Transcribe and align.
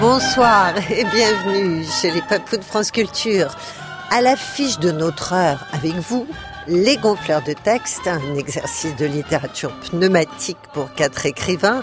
Bonsoir 0.00 0.72
et 0.90 1.04
bienvenue 1.04 1.84
chez 1.84 2.10
les 2.10 2.22
Papous 2.22 2.56
de 2.56 2.64
France 2.64 2.90
Culture. 2.90 3.54
À 4.10 4.20
l'affiche 4.20 4.78
de 4.78 4.90
notre 4.90 5.32
heure 5.32 5.66
avec 5.72 5.92
vous, 5.92 6.26
les 6.66 6.96
gonfleurs 6.96 7.42
de 7.42 7.52
texte, 7.52 8.06
un 8.06 8.36
exercice 8.36 8.96
de 8.96 9.06
littérature 9.06 9.72
pneumatique 9.80 10.58
pour 10.72 10.92
quatre 10.94 11.26
écrivains, 11.26 11.82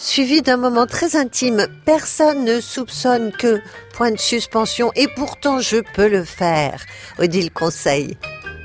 suivi 0.00 0.42
d'un 0.42 0.56
moment 0.56 0.86
très 0.86 1.14
intime. 1.14 1.66
Personne 1.84 2.44
ne 2.44 2.60
soupçonne 2.60 3.32
que, 3.32 3.60
point 3.94 4.10
de 4.10 4.18
suspension, 4.18 4.90
et 4.96 5.06
pourtant 5.08 5.60
je 5.60 5.76
peux 5.94 6.08
le 6.08 6.24
faire. 6.24 6.82
Odile 7.18 7.52
conseille. 7.52 8.16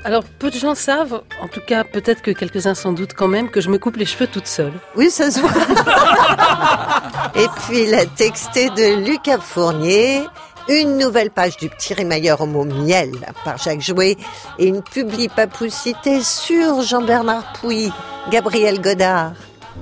Alors, 0.04 0.24
peu 0.38 0.50
de 0.50 0.56
gens 0.56 0.76
savent, 0.76 1.22
en 1.42 1.48
tout 1.48 1.60
cas 1.66 1.82
peut-être 1.82 2.22
que 2.22 2.30
quelques-uns 2.30 2.74
s'en 2.74 2.92
doutent 2.92 3.14
quand 3.14 3.28
même, 3.28 3.50
que 3.50 3.60
je 3.60 3.68
me 3.68 3.78
coupe 3.78 3.96
les 3.96 4.06
cheveux 4.06 4.28
toute 4.28 4.46
seule. 4.46 4.72
Oui, 4.94 5.10
ça 5.10 5.30
se 5.30 5.40
voit. 5.40 5.50
et 7.42 7.46
puis 7.66 7.86
la 7.86 8.06
textée 8.06 8.70
de 8.70 9.04
Lucas 9.04 9.40
Fournier, 9.40 10.22
une 10.68 10.96
nouvelle 10.96 11.30
page 11.30 11.56
du 11.56 11.68
petit 11.68 11.92
rimailleur 11.92 12.40
au 12.40 12.46
mot 12.46 12.64
miel 12.64 13.10
par 13.44 13.58
Jacques 13.58 13.80
Jouet 13.80 14.16
et 14.58 14.66
une 14.66 14.82
publi-papoucité 14.82 16.22
sur 16.22 16.82
Jean-Bernard 16.82 17.52
Pouy, 17.54 17.90
Gabriel 18.30 18.80
Godard. 18.80 19.32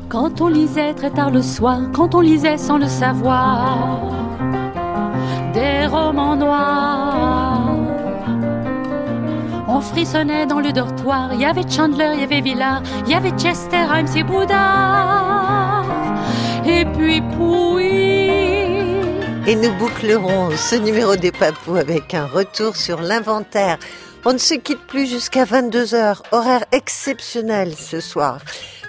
Quand 0.08 0.40
on 0.40 0.48
lisait 0.48 0.94
très 0.94 1.10
tard 1.10 1.30
le 1.30 1.42
soir, 1.42 1.78
quand 1.92 2.14
on 2.14 2.20
lisait 2.20 2.58
sans 2.58 2.78
le 2.78 2.86
savoir, 2.86 4.12
des 5.52 5.86
romans 5.86 6.36
noirs. 6.36 7.74
On 9.66 9.80
frissonnait 9.80 10.46
dans 10.46 10.60
le 10.60 10.72
dortoir, 10.72 11.30
il 11.34 11.40
y 11.40 11.44
avait 11.44 11.68
Chandler, 11.68 12.12
il 12.14 12.20
y 12.20 12.24
avait 12.24 12.40
Villard, 12.40 12.82
il 13.06 13.12
y 13.12 13.14
avait 13.14 13.32
Chester, 13.32 13.84
Himes 13.92 14.16
et 14.16 14.22
Bouddha. 14.22 15.82
Et 16.66 16.84
puis 16.84 17.20
Pouy. 17.20 17.84
Et 19.46 19.56
nous 19.56 19.72
bouclerons 19.78 20.50
ce 20.56 20.76
numéro 20.76 21.16
des 21.16 21.32
papous 21.32 21.76
avec 21.76 22.14
un 22.14 22.26
retour 22.26 22.76
sur 22.76 23.02
l'inventaire. 23.02 23.78
On 24.26 24.32
ne 24.32 24.38
se 24.38 24.54
quitte 24.54 24.80
plus 24.86 25.06
jusqu'à 25.06 25.44
22h, 25.44 26.22
horaire 26.32 26.64
exceptionnel 26.72 27.74
ce 27.76 28.00
soir. 28.00 28.40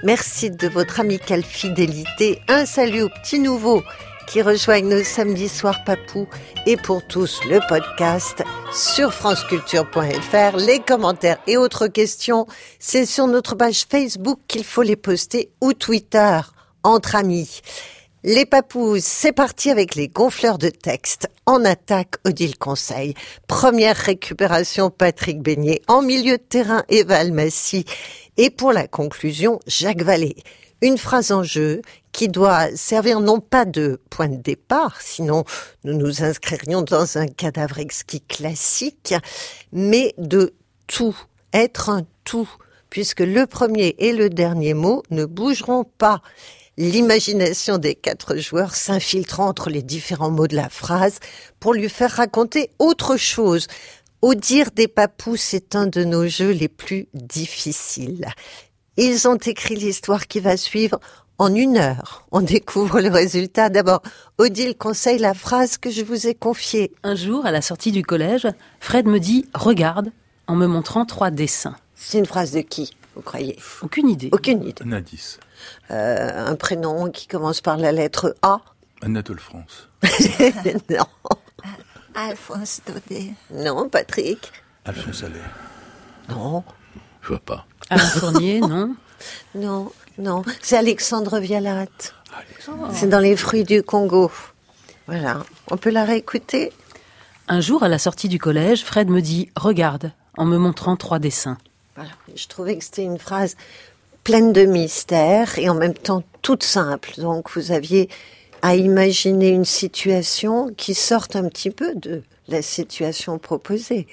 Merci 0.02 0.50
de 0.50 0.69
votre 0.69 1.02
amicale 1.02 1.44
fidélité. 1.44 2.39
Un 2.47 2.66
salut 2.66 3.02
aux 3.02 3.09
petits 3.09 3.39
nouveaux 3.39 3.83
qui 4.28 4.41
rejoignent 4.41 4.88
nos 4.88 5.03
samedis 5.03 5.50
soirs 5.50 5.83
papous 5.83 6.30
et 6.66 6.78
pour 6.78 7.06
tous 7.06 7.41
le 7.50 7.59
podcast 7.67 8.44
sur 8.72 9.13
franceculture.fr. 9.13 10.56
Les 10.56 10.80
commentaires 10.80 11.39
et 11.47 11.58
autres 11.58 11.88
questions, 11.88 12.47
c'est 12.80 13.06
sur 13.06 13.28
notre 13.28 13.56
page 13.56 13.86
Facebook 13.89 14.39
qu'il 14.47 14.63
faut 14.63 14.83
les 14.83 14.95
poster 14.95 15.52
ou 15.59 15.73
Twitter 15.73 16.39
entre 16.83 17.16
amis. 17.16 17.61
Les 18.27 18.47
papous, 18.47 19.03
c'est 19.03 19.33
parti 19.33 19.69
avec 19.69 19.93
les 19.93 20.07
gonfleurs 20.07 20.57
de 20.57 20.69
texte. 20.69 21.29
En 21.45 21.63
attaque, 21.63 22.15
Odile 22.25 22.57
Conseil. 22.57 23.13
Première 23.45 23.95
récupération, 23.95 24.89
Patrick 24.89 25.43
Beignet. 25.43 25.83
En 25.87 26.01
milieu 26.01 26.37
de 26.37 26.41
terrain, 26.41 26.83
Eva 26.89 27.17
Almassi. 27.17 27.85
Et 28.38 28.50
pour 28.50 28.73
la 28.73 28.88
conclusion, 28.88 29.59
Jacques 29.67 30.01
Vallée. 30.01 30.38
Une 30.81 30.97
phrase 30.97 31.31
en 31.31 31.44
jeu 31.44 31.83
qui 32.13 32.27
doit 32.27 32.75
servir 32.75 33.19
non 33.19 33.39
pas 33.39 33.63
de 33.66 34.01
point 34.09 34.27
de 34.29 34.41
départ, 34.41 35.00
sinon 35.03 35.44
nous 35.83 35.94
nous 35.94 36.23
inscririons 36.23 36.81
dans 36.81 37.19
un 37.19 37.27
cadavre 37.27 37.77
exquis 37.77 38.21
classique, 38.21 39.13
mais 39.71 40.16
de 40.17 40.55
tout, 40.88 41.16
être 41.53 41.91
un 41.91 42.01
tout, 42.23 42.50
puisque 42.89 43.19
le 43.19 43.45
premier 43.45 43.95
et 44.00 44.13
le 44.13 44.31
dernier 44.31 44.73
mot 44.73 45.03
ne 45.11 45.25
bougeront 45.25 45.83
pas. 45.83 46.23
L'imagination 46.78 47.78
des 47.78 47.96
quatre 47.96 48.36
joueurs 48.36 48.75
s'infiltrant 48.75 49.47
entre 49.47 49.69
les 49.69 49.81
différents 49.81 50.31
mots 50.31 50.47
de 50.47 50.58
la 50.58 50.68
phrase 50.68 51.19
pour 51.59 51.74
lui 51.74 51.88
faire 51.88 52.12
raconter 52.12 52.69
autre 52.80 53.16
chose. 53.16 53.68
Au 54.22 54.34
dire 54.34 54.72
des 54.75 54.90
papous, 54.90 55.38
c'est 55.38 55.75
un 55.75 55.88
de 55.88 56.03
nos 56.03 56.28
jeux 56.28 56.52
les 56.52 56.68
plus 56.68 57.08
difficiles. 57.13 58.28
Ils 58.97 59.28
ont 59.28 59.38
écrit 59.38 59.75
l'histoire 59.75 60.28
qui 60.28 60.41
va 60.41 60.58
suivre 60.58 61.00
en 61.38 61.53
une 61.53 61.78
heure. 61.78 62.25
On 62.31 62.41
découvre 62.56 63.00
le 63.00 63.09
résultat. 63.09 63.69
D'abord, 63.69 64.02
Odile 64.38 64.75
conseille 64.75 65.19
la 65.19 65.34
phrase 65.34 65.78
que 65.78 65.90
je 65.90 66.02
vous 66.03 66.28
ai 66.28 66.36
confiée. 66.36 66.92
Un 67.03 67.16
jour, 67.16 67.46
à 67.46 67.52
la 67.52 67.62
sortie 67.62 67.92
du 67.94 68.03
collège, 68.03 68.47
Fred 68.81 69.06
me 69.07 69.19
dit⁇ 69.19 69.46
Regarde⁇ 69.57 70.07
en 70.47 70.56
me 70.56 70.68
montrant 70.68 71.06
trois 71.06 71.31
dessins. 71.31 71.75
C'est 71.96 72.19
une 72.19 72.25
phrase 72.25 72.52
de 72.52 72.62
qui, 72.62 72.96
vous 73.16 73.22
croyez? 73.22 73.57
Aucune 73.81 74.09
idée. 74.09 74.30
Aucune 74.31 74.63
idée. 74.63 74.84
Un 74.86 74.92
indice. 74.92 75.40
Euh, 75.91 76.47
un 76.47 76.55
prénom 76.55 77.09
qui 77.09 77.27
commence 77.27 77.61
par 77.61 77.77
la 77.77 77.91
lettre 77.91 78.35
A 78.41 78.61
Anatole 79.01 79.39
France. 79.39 79.89
Non. 80.89 81.05
Alphonse 82.15 82.81
Daudet. 82.87 83.33
Non, 83.51 83.89
Patrick 83.89 84.51
Alphonse 84.85 85.23
Allais. 85.23 85.41
Non. 86.29 86.63
Je 87.21 87.29
vois 87.29 87.39
pas. 87.39 87.65
Alain 87.89 88.05
Fournier, 88.05 88.59
non 88.61 88.95
Non, 89.53 89.91
non. 90.17 90.43
C'est 90.61 90.77
Alexandre 90.77 91.39
Vialat. 91.39 91.87
Alexandre. 92.37 92.89
C'est 92.93 93.07
dans 93.09 93.19
les 93.19 93.35
fruits 93.35 93.63
du 93.63 93.83
Congo. 93.83 94.31
Voilà. 95.07 95.43
On 95.69 95.77
peut 95.77 95.89
la 95.89 96.05
réécouter? 96.05 96.71
Un 97.47 97.61
jour, 97.61 97.83
à 97.83 97.87
la 97.87 97.99
sortie 97.99 98.29
du 98.29 98.39
collège, 98.39 98.83
Fred 98.83 99.09
me 99.09 99.21
dit⁇ 99.21 99.49
Regarde⁇ 99.59 100.05
en 100.37 100.45
me 100.45 100.57
montrant 100.57 100.95
trois 100.95 101.19
dessins. 101.19 101.57
Voilà. 101.95 102.11
Je 102.35 102.47
trouvais 102.47 102.77
que 102.77 102.83
c'était 102.83 103.03
une 103.03 103.19
phrase 103.19 103.55
pleine 104.25 104.53
de 104.53 104.66
mystère 104.66 105.59
et 105.59 105.69
en 105.69 105.75
même 105.75 105.94
temps 105.94 106.24
toute 106.41 106.63
simple. 106.63 107.13
Donc 107.19 107.52
vous 107.52 107.72
aviez 107.72 108.09
à 108.63 108.75
imaginer 108.75 109.50
une 109.50 109.66
situation 109.66 110.74
qui 110.75 110.96
sorte 110.96 111.36
un 111.36 111.47
petit 111.47 111.69
peu 111.69 111.94
de 111.94 112.24
la 112.47 112.63
situation 112.63 113.38
proposée. 113.38 114.08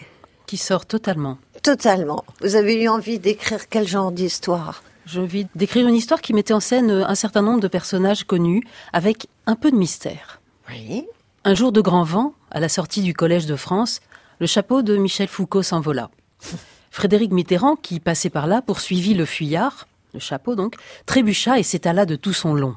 Qui 0.46 0.58
sort 0.58 0.84
totalement. 0.84 1.38
Totalement. 1.62 2.24
Vous 2.42 2.56
avez 2.56 2.82
eu 2.82 2.88
envie 2.88 3.18
d'écrire 3.18 3.70
quel 3.70 3.88
genre 3.88 4.12
d'histoire? 4.12 4.82
J'ai 5.06 5.20
envie 5.20 5.46
d'écrire 5.54 5.88
une 5.88 5.94
histoire 5.94 6.20
qui 6.20 6.34
mettait 6.34 6.52
en 6.52 6.60
scène 6.60 6.90
un 6.90 7.14
certain 7.14 7.40
nombre 7.40 7.60
de 7.60 7.68
personnages 7.68 8.24
connus, 8.24 8.62
avec 8.92 9.28
un 9.46 9.56
peu 9.56 9.70
de 9.70 9.76
mystère. 9.76 10.42
Oui. 10.68 11.06
Un 11.44 11.54
jour 11.54 11.72
de 11.72 11.80
grand 11.80 12.04
vent, 12.04 12.34
à 12.50 12.60
la 12.60 12.68
sortie 12.68 13.00
du 13.00 13.14
Collège 13.14 13.46
de 13.46 13.56
France, 13.56 14.00
le 14.40 14.46
chapeau 14.46 14.82
de 14.82 14.96
Michel 14.98 15.28
Foucault 15.28 15.62
s'envola. 15.62 16.10
Frédéric 16.90 17.32
Mitterrand, 17.32 17.76
qui 17.76 17.98
passait 17.98 18.28
par 18.28 18.46
là, 18.46 18.60
poursuivit 18.60 19.14
le 19.14 19.24
fuyard, 19.24 19.86
le 20.12 20.20
chapeau 20.20 20.54
donc, 20.54 20.76
trébucha 21.06 21.58
et 21.58 21.62
s'étala 21.62 22.06
de 22.06 22.16
tout 22.16 22.32
son 22.32 22.54
long. 22.54 22.76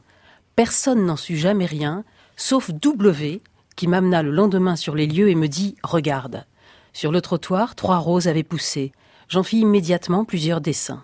Personne 0.56 1.06
n'en 1.06 1.18
sut 1.18 1.38
jamais 1.38 1.66
rien, 1.66 2.03
sauf 2.38 2.72
W, 2.72 3.41
qui 3.75 3.88
m'amena 3.88 4.23
le 4.23 4.31
lendemain 4.31 4.75
sur 4.75 4.96
les 4.96 5.07
lieux 5.07 5.29
et 5.29 5.35
me 5.35 5.47
dit 5.47 5.75
Regarde. 5.84 6.46
Sur 6.94 7.12
le 7.12 7.22
trottoir, 7.22 7.75
trois 7.75 7.97
roses 7.97 8.28
avaient 8.28 8.44
poussé. 8.44 8.94
J'en 9.28 9.44
fis 9.44 9.59
immédiatement 9.59 10.23
plusieurs 10.23 10.62
dessins. 10.62 11.03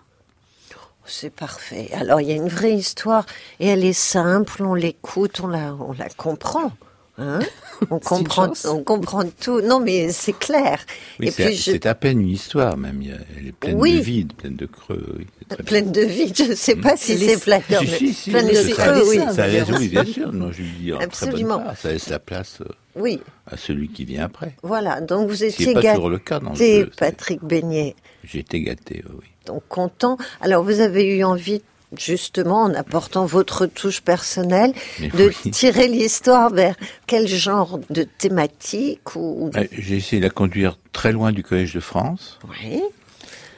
C'est 1.06 1.34
parfait. 1.34 1.90
Alors 1.94 2.22
il 2.22 2.30
y 2.30 2.32
a 2.32 2.36
une 2.36 2.48
vraie 2.48 2.76
histoire 2.76 3.26
et 3.60 3.68
elle 3.68 3.84
est 3.84 3.92
simple, 3.92 4.64
on 4.64 4.76
l'écoute, 4.76 5.42
on 5.42 5.48
la, 5.48 5.74
on 5.74 5.94
la 5.94 6.10
comprend. 6.10 6.72
Hein 7.18 7.40
on, 7.92 8.00
C'est 8.02 8.08
comprend, 8.08 8.52
on 8.70 8.84
comprend 8.84 9.24
tout. 9.42 9.62
Non 9.62 9.80
mais 9.80 10.12
c'est 10.12 10.38
clair. 10.38 10.80
Oui, 11.20 11.28
et 11.28 11.32
c'est 11.32 11.46
puis 11.46 11.56
je, 11.56 11.72
c'est 11.72 11.86
à 11.86 11.94
peine 11.96 12.22
une 12.22 12.30
histoire, 12.30 12.78
même. 12.78 13.02
Elle 13.38 13.48
est 13.48 13.52
pleine 13.52 13.76
Oui. 13.80 13.98
de 13.98 14.02
vide, 14.02 14.34
pleine 14.34 14.56
de 14.56 14.66
creux. 14.66 15.06
oui, 15.20 15.28
c'est 15.50 15.64
pleine 15.66 15.92
de 15.92 16.02
vie, 16.02 16.32
je 16.36 16.44
ne 16.44 16.56
sais 16.56 16.76
pas 16.76 16.96
si 16.96 17.16
Les- 17.16 17.30
c'est 17.30 17.38
flatteur, 17.42 17.82
Si, 17.82 17.88
si, 17.98 18.14
si, 18.14 18.30
pleine 18.32 18.48
de 18.48 18.54
c'est 18.54 18.72
creux, 18.72 19.04
ça, 19.04 19.04
oui. 19.08 19.20
Ça 19.36 19.48
laisse, 19.48 19.68
oui, 19.78 19.88
bien 19.90 20.06
sûr. 20.06 20.32
Non, 20.32 20.52
je 20.52 20.62
dis 20.64 20.94
en 20.94 20.98
très 21.00 21.08
bonne 21.08 21.10
Absolument. 21.30 21.60
part. 21.60 21.78
Ça 21.78 21.92
laisse 21.92 22.10
la 22.10 22.20
place 22.20 22.60
euh, 22.62 22.66
Oui, 22.96 23.20
à 23.46 23.58
celui 23.58 23.90
qui 23.90 24.06
vient 24.06 24.26
après. 24.26 24.56
voilà. 24.64 25.02
Donc 25.02 25.30
vous 25.30 25.44
étiez 25.44 25.68
n'est 25.68 25.82
pas 25.82 25.94
toujours 25.94 26.10
le 26.10 26.20
cas 26.20 26.40
dans 26.40 26.52
le 26.52 26.56
gâté, 26.56 26.80
jeu. 26.82 26.90
c'est- 26.92 27.00
Patrick 27.00 27.44
Beignet. 27.44 27.96
Été 28.34 28.62
gâté, 28.62 29.04
oui. 29.14 29.26
donc 29.46 29.64
content. 29.68 30.18
Alors 30.40 30.64
vous 30.64 30.80
avez 30.80 31.04
eu 31.18 31.24
envie, 31.26 31.62
justement, 31.98 32.64
en 32.64 32.74
apportant 32.74 33.26
votre 33.26 33.66
touche 33.66 34.02
personnelle, 34.02 34.74
Mais 35.00 35.10
de 35.10 35.32
oui. 35.44 35.52
tirer 35.52 35.88
l'histoire 35.88 36.50
vers 36.50 36.76
quel 37.08 37.28
genre 37.28 37.80
de 37.90 38.04
thématique 38.04 39.16
ou... 39.16 39.52
Euh, 39.56 39.66
J'ai 39.72 39.98
essayé 39.98 40.20
de 40.22 40.26
la 40.26 40.32
conduire 40.32 40.78
très 40.94 41.12
loin 41.12 41.32
du 41.32 41.44
Collège 41.44 41.74
de 41.74 41.80
France. 41.80 42.40
Oui, 42.50 42.82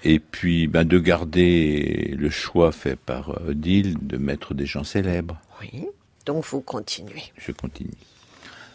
Et 0.04 0.20
puis, 0.20 0.68
ben, 0.68 0.84
de 0.84 1.00
garder 1.00 2.16
le 2.18 2.30
choix 2.30 2.72
fait 2.72 2.96
par 2.96 3.30
euh, 3.32 3.52
Odile 3.52 3.96
de 4.02 4.18
mettre 4.18 4.54
des 4.54 4.66
gens 4.66 4.84
célèbres. 4.84 5.40
oui. 5.62 5.86
Donc 6.26 6.46
vous 6.46 6.62
continuez. 6.62 7.22
Je 7.38 7.52
continue. 7.52 7.92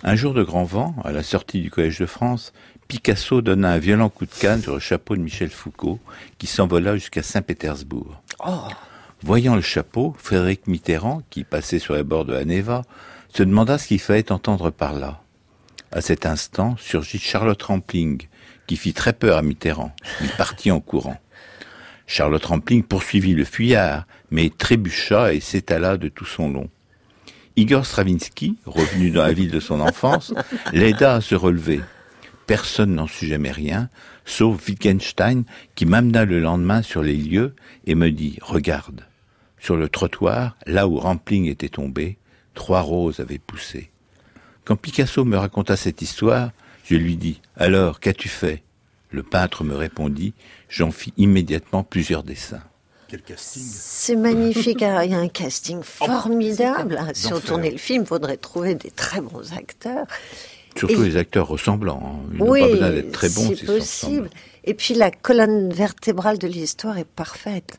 Un 0.02 0.16
jour 0.16 0.34
de 0.34 0.42
grand 0.42 0.64
vent, 0.64 0.94
à 1.02 1.12
la 1.12 1.22
sortie 1.22 1.62
du 1.62 1.70
Collège 1.70 1.98
de 1.98 2.04
France, 2.04 2.52
Picasso 2.88 3.40
donna 3.40 3.70
un 3.72 3.78
violent 3.78 4.10
coup 4.10 4.26
de 4.26 4.30
canne 4.38 4.60
sur 4.60 4.74
le 4.74 4.80
chapeau 4.80 5.16
de 5.16 5.22
Michel 5.22 5.48
Foucault, 5.48 5.98
qui 6.36 6.46
s'envola 6.46 6.94
jusqu'à 6.96 7.22
Saint-Pétersbourg. 7.22 8.20
Oh, 8.46 8.50
Voyant 9.22 9.56
le 9.56 9.60
chapeau, 9.60 10.14
Frédéric 10.18 10.66
Mitterrand, 10.66 11.22
qui 11.30 11.44
passait 11.44 11.80
sur 11.80 11.94
les 11.94 12.04
bords 12.04 12.24
de 12.24 12.34
la 12.34 12.44
Neva, 12.44 12.82
se 13.34 13.42
demanda 13.42 13.76
ce 13.76 13.88
qu'il 13.88 14.00
fallait 14.00 14.30
entendre 14.30 14.70
par 14.70 14.92
là. 14.92 15.22
À 15.90 16.00
cet 16.00 16.24
instant 16.26 16.76
surgit 16.78 17.18
Charlotte 17.18 17.62
Rampling, 17.62 18.28
qui 18.66 18.76
fit 18.76 18.92
très 18.92 19.12
peur 19.12 19.36
à 19.36 19.42
Mitterrand. 19.42 19.92
Il 20.20 20.28
partit 20.30 20.70
en 20.70 20.80
courant. 20.80 21.18
Charlotte 22.06 22.44
Rampling 22.44 22.84
poursuivit 22.84 23.34
le 23.34 23.44
fuyard, 23.44 24.06
mais 24.30 24.50
trébucha 24.50 25.34
et 25.34 25.40
s'étala 25.40 25.96
de 25.96 26.08
tout 26.08 26.24
son 26.24 26.50
long. 26.50 26.70
Igor 27.56 27.84
Stravinsky, 27.84 28.56
revenu 28.66 29.10
dans 29.10 29.22
la 29.22 29.32
ville 29.32 29.50
de 29.50 29.60
son 29.60 29.80
enfance, 29.80 30.32
l'aida 30.72 31.14
à 31.14 31.20
se 31.20 31.34
relever. 31.34 31.80
Personne 32.46 32.94
n'en 32.94 33.06
sut 33.06 33.26
jamais 33.26 33.50
rien, 33.50 33.90
sauf 34.28 34.68
Wittgenstein, 34.68 35.44
qui 35.74 35.86
m'amena 35.86 36.24
le 36.24 36.40
lendemain 36.40 36.82
sur 36.82 37.02
les 37.02 37.16
lieux 37.16 37.54
et 37.86 37.94
me 37.94 38.10
dit 38.10 38.38
Regarde. 38.42 39.04
Sur 39.58 39.76
le 39.76 39.88
trottoir, 39.88 40.56
là 40.66 40.86
où 40.86 40.98
Rampling 40.98 41.46
était 41.46 41.68
tombé, 41.68 42.18
trois 42.54 42.80
roses 42.80 43.20
avaient 43.20 43.38
poussé. 43.38 43.90
Quand 44.64 44.76
Picasso 44.76 45.24
me 45.24 45.36
raconta 45.36 45.76
cette 45.76 46.02
histoire, 46.02 46.50
je 46.84 46.94
lui 46.94 47.16
dis 47.16 47.40
Alors, 47.56 48.00
qu'as-tu 48.00 48.28
fait? 48.28 48.62
Le 49.10 49.22
peintre 49.22 49.64
me 49.64 49.74
répondit 49.74 50.34
J'en 50.68 50.90
fis 50.90 51.14
immédiatement 51.16 51.82
plusieurs 51.82 52.22
dessins. 52.22 52.62
Quel 53.08 53.22
casting 53.22 53.62
C'est 53.64 54.16
magnifique. 54.16 54.82
Alors, 54.82 55.02
il 55.02 55.12
y 55.12 55.14
a 55.14 55.18
un 55.18 55.28
casting 55.28 55.82
formidable. 55.82 57.00
c'est 57.14 57.28
Si 57.28 57.32
on 57.32 57.40
tournait 57.40 57.70
le 57.70 57.78
film, 57.78 58.02
il 58.02 58.06
faudrait 58.06 58.36
trouver 58.36 58.74
des 58.74 58.90
très 58.90 59.22
bons 59.22 59.54
acteurs. 59.54 60.06
Surtout 60.78 61.02
Et- 61.02 61.08
les 61.10 61.16
acteurs 61.16 61.48
ressemblants. 61.48 62.02
hein. 62.04 62.28
Ils 62.32 62.38
n'ont 62.38 62.50
oui, 62.50 62.60
pas 62.60 62.68
besoin 62.68 62.90
d'être 62.90 63.12
très 63.12 63.28
bons 63.28 63.48
ressemblent. 63.50 63.78
possible. 63.78 64.30
Et 64.64 64.74
puis 64.74 64.94
la 64.94 65.10
colonne 65.10 65.72
vertébrale 65.72 66.38
de 66.38 66.46
l'histoire 66.46 66.98
est 66.98 67.04
parfaite. 67.06 67.78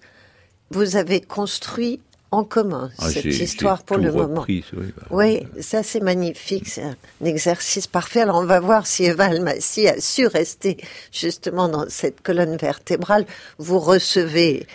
Vous 0.72 0.96
avez 0.96 1.22
construit 1.22 2.00
en 2.32 2.44
commun 2.44 2.92
Ah, 3.00 3.10
cette 3.10 3.26
histoire 3.26 3.82
pour 3.82 3.98
le 3.98 4.12
moment. 4.12 4.42
repris, 4.42 4.64
oui, 4.74 4.94
bah, 4.96 5.04
Oui, 5.10 5.48
ça 5.62 5.82
c'est 5.82 6.00
magnifique, 6.00 6.68
c'est 6.68 6.84
un 6.84 6.96
exercice 7.26 7.88
parfait. 7.88 8.22
Alors 8.22 8.38
on 8.38 8.46
va 8.46 8.60
voir 8.60 8.86
si 8.86 9.06
Eva 9.06 9.26
Almassi 9.26 9.88
a 9.88 10.00
su 10.00 10.28
rester 10.28 10.78
justement 11.12 11.68
dans 11.70 11.86
cette 11.90 12.22
colonne 12.22 12.56
vertébrale. 12.58 13.26
Vous 13.58 13.80
recevez 13.80 14.68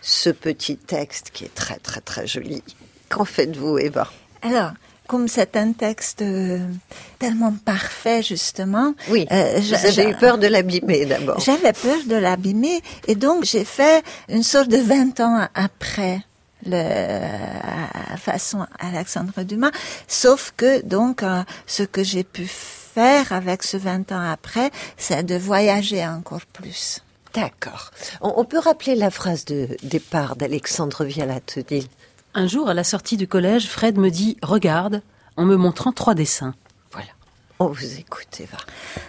ce 0.00 0.30
petit 0.30 0.76
texte 0.78 1.30
qui 1.34 1.44
est 1.44 1.54
très 1.54 1.76
très 1.76 2.00
très 2.00 2.26
joli. 2.26 2.62
Qu'en 3.10 3.26
faites-vous 3.26 3.76
Eva? 3.78 4.10
Alors, 4.40 4.72
comme 5.12 5.28
c'est 5.28 5.56
un 5.56 5.72
texte 5.72 6.22
euh, 6.22 6.58
tellement 7.18 7.52
parfait, 7.64 8.22
justement. 8.22 8.94
Oui, 9.10 9.26
euh, 9.30 9.60
je- 9.60 10.08
eu 10.08 10.14
peur 10.16 10.38
de 10.38 10.46
l'abîmer 10.46 11.04
d'abord. 11.04 11.38
J'avais 11.38 11.74
peur 11.74 11.98
de 12.06 12.16
l'abîmer 12.16 12.80
et 13.06 13.14
donc 13.14 13.44
j'ai 13.44 13.64
fait 13.64 14.02
une 14.30 14.42
sorte 14.42 14.68
de 14.70 14.78
20 14.78 15.20
ans 15.20 15.46
après 15.54 16.22
le 16.64 16.82
façon 18.16 18.66
Alexandre 18.78 19.42
Dumas, 19.42 19.72
sauf 20.08 20.54
que 20.56 20.80
donc 20.82 21.22
euh, 21.22 21.42
ce 21.66 21.82
que 21.82 22.02
j'ai 22.02 22.24
pu 22.24 22.46
faire 22.46 23.32
avec 23.32 23.62
ce 23.64 23.76
20 23.76 24.12
ans 24.12 24.30
après, 24.30 24.70
c'est 24.96 25.24
de 25.24 25.36
voyager 25.36 26.06
encore 26.06 26.46
plus. 26.52 27.00
D'accord. 27.34 27.90
On, 28.20 28.32
on 28.36 28.44
peut 28.44 28.58
rappeler 28.58 28.94
la 28.94 29.10
phrase 29.10 29.44
de 29.44 29.68
départ 29.82 30.36
d'Alexandre 30.36 31.04
Vialat-Odile. 31.04 31.86
Un 32.34 32.46
jour, 32.46 32.70
à 32.70 32.74
la 32.74 32.82
sortie 32.82 33.18
du 33.18 33.28
collège, 33.28 33.68
Fred 33.68 33.98
me 33.98 34.10
dit 34.10 34.38
Regarde, 34.42 35.02
en 35.36 35.44
me 35.44 35.56
montrant 35.56 35.92
trois 35.92 36.14
dessins. 36.14 36.54
On 37.62 37.68
vous. 37.68 38.02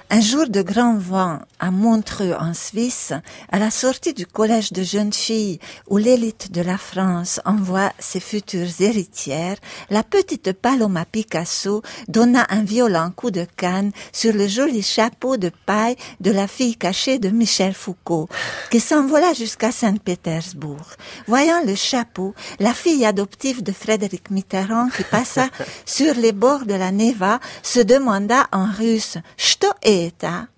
Un 0.10 0.22
jour 0.22 0.48
de 0.48 0.62
grand 0.62 0.96
vent 0.98 1.40
à 1.60 1.72
Montreux 1.72 2.34
en 2.40 2.54
Suisse, 2.54 3.14
à 3.52 3.58
la 3.58 3.72
sortie 3.72 4.14
du 4.14 4.28
collège 4.28 4.72
de 4.72 4.84
jeunes 4.84 5.14
filles 5.14 5.60
où 5.88 5.98
l'élite 5.98 6.52
de 6.52 6.62
la 6.62 6.78
France 6.78 7.40
envoie 7.46 7.92
ses 7.98 8.20
futures 8.20 8.70
héritières, 8.80 9.56
la 9.90 10.04
petite 10.04 10.52
Paloma 10.52 11.06
Picasso 11.06 11.82
donna 12.08 12.46
un 12.50 12.64
violent 12.64 13.10
coup 13.10 13.32
de 13.32 13.48
canne 13.56 13.92
sur 14.12 14.34
le 14.34 14.48
joli 14.48 14.84
chapeau 14.84 15.38
de 15.38 15.52
paille 15.66 15.96
de 16.20 16.32
la 16.32 16.48
fille 16.48 16.76
cachée 16.76 17.18
de 17.18 17.30
Michel 17.30 17.74
Foucault, 17.74 18.30
qui 18.70 18.80
s'envola 18.80 19.34
jusqu'à 19.34 19.72
Saint-Pétersbourg. 19.72 20.92
Voyant 21.28 21.64
le 21.66 21.74
chapeau, 21.74 22.36
la 22.60 22.74
fille 22.74 23.06
adoptive 23.06 23.64
de 23.64 23.72
Frédéric 23.72 24.30
Mitterrand 24.30 24.90
qui 24.90 25.04
passa 25.04 25.48
sur 25.86 26.14
les 26.14 26.34
bords 26.34 26.66
de 26.66 26.76
la 26.76 26.92
Neva 26.92 27.40
se 27.64 27.80
demanda 27.80 28.43
en 28.53 28.67
russe 28.79 29.19
Что 29.37 29.75
это? 29.83 30.49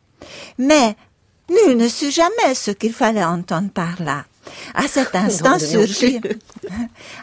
Mais 0.58 0.96
nul 1.48 1.76
ne 1.76 1.88
sut 1.88 2.10
jamais 2.10 2.54
ce 2.54 2.70
qu'il 2.70 2.92
fallait 2.92 3.24
entendre 3.24 3.70
par 3.70 4.02
là. 4.02 4.24
À 4.74 4.88
cet 4.88 5.14
instant 5.14 5.50
Non, 5.50 5.58
non 5.58 5.58
surgit, 5.58 6.20
plus. 6.20 6.38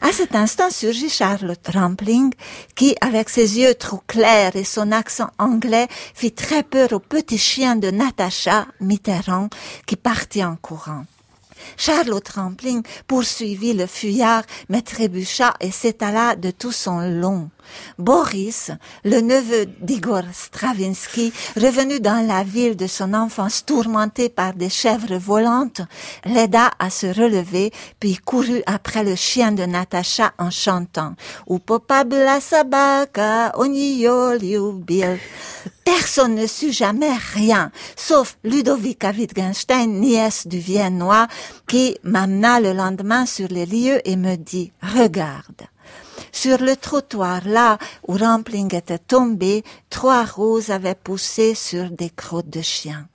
à 0.02 0.12
cet 0.12 0.36
instant 0.36 0.70
surgit 0.70 1.10
Charlotte 1.10 1.68
Rampling, 1.74 2.32
qui, 2.76 2.96
avec 3.02 3.30
ses 3.30 3.60
yeux 3.60 3.76
trop 3.76 4.02
clairs 4.08 4.56
et 4.56 4.64
son 4.64 4.92
accent 4.92 5.30
anglais, 5.38 5.88
fit 6.14 6.32
très 6.32 6.64
peur 6.64 6.94
au 6.94 7.00
petit 7.00 7.38
chien 7.38 7.76
de 7.76 7.92
Natacha 7.92 8.68
Mitterrand, 8.80 9.50
qui 9.86 9.96
partit 9.96 10.44
en 10.44 10.56
courant. 10.56 11.06
Charlotte 11.76 12.30
Rampling 12.30 12.84
poursuivit 13.08 13.74
le 13.74 13.88
fuyard, 13.88 14.44
mais 14.70 14.82
trébucha 14.82 15.54
et 15.60 15.72
s'étala 15.72 16.36
de 16.36 16.52
tout 16.52 16.72
son 16.72 17.00
long. 17.00 17.50
Boris, 17.99 18.71
le 19.05 19.21
neveu 19.21 19.67
d'Igor 19.81 20.23
Stravinsky, 20.33 21.33
revenu 21.57 22.01
dans 22.01 22.27
la 22.27 22.43
ville 22.43 22.77
de 22.77 22.87
son 22.87 23.15
enfance 23.15 23.65
tourmenté 23.65 24.29
par 24.29 24.55
des 24.55 24.69
chèvres 24.69 25.17
volantes, 25.17 25.83
l'aida 26.25 26.71
à 26.79 26.91
se 26.91 27.07
relever, 27.07 27.73
puis 28.01 28.17
courut 28.17 28.63
après 28.67 29.05
le 29.05 29.17
chien 29.17 29.53
de 29.53 29.65
Natacha 29.65 30.33
en 30.39 30.51
chantant 30.51 31.15
«Upopa 31.51 32.05
la 32.05 32.41
sabaka, 32.41 33.53
onio 33.59 34.35
liubil». 34.35 35.19
Personne 35.85 36.37
ne 36.37 36.47
sut 36.47 36.73
jamais 36.73 37.13
rien, 37.35 37.71
sauf 37.97 38.39
Ludovica 38.45 39.11
Wittgenstein, 39.11 40.01
nièce 40.01 40.47
du 40.47 40.59
Viennois, 40.59 41.27
qui 41.67 41.97
m'amena 42.05 42.61
le 42.61 42.73
lendemain 42.73 43.27
sur 43.27 43.49
les 43.49 43.67
lieux 43.67 44.01
et 44.09 44.17
me 44.17 44.37
dit 44.37 44.73
«Regarde». 44.83 45.63
Sur 46.33 46.59
le 46.59 46.75
trottoir, 46.77 47.43
là 47.45 47.79
où 48.09 48.17
Rampling 48.17 48.75
était 48.75 48.99
tombé, 48.99 49.63
trois 49.91 50.25
roses 50.25 50.71
avaient 50.71 50.95
poussé 50.95 51.55
sur 51.55 51.91
des 51.91 52.11
crottes 52.11 52.51
de 52.51 52.63
chien. 52.63 53.07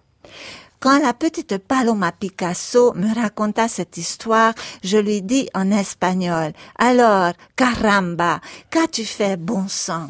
Quand 0.80 1.00
la 1.00 1.14
petite 1.14 1.58
Paloma 1.58 2.12
Picasso 2.12 2.94
me 2.94 3.14
raconta 3.14 3.68
cette 3.68 3.98
histoire, 3.98 4.54
je 4.84 4.98
lui 4.98 5.24
dis 5.24 5.50
en 5.56 5.72
espagnol, 5.72 6.54
alors, 6.78 7.34
caramba, 7.56 8.40
qu'as-tu 8.70 9.04
fait, 9.04 9.38
bon 9.38 9.68
sang? 9.68 10.10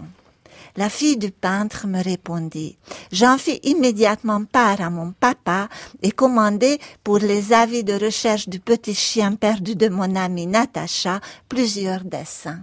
La 0.75 0.89
fille 0.89 1.17
du 1.17 1.31
peintre 1.31 1.87
me 1.87 2.03
répondit. 2.03 2.77
J'en 3.11 3.37
fis 3.37 3.59
immédiatement 3.63 4.43
part 4.43 4.81
à 4.81 4.89
mon 4.89 5.11
papa 5.11 5.69
et 6.03 6.11
commandai 6.11 6.79
pour 7.03 7.17
les 7.17 7.53
avis 7.53 7.83
de 7.83 7.93
recherche 7.93 8.47
du 8.47 8.59
petit 8.59 8.93
chien 8.93 9.35
perdu 9.35 9.75
de 9.75 9.87
mon 9.87 10.15
amie 10.15 10.45
Natacha 10.45 11.19
plusieurs 11.49 12.03
dessins. 12.03 12.59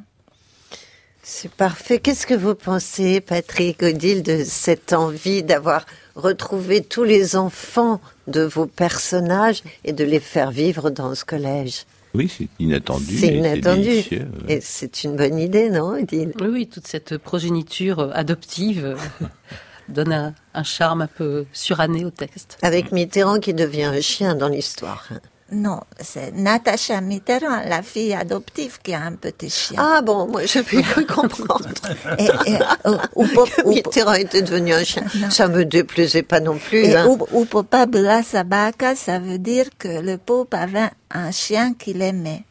C'est 1.27 1.51
parfait. 1.51 2.01
Qu'est-ce 2.01 2.27
que 2.27 2.35
vous 2.35 2.55
pensez, 2.55 3.23
Patrick 3.23 3.83
Odile, 3.83 4.23
de 4.23 4.45
cette 4.45 4.93
envie 4.93 5.43
d'avoir 5.43 5.87
retrouvé 6.17 6.83
tous 6.83 7.03
les 7.03 7.35
enfants 7.35 7.99
de 8.27 8.43
vos 8.43 8.67
personnages 8.67 9.63
et 9.87 9.95
de 9.95 10.05
les 10.05 10.21
faire 10.21 10.51
vivre 10.51 10.91
dans 10.91 11.15
ce 11.15 11.25
collège? 11.25 11.87
Oui, 12.13 12.29
c'est 12.29 12.49
inattendu. 12.59 13.17
C'est 13.17 13.35
inattendu. 13.35 14.05
Et 14.49 14.61
c'est 14.61 15.03
une 15.05 15.17
bonne 15.17 15.39
idée, 15.39 15.71
non, 15.71 15.99
Odile? 15.99 16.35
Oui, 16.43 16.49
oui, 16.49 16.67
toute 16.67 16.87
cette 16.87 17.17
progéniture 17.17 18.11
adoptive 18.13 18.95
donne 19.89 20.13
un, 20.13 20.35
un 20.53 20.63
charme 20.63 21.01
un 21.01 21.07
peu 21.07 21.47
suranné 21.55 22.05
au 22.05 22.11
texte. 22.11 22.59
Avec 22.61 22.93
Mitterrand 22.93 23.41
qui 23.41 23.55
devient 23.55 23.85
un 23.85 24.01
chien 24.03 24.35
dans 24.35 24.49
l'histoire. 24.49 25.09
Non, 25.53 25.81
c'est 26.01 26.33
Natacha 26.35 27.01
Mitterrand, 27.03 27.63
la 27.69 27.83
fille 27.83 28.15
adoptive 28.15 28.79
qui 28.83 28.95
a 28.95 29.03
un 29.03 29.13
petit 29.13 29.51
chien. 29.51 29.77
Ah 29.79 30.01
bon, 30.01 30.27
moi 30.27 30.47
j'avais 30.47 30.83
cru 30.91 31.05
comprendre 31.07 31.69
Et, 32.19 32.25
et, 32.51 32.59
ou, 32.87 32.97
ou, 33.23 33.27
pop- 33.29 33.51
que 33.55 33.63
ou- 33.63 33.69
Mitterrand 33.75 34.15
était 34.15 34.41
devenu 34.43 34.73
un 34.73 34.83
chien. 34.85 35.05
Non. 35.17 35.31
Ça 35.31 35.47
me 35.49 35.65
déplaisait 35.65 36.23
pas 36.23 36.41
non 36.41 36.57
plus. 36.57 36.79
et 36.87 36.97
hein. 36.97 37.07
ou, 37.09 37.19
ou 37.33 37.45
Popa 37.45 37.85
Bla 37.87 38.23
Sabaka, 38.23 38.97
ça 38.97 39.19
veut 39.19 39.39
dire 39.39 39.67
que 39.79 39.89
le 40.01 40.17
pope 40.17 40.55
avait 40.55 40.89
un 41.11 41.31
chien 41.31 41.75
qu'il 41.75 42.01
aimait. 42.01 42.45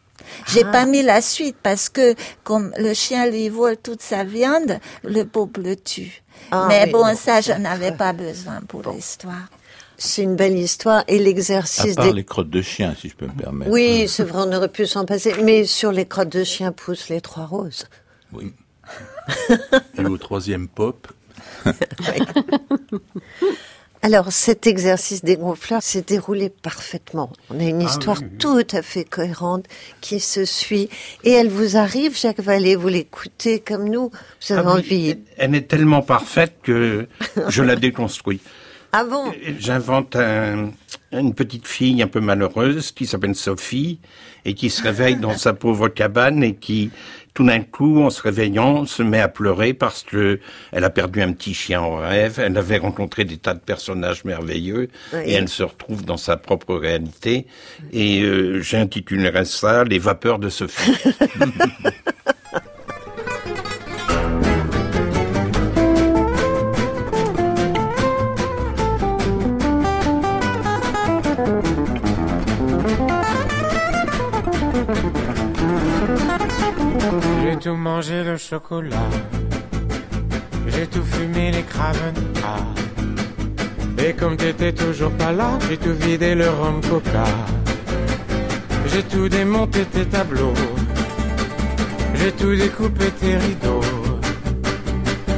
J'ai 0.47 0.63
pas 0.63 0.85
mis 0.85 1.01
la 1.01 1.19
suite 1.19 1.57
parce 1.61 1.89
que 1.89 2.15
comme 2.43 2.71
le 2.77 2.93
chien 2.93 3.25
lui 3.25 3.49
vole 3.49 3.75
toute 3.77 4.01
sa 4.01 4.23
viande, 4.23 4.79
le 5.03 5.23
pope 5.23 5.57
le 5.57 5.75
tue. 5.75 6.21
Ah 6.51 6.65
Mais 6.69 6.85
bon, 6.87 7.05
non, 7.05 7.15
ça, 7.15 7.41
je 7.41 7.51
n'avais 7.53 7.91
pas 7.91 8.13
besoin 8.13 8.61
pour 8.67 8.83
l'histoire. 8.91 9.47
C'est 9.97 10.23
une 10.23 10.35
belle 10.35 10.57
histoire 10.57 11.03
et 11.07 11.17
À 11.17 11.21
l'exercice 11.21 11.95
part 11.95 12.05
des... 12.05 12.13
les 12.13 12.23
crottes 12.23 12.49
de 12.49 12.61
chien, 12.61 12.95
si 12.99 13.09
je 13.09 13.15
peux 13.15 13.27
me 13.27 13.33
permettre. 13.33 13.71
Oui, 13.71 14.05
c'est 14.07 14.23
vrai, 14.23 14.43
on 14.45 14.51
aurait 14.53 14.69
pu 14.69 14.85
s'en 14.85 15.05
passer. 15.05 15.33
Mais 15.43 15.65
sur 15.65 15.91
les 15.91 16.05
crottes 16.05 16.31
de 16.31 16.43
chien 16.43 16.71
poussent 16.71 17.09
les 17.09 17.21
trois 17.21 17.45
roses. 17.45 17.85
Oui. 18.31 18.53
Et 19.97 20.05
au 20.05 20.17
troisième 20.17 20.67
pop, 20.67 21.07
Alors, 24.05 24.33
cet 24.33 24.67
exercice 24.67 25.23
des 25.23 25.37
gonfleurs 25.37 25.81
s'est 25.81 26.01
déroulé 26.01 26.49
parfaitement. 26.49 27.31
On 27.49 27.57
a 27.57 27.63
une 27.63 27.81
Ah 27.81 27.85
histoire 27.85 28.17
oui, 28.19 28.27
oui. 28.31 28.37
tout 28.37 28.67
à 28.73 28.81
fait 28.81 29.05
cohérente 29.05 29.65
qui 30.01 30.19
se 30.19 30.43
suit. 30.43 30.89
Et 31.23 31.31
elle 31.31 31.47
vous 31.47 31.77
arrive, 31.77 32.17
Jacques 32.19 32.41
Vallée, 32.41 32.75
vous 32.75 32.89
l'écoutez 32.89 33.61
comme 33.61 33.87
nous. 33.87 34.11
Vous 34.45 34.53
avez 34.53 34.67
Ah 34.67 34.73
envie. 34.73 35.15
Elle 35.37 35.55
est 35.55 35.69
tellement 35.69 36.01
parfaite 36.01 36.55
que 36.63 37.07
je 37.47 37.63
la 37.63 37.77
déconstruis. 37.77 38.41
Ah 38.93 39.03
bon? 39.03 39.31
J'invente 39.59 40.15
un- 40.15 40.71
une 41.11 41.33
petite 41.33 41.67
fille 41.67 42.01
un 42.01 42.07
peu 42.07 42.19
malheureuse 42.19 42.91
qui 42.91 43.05
s'appelle 43.05 43.35
Sophie 43.35 43.99
et 44.45 44.53
qui 44.53 44.69
se 44.69 44.81
réveille 44.83 45.15
dans 45.15 45.35
sa 45.37 45.53
pauvre 45.53 45.87
cabane 45.87 46.43
et 46.43 46.55
qui, 46.55 46.89
tout 47.33 47.45
d'un 47.45 47.61
coup, 47.61 48.01
en 48.03 48.09
se 48.09 48.21
réveillant, 48.21 48.85
se 48.85 49.01
met 49.03 49.19
à 49.19 49.27
pleurer 49.27 49.73
parce 49.73 50.03
que 50.03 50.39
elle 50.71 50.83
a 50.83 50.89
perdu 50.89 51.21
un 51.21 51.31
petit 51.33 51.53
chien 51.53 51.81
en 51.81 51.97
rêve. 51.97 52.39
Elle 52.43 52.57
avait 52.57 52.77
rencontré 52.77 53.25
des 53.25 53.37
tas 53.37 53.53
de 53.55 53.59
personnages 53.59 54.25
merveilleux 54.25 54.89
Oui. 55.13 55.19
et 55.25 55.33
elle 55.33 55.49
se 55.49 55.63
retrouve 55.63 56.03
dans 56.05 56.17
sa 56.17 56.35
propre 56.37 56.75
réalité. 56.75 57.45
Et 57.91 58.21
euh, 58.21 58.61
j'intitulerai 58.61 59.45
ça 59.45 59.83
Les 59.83 59.99
vapeurs 59.99 60.39
de 60.39 60.49
Sophie. 60.49 60.93
tout 77.63 77.75
mangé 77.75 78.25
le 78.25 78.35
chocolat. 78.35 79.09
J'ai 80.67 80.85
tout 80.85 81.05
fumé 81.11 81.49
les 81.51 81.63
craventas. 81.63 82.65
Et 83.97 84.11
comme 84.13 84.35
t'étais 84.35 84.73
toujours 84.73 85.11
pas 85.11 85.31
là, 85.31 85.51
j'ai 85.69 85.77
tout 85.77 85.93
vidé 85.93 86.35
le 86.35 86.49
rhum 86.49 86.81
coca. 86.81 87.23
J'ai 88.87 89.03
tout 89.03 89.29
démonté 89.29 89.85
tes 89.85 90.05
tableaux. 90.05 90.53
J'ai 92.15 92.33
tout 92.33 92.53
découpé 92.53 93.05
tes 93.21 93.37
rideaux. 93.37 93.87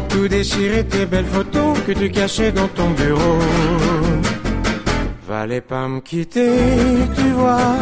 Tout 0.09 0.27
déchiré 0.27 0.83
tes 0.83 1.05
belles 1.05 1.31
photos 1.37 1.77
que 1.85 1.91
tu 1.91 2.09
cachais 2.09 2.51
dans 2.51 2.69
ton 2.69 2.89
bureau. 3.01 3.37
Fallait 5.27 5.61
pas 5.61 5.87
me 5.87 5.99
quitter, 5.99 6.57
tu 7.15 7.29
vois. 7.39 7.75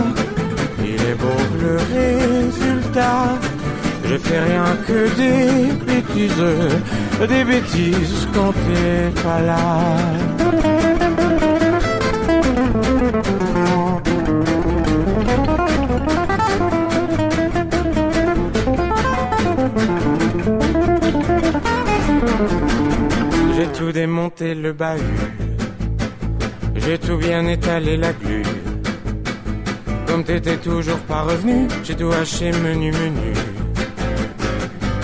Il 0.83 1.01
est 1.09 1.15
beau 1.15 1.39
le 1.61 1.77
résultat. 1.95 3.39
Je 4.13 4.19
fais 4.19 4.39
rien 4.39 4.77
que 4.87 5.09
des 5.15 5.71
bêtises, 5.87 6.45
des 7.27 7.43
bêtises 7.43 8.27
quand 8.31 8.51
t'es 8.51 9.21
pas 9.23 9.41
là. 9.41 9.57
J'ai 23.55 23.67
tout 23.67 23.91
démonté 23.91 24.53
le 24.53 24.73
bahut. 24.73 25.01
J'ai 26.75 26.99
tout 26.99 27.17
bien 27.17 27.47
étalé 27.47 27.97
la 27.97 28.13
glu. 28.13 28.43
Comme 30.05 30.23
t'étais 30.23 30.57
toujours 30.57 30.99
pas 30.99 31.23
revenu, 31.23 31.67
j'ai 31.83 31.95
tout 31.95 32.11
haché 32.11 32.51
menu 32.51 32.91
menu. 32.91 33.42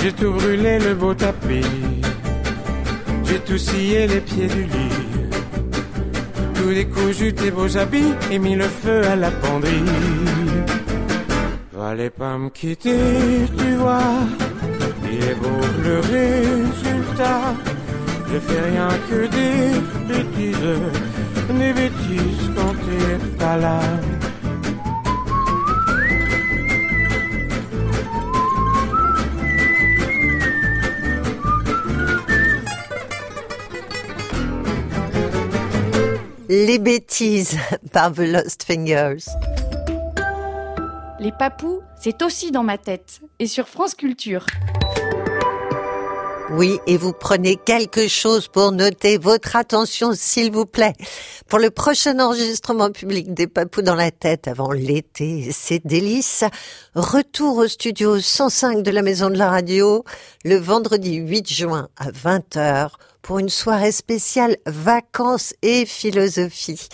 J'ai 0.01 0.13
tout 0.13 0.31
brûlé 0.31 0.79
le 0.79 0.93
beau 0.95 1.13
tapis. 1.13 1.61
J'ai 3.25 3.39
tout 3.39 3.57
scié 3.57 4.07
les 4.07 4.21
pieds 4.21 4.47
du 4.47 4.63
lit. 4.63 4.99
Tout 6.55 6.73
décousu 6.73 7.33
tes 7.33 7.51
beaux 7.51 7.77
habits 7.77 8.13
et 8.31 8.39
mis 8.39 8.55
le 8.55 8.69
feu 8.81 9.01
à 9.05 9.15
la 9.15 9.31
penderie. 9.31 9.83
Fallait 11.75 12.09
pas 12.09 12.37
me 12.37 12.49
quitter, 12.49 12.97
tu 13.57 13.75
vois. 13.75 14.13
Il 15.11 15.23
est 15.23 15.35
beau 15.35 15.61
le 15.83 15.99
résultat. 15.99 17.53
Je 18.31 18.39
fais 18.39 18.61
rien 18.71 18.89
que 19.09 19.27
des 19.37 19.63
bêtises, 20.07 20.79
des 21.59 21.73
bêtises 21.73 22.51
quand 22.55 22.73
t'es 22.85 23.37
pas 23.37 23.57
là. 23.57 23.79
Les 36.51 36.79
bêtises 36.79 37.59
par 37.93 38.11
The 38.11 38.21
Lost 38.21 38.63
Fingers. 38.63 39.23
Les 41.19 41.31
papous, 41.31 41.81
c'est 42.01 42.23
aussi 42.23 42.49
dans 42.49 42.63
ma 42.63 42.79
tête. 42.79 43.21
Et 43.37 43.45
sur 43.45 43.67
France 43.67 43.93
Culture. 43.93 44.47
Oui, 46.51 46.79
et 46.87 46.97
vous 46.97 47.13
prenez 47.13 47.57
quelque 47.57 48.07
chose 48.07 48.47
pour 48.47 48.71
noter 48.71 49.19
votre 49.19 49.55
attention, 49.55 50.13
s'il 50.15 50.51
vous 50.51 50.65
plaît. 50.65 50.95
Pour 51.47 51.59
le 51.59 51.69
prochain 51.69 52.19
enregistrement 52.19 52.89
public 52.89 53.35
des 53.35 53.45
Papous 53.45 53.83
dans 53.83 53.93
la 53.93 54.09
tête 54.09 54.47
avant 54.47 54.71
l'été, 54.71 55.47
et 55.47 55.51
ses 55.51 55.77
délices, 55.77 56.43
retour 56.95 57.57
au 57.57 57.67
studio 57.67 58.19
105 58.19 58.81
de 58.81 58.89
la 58.89 59.03
Maison 59.03 59.29
de 59.29 59.37
la 59.37 59.49
Radio, 59.49 60.03
le 60.43 60.55
vendredi 60.55 61.17
8 61.17 61.53
juin 61.53 61.87
à 61.97 62.09
20h, 62.09 62.89
pour 63.21 63.37
une 63.37 63.49
soirée 63.49 63.91
spéciale 63.91 64.57
vacances 64.65 65.53
et 65.61 65.85
philosophie. 65.85 66.89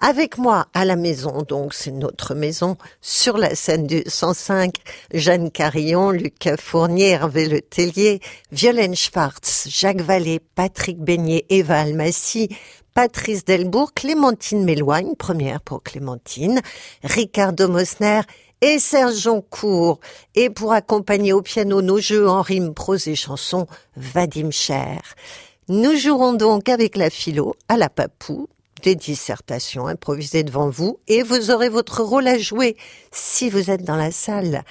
Avec 0.00 0.38
moi 0.38 0.66
à 0.74 0.84
la 0.84 0.94
maison, 0.94 1.42
donc 1.42 1.74
c'est 1.74 1.90
notre 1.90 2.36
maison, 2.36 2.76
sur 3.00 3.36
la 3.36 3.56
scène 3.56 3.84
du 3.84 4.04
105, 4.06 4.76
Jeanne 5.12 5.50
Carillon, 5.50 6.12
Lucas 6.12 6.56
Fournier, 6.56 7.10
Hervé 7.10 7.48
Le 7.48 7.60
Tellier, 7.60 8.20
Violaine 8.52 8.94
Schwartz, 8.94 9.66
Jacques 9.68 10.02
Vallée, 10.02 10.40
Patrick 10.54 10.98
Beignet, 10.98 11.46
Eva 11.48 11.80
Almassi, 11.80 12.48
Patrice 12.94 13.44
Delbourg, 13.44 13.92
Clémentine 13.92 14.62
Méloigne, 14.62 15.16
première 15.16 15.60
pour 15.60 15.82
Clémentine, 15.82 16.60
Ricardo 17.02 17.66
Mosner 17.66 18.20
et 18.60 18.78
Serge 18.78 19.18
Joncourt. 19.18 19.98
Et 20.36 20.48
pour 20.48 20.72
accompagner 20.72 21.32
au 21.32 21.42
piano 21.42 21.82
nos 21.82 21.98
jeux 21.98 22.28
en 22.28 22.42
rimes, 22.42 22.72
prose 22.72 23.08
et 23.08 23.16
chansons, 23.16 23.66
Vadim 23.96 24.52
Cher. 24.52 25.02
Nous 25.68 25.96
jouerons 25.96 26.34
donc 26.34 26.68
avec 26.68 26.96
la 26.96 27.10
philo 27.10 27.56
à 27.68 27.76
la 27.76 27.88
papou 27.88 28.48
des 28.82 28.94
dissertations 28.94 29.86
improvisées 29.86 30.42
devant 30.42 30.70
vous 30.70 30.98
et 31.08 31.22
vous 31.22 31.50
aurez 31.50 31.68
votre 31.68 32.02
rôle 32.02 32.28
à 32.28 32.38
jouer 32.38 32.76
si 33.12 33.50
vous 33.50 33.70
êtes 33.70 33.84
dans 33.84 33.96
la 33.96 34.12
salle. 34.12 34.64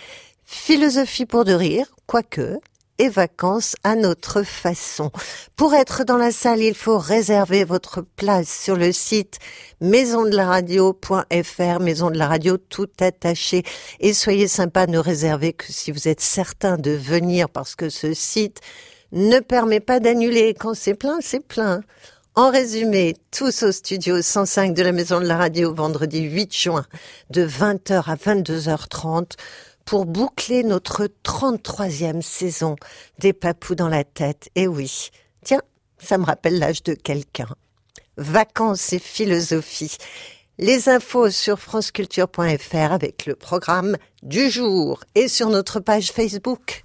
Philosophie 0.45 1.25
pour 1.25 1.43
de 1.45 1.53
rire, 1.53 1.87
quoique, 2.05 2.59
et 2.99 3.09
vacances 3.09 3.75
à 3.83 3.95
notre 3.95 4.43
façon. 4.43 5.11
Pour 5.55 5.73
être 5.73 6.03
dans 6.03 6.17
la 6.17 6.31
salle, 6.31 6.61
il 6.61 6.75
faut 6.75 6.97
réserver 6.97 7.63
votre 7.63 8.01
place 8.01 8.49
sur 8.49 8.75
le 8.75 8.91
site 8.91 9.39
maisondelaradio.fr, 9.81 11.79
maison 11.79 12.09
de 12.09 12.17
la 12.17 12.27
radio 12.27 12.57
tout 12.57 12.89
attaché. 12.99 13.63
Et 13.99 14.13
soyez 14.13 14.47
sympa, 14.47 14.87
ne 14.87 14.97
réservez 14.97 15.53
que 15.53 15.71
si 15.71 15.91
vous 15.91 16.07
êtes 16.07 16.21
certain 16.21 16.77
de 16.77 16.91
venir 16.91 17.49
parce 17.49 17.75
que 17.75 17.89
ce 17.89 18.13
site 18.13 18.61
ne 19.11 19.39
permet 19.39 19.79
pas 19.79 19.99
d'annuler. 19.99 20.55
Quand 20.57 20.73
c'est 20.73 20.95
plein, 20.95 21.19
c'est 21.21 21.45
plein. 21.45 21.81
En 22.37 22.51
résumé, 22.51 23.15
tous 23.31 23.63
au 23.63 23.71
studio 23.71 24.21
105 24.21 24.75
de 24.75 24.83
la 24.83 24.91
Maison 24.91 25.19
de 25.19 25.25
la 25.25 25.37
Radio 25.37 25.73
vendredi 25.73 26.21
8 26.21 26.55
juin 26.55 26.85
de 27.31 27.43
20h 27.43 28.03
à 28.05 28.15
22h30 28.15 29.31
pour 29.85 30.05
boucler 30.05 30.63
notre 30.63 31.09
33e 31.25 32.21
saison 32.21 32.75
des 33.17 33.33
papous 33.33 33.73
dans 33.73 33.89
la 33.89 34.03
tête. 34.03 34.49
Et 34.53 34.67
oui, 34.67 35.09
tiens, 35.43 35.63
ça 35.97 36.19
me 36.19 36.25
rappelle 36.25 36.59
l'âge 36.59 36.83
de 36.83 36.93
quelqu'un. 36.93 37.49
Vacances 38.17 38.93
et 38.93 38.99
philosophie. 38.99 39.97
Les 40.59 40.89
infos 40.89 41.31
sur 41.31 41.57
franceculture.fr 41.57 42.91
avec 42.91 43.25
le 43.25 43.33
programme 43.33 43.97
du 44.21 44.51
jour 44.51 45.03
et 45.15 45.27
sur 45.27 45.49
notre 45.49 45.79
page 45.79 46.11
Facebook. 46.11 46.83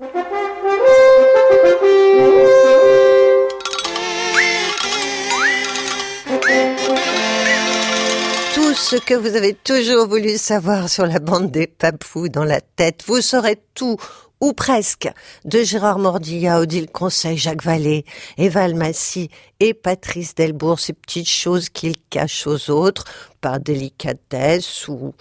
Tout 8.55 8.75
ce 8.75 8.97
que 8.97 9.15
vous 9.15 9.37
avez 9.37 9.55
toujours 9.55 10.07
voulu 10.07 10.37
savoir 10.39 10.89
sur 10.89 11.07
la 11.07 11.19
bande 11.19 11.51
des 11.51 11.67
papous 11.67 12.29
dans 12.29 12.45
la 12.45 12.61
tête, 12.61 13.05
vous 13.07 13.21
saurez 13.21 13.59
tout 13.75 13.97
ou 14.43 14.53
presque, 14.53 15.09
de 15.45 15.63
Gérard 15.63 16.01
Mordilla, 16.01 16.59
Odile 16.59 16.91
Conseil, 16.91 17.39
Jacques 17.39 17.63
Vallée, 17.63 18.05
Eva 18.39 18.65
Almassi 18.65 19.31
et 19.61 19.73
Patrice 19.73 20.35
Delbourg, 20.35 20.81
ces 20.81 20.95
petites 20.95 21.29
choses 21.29 21.69
qu'il 21.69 21.95
cache 22.11 22.47
aux 22.49 22.71
autres 22.71 23.05
par 23.41 23.61
délicatesse 23.61 24.89
ou 24.89 25.15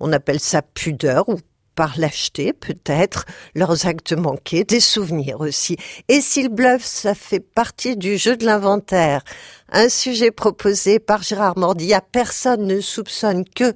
on 0.00 0.10
appelle 0.12 0.40
ça 0.40 0.62
pudeur 0.62 1.28
ou 1.28 1.38
par 1.74 1.98
lâcheté 1.98 2.52
peut-être, 2.52 3.24
leurs 3.54 3.86
actes 3.86 4.12
manqués, 4.12 4.64
des 4.64 4.80
souvenirs 4.80 5.40
aussi. 5.40 5.76
Et 6.08 6.20
s'ils 6.20 6.48
bluffent, 6.48 6.84
ça 6.84 7.14
fait 7.14 7.40
partie 7.40 7.96
du 7.96 8.16
jeu 8.16 8.36
de 8.36 8.44
l'inventaire. 8.44 9.22
Un 9.70 9.88
sujet 9.88 10.30
proposé 10.30 10.98
par 10.98 11.22
Gérard 11.22 11.58
Mordilla, 11.58 12.00
personne 12.00 12.66
ne 12.66 12.80
soupçonne 12.80 13.44
que 13.44 13.72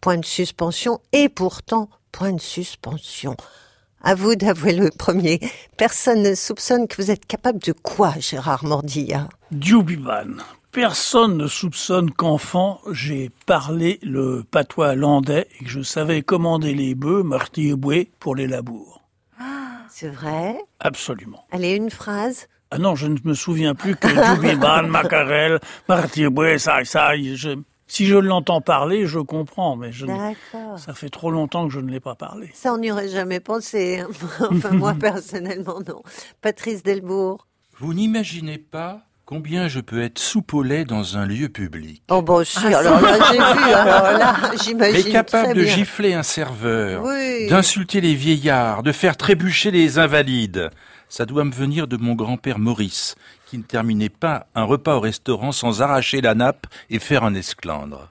point 0.00 0.18
de 0.18 0.24
suspension 0.24 1.00
et 1.12 1.28
pourtant 1.28 1.88
point 2.12 2.32
de 2.32 2.40
suspension. 2.40 3.36
À 4.02 4.14
vous 4.14 4.36
d'avouer 4.36 4.74
le 4.74 4.90
premier. 4.90 5.40
Personne 5.76 6.22
ne 6.22 6.34
soupçonne 6.34 6.86
que 6.86 7.02
vous 7.02 7.10
êtes 7.10 7.26
capable 7.26 7.58
de 7.58 7.72
quoi, 7.72 8.14
Gérard 8.18 8.64
Mordilla. 8.64 9.28
Personne 10.72 11.38
ne 11.38 11.46
soupçonne 11.46 12.10
qu'enfant, 12.10 12.80
j'ai 12.92 13.30
parlé 13.46 13.98
le 14.02 14.44
patois 14.48 14.94
landais 14.94 15.48
et 15.58 15.64
que 15.64 15.70
je 15.70 15.80
savais 15.80 16.22
commander 16.22 16.74
les 16.74 16.94
bœufs 16.94 17.22
martilleboué 17.22 18.10
pour 18.20 18.36
les 18.36 18.46
labours. 18.46 19.02
C'est 19.90 20.10
vrai? 20.10 20.58
Absolument. 20.80 21.44
Allez, 21.50 21.74
une 21.74 21.90
phrase? 21.90 22.46
Ah 22.70 22.78
non, 22.78 22.94
je 22.94 23.06
ne 23.06 23.16
me 23.24 23.32
souviens 23.34 23.74
plus 23.74 23.96
que 23.96 24.08
Djubiban, 24.08 24.82
Macarel, 24.88 25.58
martilleboué, 25.88 26.58
ça, 26.58 26.84
ça, 26.84 27.16
je, 27.16 27.58
si 27.86 28.04
je 28.04 28.16
l'entends 28.16 28.60
parler, 28.60 29.06
je 29.06 29.18
comprends, 29.18 29.74
mais 29.74 29.90
je, 29.90 30.04
ne- 30.04 30.12
ça 30.76 30.92
fait 30.92 31.08
trop 31.08 31.30
longtemps 31.30 31.66
que 31.66 31.72
je 31.72 31.80
ne 31.80 31.90
l'ai 31.90 31.98
pas 31.98 32.14
parlé. 32.14 32.50
Ça, 32.52 32.74
on 32.74 32.78
n'y 32.78 32.92
aurait 32.92 33.08
jamais 33.08 33.40
pensé. 33.40 34.00
hein. 34.00 34.08
enfin, 34.50 34.70
moi, 34.72 34.92
personnellement, 35.00 35.80
non. 35.88 36.02
Patrice 36.42 36.82
Delbourg. 36.82 37.46
Vous 37.78 37.94
n'imaginez 37.94 38.58
pas 38.58 39.00
combien 39.28 39.68
je 39.68 39.80
peux 39.80 40.00
être 40.00 40.18
soupe 40.18 40.54
au 40.54 40.62
lait 40.62 40.86
dans 40.86 41.18
un 41.18 41.26
lieu 41.26 41.50
public. 41.50 42.02
Oh, 42.08 42.22
bon, 42.22 42.42
si, 42.46 42.64
alors 42.64 42.98
là, 42.98 43.18
j'ai 43.30 43.36
vu. 43.36 43.72
Alors 43.74 44.18
là, 44.18 44.34
Mais 44.50 44.56
j'imagine 44.64 45.12
capable 45.12 45.44
très 45.48 45.54
de 45.54 45.64
bien. 45.64 45.74
gifler 45.74 46.14
un 46.14 46.22
serveur, 46.22 47.02
Oui. 47.04 47.46
d'insulter 47.46 48.00
les 48.00 48.14
vieillards, 48.14 48.82
de 48.82 48.90
faire 48.90 49.18
trébucher 49.18 49.70
les 49.70 49.98
invalides. 49.98 50.70
Ça 51.10 51.26
doit 51.26 51.44
me 51.44 51.52
venir 51.52 51.86
de 51.88 51.98
mon 51.98 52.14
grand-père 52.14 52.58
Maurice, 52.58 53.16
qui 53.50 53.58
ne 53.58 53.64
terminait 53.64 54.08
pas 54.08 54.46
un 54.54 54.64
repas 54.64 54.96
au 54.96 55.00
restaurant 55.00 55.52
sans 55.52 55.82
arracher 55.82 56.22
la 56.22 56.34
nappe 56.34 56.66
et 56.88 56.98
faire 56.98 57.22
un 57.22 57.34
esclandre. 57.34 58.08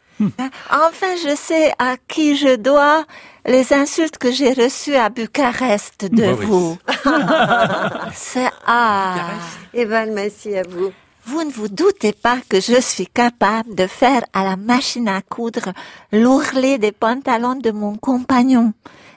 Enfin, 0.69 1.15
je 1.23 1.35
sais 1.35 1.73
à 1.79 1.95
qui 2.07 2.37
je 2.37 2.57
dois 2.57 3.05
les 3.47 3.73
insultes 3.73 4.19
que 4.19 4.31
j'ai 4.31 4.53
reçues 4.53 4.95
à 4.95 5.09
Bucarest 5.09 6.11
de 6.11 6.25
Maurice. 6.27 6.47
vous. 6.47 6.77
C'est 8.13 8.51
ah. 8.67 9.29
Evan 9.73 10.13
Massy, 10.13 10.55
à 10.55 10.61
vous. 10.61 10.91
Vous 11.27 11.43
ne 11.43 11.51
vous 11.51 11.67
doutez 11.67 12.13
pas 12.13 12.39
que 12.49 12.61
je 12.61 12.79
suis 12.79 13.07
capable 13.07 13.75
de 13.75 13.85
faire 13.85 14.23
à 14.33 14.43
la 14.45 14.55
machine 14.55 15.07
à 15.09 15.21
coudre 15.21 15.73
l'ourlet 16.13 16.77
des 16.77 16.93
pantalons 16.93 17.55
de 17.55 17.71
mon 17.71 17.97
compagnon, 17.97 18.73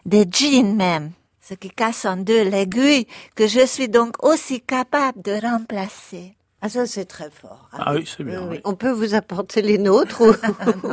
des 0.06 0.26
jeans 0.30 0.74
même, 0.74 1.12
ce 1.40 1.54
qui 1.54 1.70
casse 1.70 2.04
en 2.04 2.16
deux 2.16 2.42
l'aiguille 2.42 3.06
que 3.36 3.46
je 3.46 3.64
suis 3.64 3.88
donc 3.88 4.22
aussi 4.24 4.60
capable 4.60 5.22
de 5.22 5.40
remplacer. 5.40 6.34
Ah, 6.62 6.68
ça, 6.68 6.84
c'est 6.86 7.06
très 7.06 7.30
fort. 7.30 7.70
Ah 7.72 7.94
oui, 7.94 8.04
c'est 8.06 8.22
bien. 8.22 8.40
Oui, 8.40 8.46
oui. 8.50 8.56
oui. 8.56 8.60
On 8.64 8.74
peut 8.74 8.90
vous 8.90 9.14
apporter 9.14 9.62
les 9.62 9.78
nôtres 9.78 10.20
ou 10.20 10.34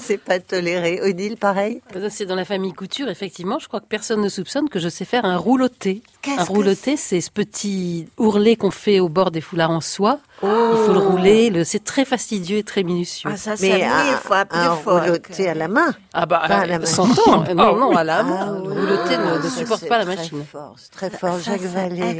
c'est- 0.00 0.18
pas 0.18 0.40
toléré. 0.40 1.00
Odile, 1.00 1.36
pareil? 1.36 1.80
C'est 2.10 2.26
dans 2.26 2.34
la 2.34 2.44
famille 2.44 2.72
couture, 2.72 3.08
effectivement. 3.08 3.60
Je 3.60 3.68
crois 3.68 3.78
que 3.80 3.86
personne 3.86 4.20
ne 4.20 4.28
soupçonne 4.28 4.68
que 4.68 4.80
je 4.80 4.88
sais 4.88 5.04
faire 5.04 5.26
un 5.26 5.36
rouloté. 5.36 6.02
Qu'est-ce 6.02 6.13
Un 6.32 6.44
que 6.44 6.48
rouloté, 6.52 6.96
c'est 6.96 7.20
ce 7.20 7.30
petit 7.30 8.06
ourlet 8.18 8.56
qu'on 8.56 8.70
fait 8.70 9.00
au 9.00 9.08
bord 9.08 9.30
des 9.30 9.40
foulards 9.40 9.70
en 9.70 9.80
soie. 9.80 10.18
Il 10.42 10.48
faut 10.48 10.92
le 10.92 10.98
rouler. 10.98 11.50
Le... 11.50 11.64
C'est 11.64 11.84
très 11.84 12.04
fastidieux 12.04 12.58
et 12.58 12.62
très 12.62 12.82
minutieux. 12.82 13.30
Ah, 13.32 13.36
ça, 13.36 13.56
c'est 13.56 13.82
un, 13.84 14.16
fois 14.16 14.44
plus 14.44 14.58
un 14.58 14.76
fort. 14.76 15.00
que- 15.22 15.48
à 15.48 15.54
la 15.54 15.68
main. 15.68 15.94
Ah 16.12 16.26
bah, 16.26 16.42
Pas 16.48 16.54
à 16.56 16.66
la 16.66 16.76
euh, 16.76 16.78
machine. 16.80 16.94
100 16.94 17.04
ans. 17.30 17.44
Euh, 17.48 17.54
Non, 17.54 17.76
non, 17.76 17.96
à 17.96 18.04
la 18.04 18.18
Ah 18.18 18.22
main. 18.22 18.52
rouloté 18.60 19.16
ne, 19.18 19.48
supporte 19.48 19.86
pas 19.88 19.98
la 19.98 20.04
très 20.04 20.16
machine. 20.16 20.44
fort, 20.50 20.76
très 20.90 21.10
fort, 21.10 21.38
Ça, 21.40 21.52
Jacques 21.52 21.62
Vallée. 21.62 22.18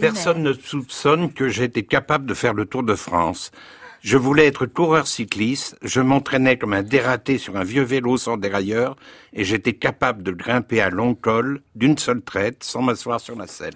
Personne 0.00 0.42
ne 0.42 0.52
soupçonne 0.52 1.32
que 1.32 1.48
j'étais 1.48 1.82
capable 1.84 2.26
de 2.26 2.34
faire 2.34 2.54
le 2.54 2.64
Tour 2.66 2.82
de 2.82 2.94
France. 2.94 3.50
Je 4.08 4.16
voulais 4.16 4.46
être 4.46 4.64
coureur 4.64 5.06
cycliste, 5.06 5.76
je 5.82 6.00
m'entraînais 6.00 6.56
comme 6.56 6.72
un 6.72 6.82
dératé 6.82 7.36
sur 7.36 7.58
un 7.58 7.62
vieux 7.62 7.82
vélo 7.82 8.16
sans 8.16 8.38
dérailleur, 8.38 8.96
et 9.34 9.44
j'étais 9.44 9.74
capable 9.74 10.22
de 10.22 10.32
grimper 10.32 10.80
à 10.80 10.88
long 10.88 11.14
col 11.14 11.60
d'une 11.74 11.98
seule 11.98 12.22
traite 12.22 12.64
sans 12.64 12.80
m'asseoir 12.80 13.20
sur 13.20 13.36
la 13.36 13.46
selle. 13.46 13.74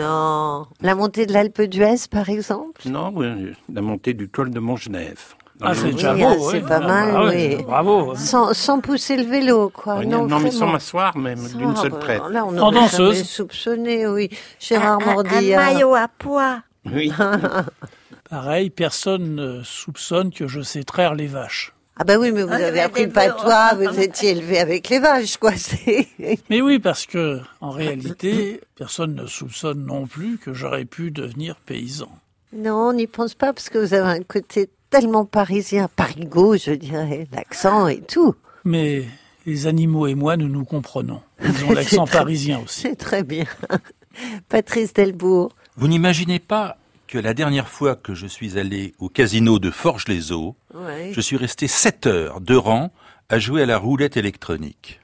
Non. 0.00 0.66
La 0.80 0.96
montée 0.96 1.26
de 1.26 1.32
l'Alpe 1.32 1.62
d'Huez, 1.62 2.08
par 2.10 2.28
exemple? 2.28 2.80
Non, 2.88 3.12
oui, 3.14 3.52
la 3.72 3.80
montée 3.80 4.14
du 4.14 4.28
col 4.28 4.50
de 4.50 4.58
Montgenèvre. 4.58 5.36
Dans 5.60 5.68
Ah, 5.68 5.74
c'est 5.76 5.92
déjà 5.92 6.12
Oui, 6.12 6.22
beau, 6.22 6.26
ah, 6.28 6.34
oui. 6.40 6.48
c'est 6.50 6.66
pas 6.66 6.80
Ah, 6.82 6.86
mal, 6.88 7.12
bah 7.12 7.30
oui. 7.32 7.62
Bravo. 7.62 8.14
sans, 8.16 8.52
sans 8.54 8.80
pousser 8.80 9.16
le 9.16 9.30
vélo, 9.30 9.70
quoi. 9.72 9.98
Oui, 10.00 10.08
non, 10.08 10.26
non, 10.26 10.40
mais 10.40 10.50
sans 10.50 10.66
m'asseoir 10.66 11.16
même, 11.16 11.38
d'une 11.56 11.76
seule 11.76 11.92
bah, 11.92 11.98
traite. 12.00 12.22
Là, 12.30 12.44
on 12.44 12.58
En 12.58 12.72
danseuse? 12.72 13.22
soupçonné, 13.22 14.08
oui. 14.08 14.28
Gérard 14.58 14.98
un, 15.06 15.08
un 15.10 15.12
Mordilla. 15.14 15.56
maillot 15.56 15.94
à 15.94 16.08
pois. 16.18 16.62
Oui. 16.92 17.12
Pareil, 18.30 18.70
personne 18.70 19.34
ne 19.34 19.62
soupçonne 19.62 20.32
que 20.32 20.46
je 20.48 20.60
sais 20.60 20.82
traire 20.82 21.14
les 21.14 21.26
vaches. 21.26 21.72
Ah 22.00 22.04
bah 22.04 22.16
oui, 22.18 22.30
mais 22.30 22.42
vous 22.42 22.52
Ah, 22.52 22.56
avez 22.56 22.80
appris 22.80 23.06
le 23.06 23.10
patois, 23.10 23.74
bœufs. 23.74 23.88
vous 23.90 23.98
étiez 24.00 24.30
élevé 24.30 24.58
avec 24.60 24.88
les 24.88 25.00
vaches, 25.00 25.36
quoi. 25.36 25.50
Mais 26.50 26.60
oui, 26.60 26.78
parce 26.78 27.06
que, 27.06 27.40
en 27.60 27.70
réalité, 27.70 28.60
personne 28.76 29.16
ne 29.16 29.26
soupçonne 29.26 29.84
non 29.84 30.06
plus 30.06 30.38
que 30.38 30.52
j'aurais 30.52 30.84
pu 30.84 31.10
devenir 31.10 31.56
paysan. 31.56 32.08
Non, 32.52 32.90
on 32.90 32.92
n'y 32.92 33.08
pense 33.08 33.34
pas 33.34 33.52
parce 33.52 33.68
que 33.68 33.78
vous 33.78 33.94
avez 33.94 34.18
un 34.20 34.22
côté 34.22 34.70
tellement 34.90 35.24
parisien, 35.24 35.88
parigot, 35.96 36.56
je 36.56 36.70
dirais, 36.70 37.26
l'accent 37.32 37.88
et 37.88 38.00
tout. 38.00 38.34
Mais 38.64 39.04
les 39.44 39.66
animaux 39.66 40.06
et 40.06 40.14
moi, 40.14 40.36
nous 40.36 40.48
nous 40.48 40.64
comprenons. 40.64 41.20
Ils 41.42 41.64
ont 41.68 41.72
l'accent 41.72 42.06
parisien 42.06 42.60
aussi. 42.64 42.82
C'est 42.82 42.96
très 42.96 43.24
bien. 43.24 43.46
Patrice 44.48 44.92
Delbourg. 44.92 45.50
Vous 45.76 45.88
n'imaginez 45.88 46.38
pas 46.38 46.76
que 47.08 47.18
la 47.18 47.32
dernière 47.34 47.68
fois 47.68 47.96
que 47.96 48.14
je 48.14 48.26
suis 48.26 48.58
allé 48.58 48.94
au 48.98 49.08
casino 49.08 49.58
de 49.58 49.70
Forges-les-Eaux, 49.70 50.56
Ouais. 50.74 51.10
je 51.14 51.20
suis 51.22 51.38
resté 51.38 51.66
7 51.66 52.06
heures 52.06 52.40
de 52.42 52.54
rang 52.54 52.92
à 53.30 53.38
jouer 53.38 53.62
à 53.62 53.66
la 53.66 53.78
roulette 53.78 54.16
électronique. 54.18 55.00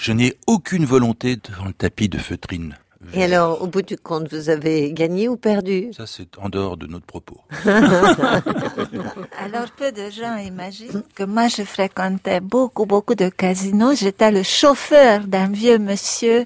Je 0.00 0.12
n'ai 0.12 0.34
aucune 0.46 0.84
volonté 0.84 1.36
devant 1.36 1.64
le 1.66 1.72
tapis 1.72 2.08
de 2.08 2.18
feutrine. 2.18 2.78
Et 3.14 3.22
alors, 3.22 3.62
au 3.62 3.68
bout 3.68 3.82
du 3.82 3.96
compte, 3.96 4.32
vous 4.32 4.50
avez 4.50 4.92
gagné 4.92 5.28
ou 5.28 5.36
perdu? 5.36 5.90
Ça, 5.96 6.04
c'est 6.06 6.36
en 6.36 6.48
dehors 6.48 6.76
de 6.76 6.86
notre 6.86 7.06
propos. 7.06 7.38
Alors, 7.64 9.70
peu 9.76 9.92
de 9.92 10.10
gens 10.10 10.36
imaginent 10.36 11.04
que 11.14 11.22
moi, 11.22 11.46
je 11.46 11.62
fréquentais 11.62 12.40
beaucoup, 12.40 12.86
beaucoup 12.86 13.14
de 13.14 13.28
casinos. 13.28 13.94
J'étais 13.94 14.32
le 14.32 14.42
chauffeur 14.42 15.20
d'un 15.20 15.48
vieux 15.48 15.78
monsieur 15.78 16.44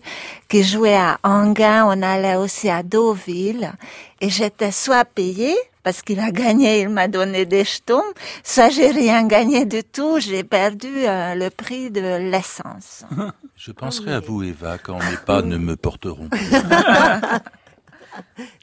qui 0.49 0.63
jouait 0.63 0.95
à 0.95 1.19
Anguin. 1.23 1.87
On 1.87 2.03
allait 2.03 2.37
aussi 2.37 2.69
à 2.69 2.83
Deauville. 2.83 3.73
Et 4.21 4.29
j'étais 4.29 4.73
soit 4.73 5.07
payé, 5.07 5.55
parce 5.83 6.03
qu'il 6.03 6.21
a 6.21 6.31
gagné, 6.31 6.83
il 6.83 6.89
m'a 6.89 7.09
donné 7.09 7.45
des 7.45 7.65
jetons, 7.65 8.03
soit 8.45 8.71
j'ai 8.71 8.91
rien 8.91 9.27
gagné 9.27 9.65
du 9.65 9.83
tout, 9.83 10.19
j'ai 10.21 10.45
perdu 10.45 10.89
euh, 10.89 11.35
le 11.35 11.51
prix 11.51 11.91
de 11.91 12.31
l'essence. 12.31 13.05
Je 13.57 13.73
penserai 13.73 14.13
à 14.13 14.21
vous, 14.21 14.43
Eva, 14.43 14.79
quand 14.79 14.99
mes 14.99 15.17
pas 15.25 15.43
ne 15.43 15.57
me 15.57 15.77
porteront. 15.77 16.29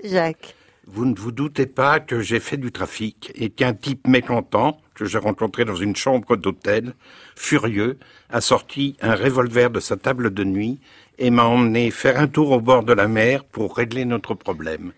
Jacques. 0.04 0.56
Vous 0.92 1.06
ne 1.06 1.16
vous 1.16 1.32
doutez 1.32 1.68
pas 1.68 2.00
que 2.00 2.20
j'ai 2.20 2.40
fait 2.40 2.58
du 2.58 2.72
trafic 2.72 3.32
et 3.36 3.52
qu'un 3.52 3.74
type 3.74 4.08
mécontent, 4.08 4.82
que 4.96 5.06
j'ai 5.06 5.20
rencontré 5.20 5.64
dans 5.64 5.76
une 5.76 5.96
chambre 5.96 6.36
d'hôtel, 6.36 6.94
furieux, 7.36 8.00
a 8.32 8.42
sorti 8.42 8.98
un 9.02 9.14
revolver 9.14 9.70
de 9.70 9.80
sa 9.80 9.98
table 9.98 10.34
de 10.34 10.44
nuit 10.44 10.80
et 11.20 11.30
m'a 11.30 11.44
emmené 11.44 11.92
faire 11.92 12.20
un 12.20 12.28
tour 12.28 12.52
au 12.52 12.60
bord 12.60 12.84
de 12.84 12.94
la 12.94 13.08
mer 13.08 13.44
pour 13.44 13.76
régler 13.76 14.06
notre 14.06 14.34
problème. 14.34 14.94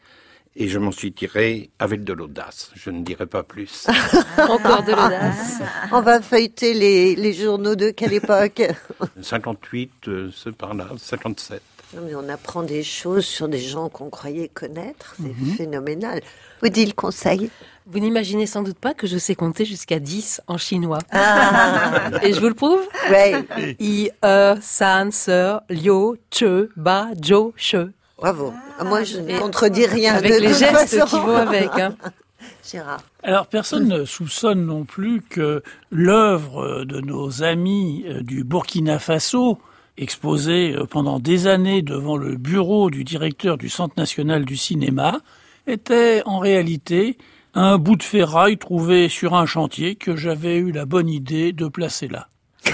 Et 0.55 0.67
je 0.67 0.79
m'en 0.79 0.91
suis 0.91 1.13
tiré 1.13 1.69
avec 1.79 2.03
de 2.03 2.11
l'audace. 2.11 2.71
Je 2.75 2.89
ne 2.89 3.03
dirai 3.03 3.25
pas 3.25 3.41
plus. 3.43 3.87
Encore 4.37 4.83
de 4.83 4.91
l'audace. 4.91 5.59
On 5.93 6.01
va 6.01 6.21
feuilleter 6.21 6.73
les, 6.73 7.15
les 7.15 7.33
journaux 7.33 7.75
de 7.75 7.89
quelle 7.91 8.13
époque 8.13 8.61
58, 9.21 9.91
euh, 10.09 10.29
ce 10.33 10.49
par-là, 10.49 10.87
57. 10.97 11.61
Non, 11.93 12.03
mais 12.05 12.15
on 12.15 12.29
apprend 12.29 12.63
des 12.63 12.83
choses 12.83 13.25
sur 13.25 13.49
des 13.49 13.59
gens 13.59 13.89
qu'on 13.89 14.09
croyait 14.09 14.47
connaître. 14.47 15.15
C'est 15.17 15.57
phénoménal. 15.57 16.21
Odile 16.63 16.95
Conseil. 16.95 17.49
Vous 17.85 17.99
n'imaginez 17.99 18.45
sans 18.45 18.61
doute 18.61 18.77
pas 18.79 18.93
que 18.93 19.07
je 19.07 19.17
sais 19.17 19.35
compter 19.35 19.65
jusqu'à 19.65 19.99
10 19.99 20.39
en 20.47 20.57
chinois. 20.57 20.99
Ah, 21.11 22.09
Et 22.23 22.31
je 22.31 22.39
vous 22.39 22.47
le 22.47 22.53
prouve 22.53 22.79
ouais, 23.09 23.43
I, 23.81 24.09
E, 24.23 24.55
San, 24.61 25.11
Se, 25.11 25.59
Liu, 25.69 26.17
Che, 26.29 26.69
Ba, 26.77 27.07
Jo, 27.21 27.53
Che. 27.57 27.89
Bravo. 28.21 28.53
Ah, 28.79 28.83
Moi, 28.85 29.03
je 29.03 29.17
ne 29.19 29.37
contredis 29.39 29.85
rien 29.85 30.15
Avec 30.15 30.31
de 30.33 30.37
les 30.39 30.53
gestes 30.53 30.99
façon. 30.99 31.05
qui 31.17 31.19
vont 31.25 31.35
avec. 31.35 31.69
hein. 31.77 31.95
Gérard. 32.71 33.01
Alors, 33.23 33.47
personne 33.47 33.87
ne 33.87 34.05
soupçonne 34.05 34.65
non 34.65 34.83
plus 34.85 35.21
que 35.21 35.61
l'œuvre 35.91 36.83
de 36.85 37.01
nos 37.01 37.43
amis 37.43 38.03
euh, 38.07 38.21
du 38.21 38.43
Burkina 38.43 38.97
Faso, 38.99 39.59
exposée 39.97 40.73
euh, 40.75 40.85
pendant 40.85 41.19
des 41.19 41.45
années 41.47 41.81
devant 41.81 42.17
le 42.17 42.37
bureau 42.37 42.89
du 42.89 43.03
directeur 43.03 43.57
du 43.57 43.69
Centre 43.69 43.93
national 43.97 44.45
du 44.45 44.57
cinéma, 44.57 45.19
était 45.67 46.23
en 46.25 46.39
réalité 46.39 47.17
un 47.53 47.77
bout 47.77 47.95
de 47.95 48.03
ferraille 48.03 48.57
trouvé 48.57 49.09
sur 49.09 49.33
un 49.35 49.45
chantier 49.45 49.95
que 49.95 50.15
j'avais 50.15 50.57
eu 50.57 50.71
la 50.71 50.85
bonne 50.85 51.09
idée 51.09 51.51
de 51.53 51.67
placer 51.67 52.07
là. 52.07 52.27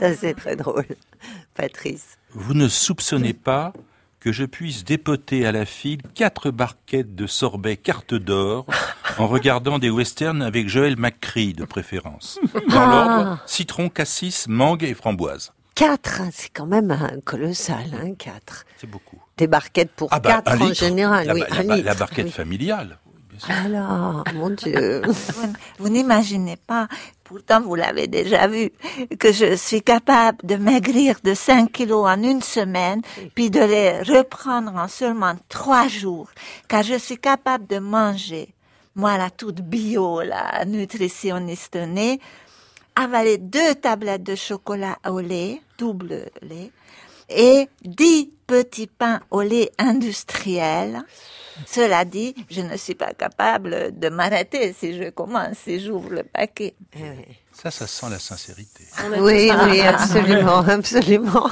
Ça, 0.00 0.14
c'est 0.14 0.34
très 0.34 0.56
drôle. 0.56 0.84
Patrice. 1.54 2.15
Vous 2.32 2.54
ne 2.54 2.68
soupçonnez 2.68 3.32
pas 3.32 3.72
que 4.20 4.32
je 4.32 4.44
puisse 4.44 4.84
dépoter 4.84 5.46
à 5.46 5.52
la 5.52 5.64
file 5.64 6.00
quatre 6.14 6.50
barquettes 6.50 7.14
de 7.14 7.26
sorbet 7.26 7.76
carte 7.76 8.14
d'or 8.14 8.66
en 9.18 9.26
regardant 9.28 9.78
des 9.78 9.90
westerns 9.90 10.42
avec 10.42 10.68
Joël 10.68 10.96
McCree 10.98 11.52
de 11.52 11.64
préférence. 11.64 12.38
Dans 12.68 12.80
Ah. 12.80 12.90
l'ordre, 12.90 13.38
citron, 13.46 13.88
cassis, 13.88 14.48
mangue 14.48 14.82
et 14.82 14.94
framboise. 14.94 15.52
Quatre, 15.74 16.22
c'est 16.32 16.48
quand 16.52 16.66
même 16.66 16.90
un 16.90 17.20
colossal, 17.20 17.84
hein, 18.02 18.14
quatre. 18.18 18.64
C'est 18.78 18.88
beaucoup. 18.90 19.20
Des 19.36 19.46
barquettes 19.46 19.90
pour 19.92 20.08
Ah 20.10 20.20
bah, 20.20 20.40
quatre 20.42 20.52
en 20.60 20.64
litre. 20.64 20.74
général, 20.80 21.26
La, 21.26 21.34
oui, 21.34 21.40
la 21.48 21.56
un 21.60 21.64
ba- 21.64 21.74
litre. 21.76 21.86
la 21.86 21.94
barquette 21.94 22.26
oui. 22.26 22.32
familiale. 22.32 22.98
Alors, 23.48 24.24
mon 24.34 24.50
Dieu. 24.50 25.02
Vous, 25.04 25.52
vous 25.78 25.88
n'imaginez 25.88 26.56
pas, 26.56 26.88
pourtant 27.24 27.60
vous 27.60 27.74
l'avez 27.74 28.06
déjà 28.06 28.46
vu, 28.46 28.70
que 29.18 29.32
je 29.32 29.56
suis 29.56 29.82
capable 29.82 30.38
de 30.44 30.56
maigrir 30.56 31.16
de 31.22 31.34
5 31.34 31.70
kilos 31.72 32.06
en 32.06 32.22
une 32.22 32.42
semaine, 32.42 33.02
puis 33.34 33.50
de 33.50 33.60
les 33.60 33.98
reprendre 34.02 34.74
en 34.74 34.88
seulement 34.88 35.34
trois 35.48 35.88
jours, 35.88 36.30
car 36.68 36.82
je 36.82 36.94
suis 36.94 37.18
capable 37.18 37.66
de 37.66 37.78
manger, 37.78 38.54
moi 38.94 39.18
la 39.18 39.30
toute 39.30 39.60
bio, 39.60 40.22
la 40.22 40.64
nutritionniste 40.64 41.76
née, 41.76 42.20
avaler 42.94 43.38
deux 43.38 43.74
tablettes 43.74 44.22
de 44.22 44.34
chocolat 44.34 44.98
au 45.08 45.20
lait, 45.20 45.60
double 45.78 46.30
lait, 46.42 46.70
et 47.28 47.68
dix 47.82 48.30
petits 48.46 48.86
pains 48.86 49.20
au 49.30 49.42
lait 49.42 49.70
industriel. 49.78 51.04
Cela 51.66 52.04
dit, 52.04 52.34
je 52.50 52.60
ne 52.60 52.76
suis 52.76 52.94
pas 52.94 53.12
capable 53.14 53.98
de 53.98 54.08
m'arrêter 54.08 54.72
si 54.72 54.96
je 54.96 55.10
commence, 55.10 55.56
si 55.64 55.80
j'ouvre 55.80 56.10
le 56.10 56.22
paquet. 56.22 56.74
Ça, 57.52 57.70
ça 57.70 57.86
sent 57.86 58.06
la 58.10 58.18
sincérité. 58.18 58.84
Oui, 59.18 59.50
oui, 59.68 59.80
absolument, 59.80 60.58
absolument. 60.68 61.48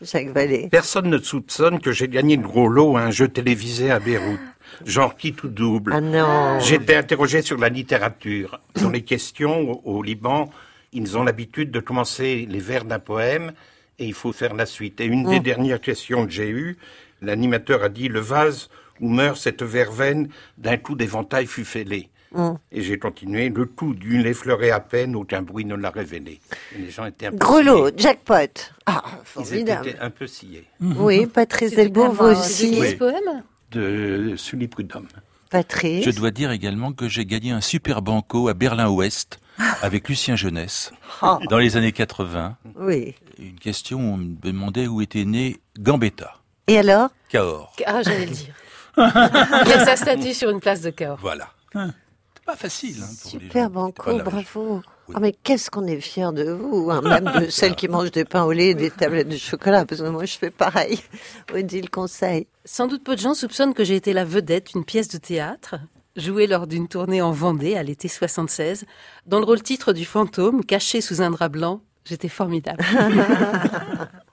Jacques 0.00 0.28
Vallée. 0.28 0.68
Personne 0.70 1.08
ne 1.08 1.18
soupçonne 1.18 1.80
que 1.80 1.92
j'ai 1.92 2.08
gagné 2.08 2.36
le 2.36 2.42
gros 2.42 2.68
lot 2.68 2.96
à 2.96 3.00
un 3.02 3.10
jeu 3.10 3.28
télévisé 3.28 3.90
à 3.90 3.98
Beyrouth. 3.98 4.38
Genre 4.84 5.16
qui 5.16 5.32
tout 5.34 5.48
double. 5.48 5.92
Ah 5.94 6.00
non. 6.00 6.58
J'ai 6.60 6.76
été 6.76 6.96
interrogé 6.96 7.42
sur 7.42 7.58
la 7.58 7.68
littérature. 7.68 8.60
Dans 8.80 8.90
les 8.90 9.02
questions 9.02 9.80
au, 9.84 9.98
au 9.98 10.02
Liban, 10.02 10.50
ils 10.92 11.16
ont 11.16 11.22
l'habitude 11.22 11.70
de 11.70 11.80
commencer 11.80 12.46
les 12.48 12.58
vers 12.60 12.84
d'un 12.84 12.98
poème 12.98 13.52
et 13.98 14.06
il 14.06 14.14
faut 14.14 14.32
faire 14.32 14.54
la 14.54 14.66
suite. 14.66 15.00
Et 15.00 15.04
une 15.06 15.28
des 15.28 15.38
Mm. 15.38 15.42
dernières 15.44 15.80
questions 15.80 16.24
que 16.26 16.32
j'ai 16.32 16.48
eues, 16.48 16.76
l'animateur 17.24 17.82
a 17.82 17.88
dit 17.88 18.08
le 18.08 18.20
vase 18.20 18.68
où 19.00 19.08
meurt 19.08 19.36
cette 19.36 19.62
verveine 19.62 20.28
d'un 20.58 20.76
coup 20.76 20.94
d'éventail 20.94 21.46
fut 21.46 21.64
fêlé. 21.64 22.10
Mm. 22.32 22.52
Et 22.72 22.82
j'ai 22.82 22.98
continué, 22.98 23.48
le 23.48 23.66
tout 23.66 23.94
d'une 23.94 24.22
l'effleurait 24.22 24.70
à 24.70 24.80
peine, 24.80 25.14
aucun 25.16 25.42
bruit 25.42 25.64
ne 25.64 25.74
l'a 25.76 25.90
révélé. 25.90 26.40
Et 26.74 26.78
les 26.78 26.90
gens 26.90 27.04
étaient 27.06 27.26
un 27.26 27.30
peu 27.32 27.36
Gros 27.38 27.60
lot, 27.62 27.86
sciés. 27.88 27.98
jackpot. 27.98 28.72
Ah, 28.86 29.02
Ils 29.06 29.24
formidable. 29.26 29.88
étaient 29.88 29.98
un 30.00 30.10
peu 30.10 30.26
sciés. 30.26 30.64
Oui, 30.80 31.26
Patrice 31.26 31.74
Delbourg, 31.74 32.12
vous 32.12 32.24
aussi. 32.26 32.76
Oui. 32.80 32.94
poème 32.96 33.42
De 33.70 34.34
Sully 34.36 34.68
Prudhomme. 34.68 35.06
Patrice. 35.50 36.04
Je 36.04 36.10
dois 36.10 36.32
dire 36.32 36.50
également 36.50 36.92
que 36.92 37.08
j'ai 37.08 37.24
gagné 37.24 37.52
un 37.52 37.60
super 37.60 38.02
banco 38.02 38.48
à 38.48 38.54
Berlin-Ouest 38.54 39.38
avec 39.82 40.08
Lucien 40.08 40.34
Jeunesse 40.34 40.90
Ah. 41.22 41.38
dans 41.48 41.58
les 41.58 41.76
années 41.76 41.92
80. 41.92 42.56
Oui. 42.76 43.14
Une 43.38 43.54
question, 43.60 44.00
on 44.00 44.16
me 44.16 44.34
demandait 44.42 44.88
où 44.88 45.00
était 45.00 45.24
né 45.24 45.58
Gambetta. 45.78 46.34
Et 46.66 46.78
alors? 46.78 47.10
Cahors. 47.28 47.72
Ah, 47.86 48.02
j'allais 48.02 48.26
le 48.26 48.32
dire. 48.32 48.54
Il 48.96 49.68
y 49.68 49.72
a 49.72 49.84
sa 49.84 49.96
statue 49.96 50.34
sur 50.34 50.50
une 50.50 50.60
place 50.60 50.80
de 50.80 50.90
Cahors. 50.90 51.18
Voilà. 51.20 51.48
C'est 51.72 52.44
pas 52.46 52.56
facile. 52.56 53.02
Hein, 53.02 53.10
pour 53.20 53.30
Super 53.30 53.70
banco, 53.70 54.18
bravo. 54.18 54.82
Ah, 55.12 55.20
mais 55.20 55.32
qu'est-ce 55.32 55.70
qu'on 55.70 55.86
est 55.86 56.00
fiers 56.00 56.32
de 56.32 56.50
vous, 56.52 56.90
hein, 56.90 57.02
même 57.04 57.30
de 57.40 57.50
celles 57.50 57.74
qui 57.74 57.88
mangent 57.88 58.10
des 58.10 58.24
pains 58.24 58.44
au 58.44 58.52
lait 58.52 58.68
et 58.68 58.74
des 58.74 58.90
tablettes 58.90 59.28
de 59.28 59.36
chocolat, 59.36 59.84
parce 59.84 60.00
que 60.00 60.08
moi 60.08 60.24
je 60.24 60.38
fais 60.38 60.50
pareil. 60.50 60.98
Odile 61.54 61.90
Conseil. 61.90 62.46
Sans 62.64 62.86
doute 62.86 63.04
peu 63.04 63.14
de 63.14 63.20
gens 63.20 63.34
soupçonnent 63.34 63.74
que 63.74 63.84
j'ai 63.84 63.96
été 63.96 64.14
la 64.14 64.24
vedette 64.24 64.72
d'une 64.72 64.84
pièce 64.84 65.08
de 65.08 65.18
théâtre, 65.18 65.74
jouée 66.16 66.46
lors 66.46 66.66
d'une 66.66 66.88
tournée 66.88 67.20
en 67.20 67.32
Vendée 67.32 67.76
à 67.76 67.82
l'été 67.82 68.08
76, 68.08 68.86
dont 69.26 69.40
le 69.40 69.44
rôle 69.44 69.62
titre 69.62 69.92
du 69.92 70.06
fantôme, 70.06 70.64
caché 70.64 71.02
sous 71.02 71.20
un 71.20 71.30
drap 71.30 71.50
blanc. 71.50 71.82
J'étais 72.06 72.28
formidable. 72.28 72.84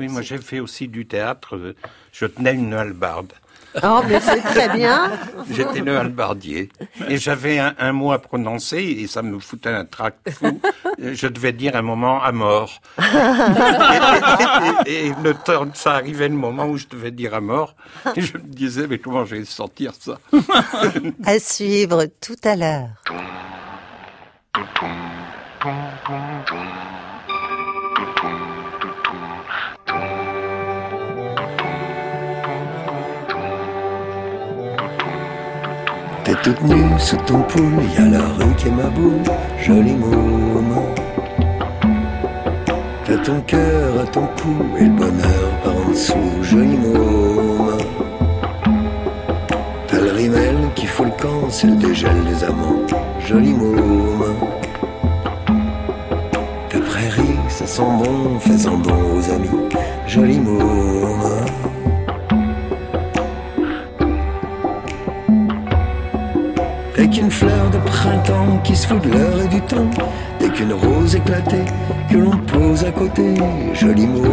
Oui, 0.00 0.08
moi 0.08 0.22
j'ai 0.22 0.38
fait 0.38 0.60
aussi 0.60 0.88
du 0.88 1.06
théâtre. 1.06 1.56
euh, 1.56 1.74
Je 2.12 2.26
tenais 2.26 2.52
une 2.54 2.74
hallebarde. 2.74 3.32
Oh, 3.82 4.02
mais 4.08 4.20
c'est 4.20 4.40
très 4.40 4.68
bien. 4.68 5.10
J'étais 5.50 5.80
le 5.80 5.98
hallebardier. 5.98 6.68
Et 7.08 7.16
j'avais 7.18 7.58
un, 7.58 7.74
un 7.80 7.92
mot 7.92 8.12
à 8.12 8.20
prononcer 8.20 8.78
et 8.78 9.08
ça 9.08 9.20
me 9.22 9.40
foutait 9.40 9.70
un 9.70 9.84
trac 9.84 10.14
fou. 10.30 10.60
Euh, 11.02 11.12
Je 11.14 11.26
devais 11.26 11.52
dire 11.52 11.74
un 11.74 11.82
moment 11.82 12.22
à 12.22 12.30
mort. 12.30 12.80
Et, 14.86 14.90
et- 14.92 15.06
et 15.08 15.12
le 15.24 15.34
temps, 15.34 15.66
ça 15.74 15.94
arrivait 15.94 16.28
le 16.28 16.36
moment 16.36 16.66
où 16.66 16.76
je 16.76 16.86
devais 16.86 17.10
dire 17.10 17.34
à 17.34 17.40
mort. 17.40 17.74
Et 18.14 18.20
je 18.20 18.36
me 18.38 18.42
disais, 18.44 18.86
mais 18.86 18.98
comment 18.98 19.24
je 19.24 19.34
vais 19.36 19.44
sortir 19.44 19.92
ça? 19.98 20.18
À 21.24 21.38
suivre 21.40 22.04
tout 22.20 22.36
à 22.44 22.54
l'heure. 22.54 22.90
T'es 36.24 36.34
toute 36.42 36.62
nue 36.62 36.98
sous 36.98 37.18
ton 37.18 37.42
poule, 37.42 37.82
y 37.98 38.00
a 38.00 38.06
la 38.08 38.24
rue 38.38 38.54
qui 38.56 38.68
est 38.68 38.70
ma 38.70 38.84
boule, 38.84 39.22
joli 39.62 39.92
môme. 39.92 40.74
T'as 43.04 43.18
ton 43.18 43.42
cœur 43.42 44.00
à 44.02 44.06
ton 44.06 44.22
cou 44.22 44.56
et 44.78 44.84
le 44.84 44.90
bonheur 44.90 45.50
par 45.62 45.76
en 45.76 45.90
dessous, 45.90 46.14
joli 46.40 46.78
môme. 46.78 47.76
T'as 49.86 50.00
le 50.00 50.12
rimel 50.12 50.56
qui 50.74 50.86
fout 50.86 51.08
le 51.08 51.22
camp, 51.22 51.50
c'est 51.50 51.66
le 51.66 51.76
dégel 51.76 52.24
des 52.24 52.42
amants, 52.42 52.86
joli 53.26 53.52
môme. 53.52 54.24
Ta 56.70 56.78
prairie, 56.78 57.38
ça 57.50 57.66
sent 57.66 57.82
bon, 57.82 58.38
fais-en 58.40 58.78
don 58.78 59.18
aux 59.18 59.30
amis, 59.30 59.68
joli 60.06 60.40
môme. 60.40 61.43
Dès 67.04 67.10
qu'une 67.10 67.30
fleur 67.30 67.68
de 67.70 67.76
printemps 67.80 68.58
qui 68.64 68.74
se 68.74 68.86
fout 68.86 69.02
de 69.02 69.10
l'heure 69.10 69.42
et 69.44 69.48
du 69.48 69.60
temps, 69.60 69.90
dès 70.40 70.48
qu'une 70.48 70.72
rose 70.72 71.14
éclatée 71.14 71.66
que 72.10 72.16
l'on 72.16 72.34
pose 72.38 72.82
à 72.82 72.90
côté, 72.92 73.34
joli 73.74 74.06
môme. 74.06 74.24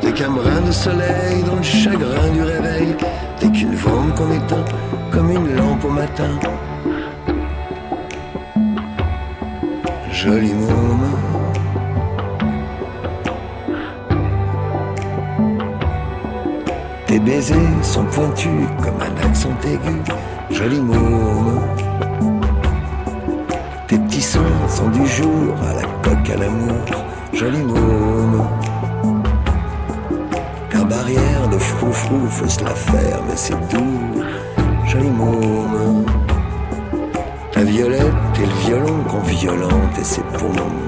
Dès 0.00 0.10
qu'un 0.12 0.30
brin 0.30 0.62
de 0.62 0.72
soleil 0.72 1.42
dans 1.46 1.56
le 1.56 1.62
chagrin 1.62 2.30
du 2.32 2.42
réveil, 2.42 2.96
dès 3.38 3.50
qu'une 3.50 3.74
vente 3.74 4.14
qu'on 4.14 4.32
éteint 4.32 4.64
comme 5.10 5.30
une 5.30 5.54
lampe 5.54 5.84
au 5.84 5.90
matin, 5.90 6.30
joli 10.10 10.54
môme. 10.54 11.23
Baisers 17.24 17.56
sont 17.82 18.04
pointus 18.04 18.66
comme 18.82 19.00
un 19.00 19.26
accent 19.26 19.56
aigu, 19.64 20.02
joli 20.50 20.80
môme. 20.80 21.60
Tes 23.88 23.98
petits 23.98 24.22
sons 24.22 24.68
sont 24.68 24.88
du 24.90 25.06
jour 25.06 25.54
à 25.68 25.74
la 25.74 25.86
coque 26.02 26.30
à 26.30 26.36
l'amour, 26.36 26.84
joli 27.32 27.62
môme. 27.62 28.46
Ta 30.70 30.84
barrière 30.84 31.48
de 31.50 31.58
froufrou, 31.58 32.26
faut 32.28 32.48
se 32.48 32.62
la 32.62 32.74
faire, 32.74 33.20
mais 33.26 33.36
c'est 33.36 33.58
doux, 33.70 34.22
joli 34.86 35.10
môme. 35.10 36.04
Ta 37.52 37.62
violette 37.62 38.34
et 38.42 38.46
le 38.46 38.66
violon 38.66 39.02
qu'on 39.08 39.20
violente 39.20 39.98
et 39.98 40.04
ses 40.04 40.22
poumons, 40.22 40.52
joli 40.52 40.83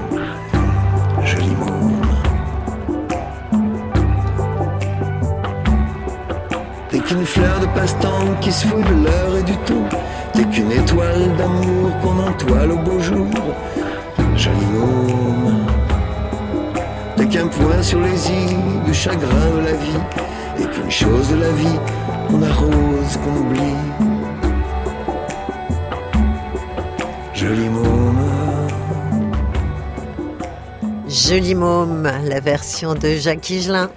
qu'une 7.07 7.25
fleur 7.25 7.59
de 7.61 7.65
passe-temps 7.67 8.35
qui 8.41 8.51
se 8.51 8.67
fout 8.67 8.83
de 8.83 9.05
l'heure 9.05 9.37
et 9.39 9.43
du 9.43 9.55
temps. 9.57 9.87
T'es 10.33 10.43
qu'une 10.45 10.71
étoile 10.71 11.35
d'amour 11.37 11.97
qu'on 12.01 12.19
entoile 12.19 12.71
au 12.71 12.77
beau 12.77 12.99
jour. 12.99 13.27
Joli 14.35 14.65
môme. 14.73 15.65
T'es 17.15 17.27
qu'un 17.27 17.47
point 17.47 17.81
sur 17.81 18.01
les 18.01 18.29
îles 18.29 18.83
du 18.85 18.93
chagrin 18.93 19.49
de 19.55 19.65
la 19.65 19.73
vie. 19.73 20.01
Et 20.59 20.65
qu'une 20.65 20.91
chose 20.91 21.29
de 21.29 21.37
la 21.37 21.51
vie 21.51 21.79
qu'on 22.27 22.41
arrose, 22.43 23.17
qu'on 23.23 23.35
oublie. 23.41 23.77
Joli 27.33 27.69
môme. 27.69 28.67
Joli 31.07 31.55
môme, 31.55 32.11
la 32.25 32.39
version 32.41 32.95
de 32.95 33.15
Jacques 33.15 33.49
Higelin. 33.49 33.89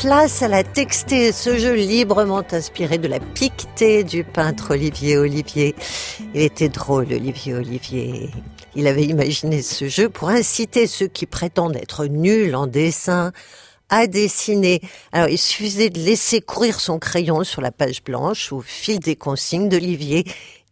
Place 0.00 0.40
à 0.40 0.48
la 0.48 0.64
textée, 0.64 1.30
ce 1.30 1.58
jeu 1.58 1.74
librement 1.74 2.42
inspiré 2.52 2.96
de 2.96 3.06
la 3.06 3.20
piquetée 3.20 4.02
du 4.02 4.24
peintre 4.24 4.70
Olivier 4.70 5.18
Olivier. 5.18 5.74
Il 6.34 6.40
était 6.40 6.70
drôle, 6.70 7.08
Olivier 7.12 7.52
Olivier. 7.52 8.30
Il 8.74 8.86
avait 8.86 9.04
imaginé 9.04 9.60
ce 9.60 9.88
jeu 9.88 10.08
pour 10.08 10.30
inciter 10.30 10.86
ceux 10.86 11.06
qui 11.06 11.26
prétendent 11.26 11.76
être 11.76 12.06
nuls 12.06 12.56
en 12.56 12.66
dessin 12.66 13.32
à 13.90 14.06
dessiner. 14.06 14.80
Alors, 15.12 15.28
il 15.28 15.36
suffisait 15.36 15.90
de 15.90 15.98
laisser 15.98 16.40
courir 16.40 16.80
son 16.80 16.98
crayon 16.98 17.44
sur 17.44 17.60
la 17.60 17.70
page 17.70 18.02
blanche 18.02 18.54
au 18.54 18.62
fil 18.62 19.00
des 19.00 19.16
consignes 19.16 19.68
d'Olivier 19.68 20.24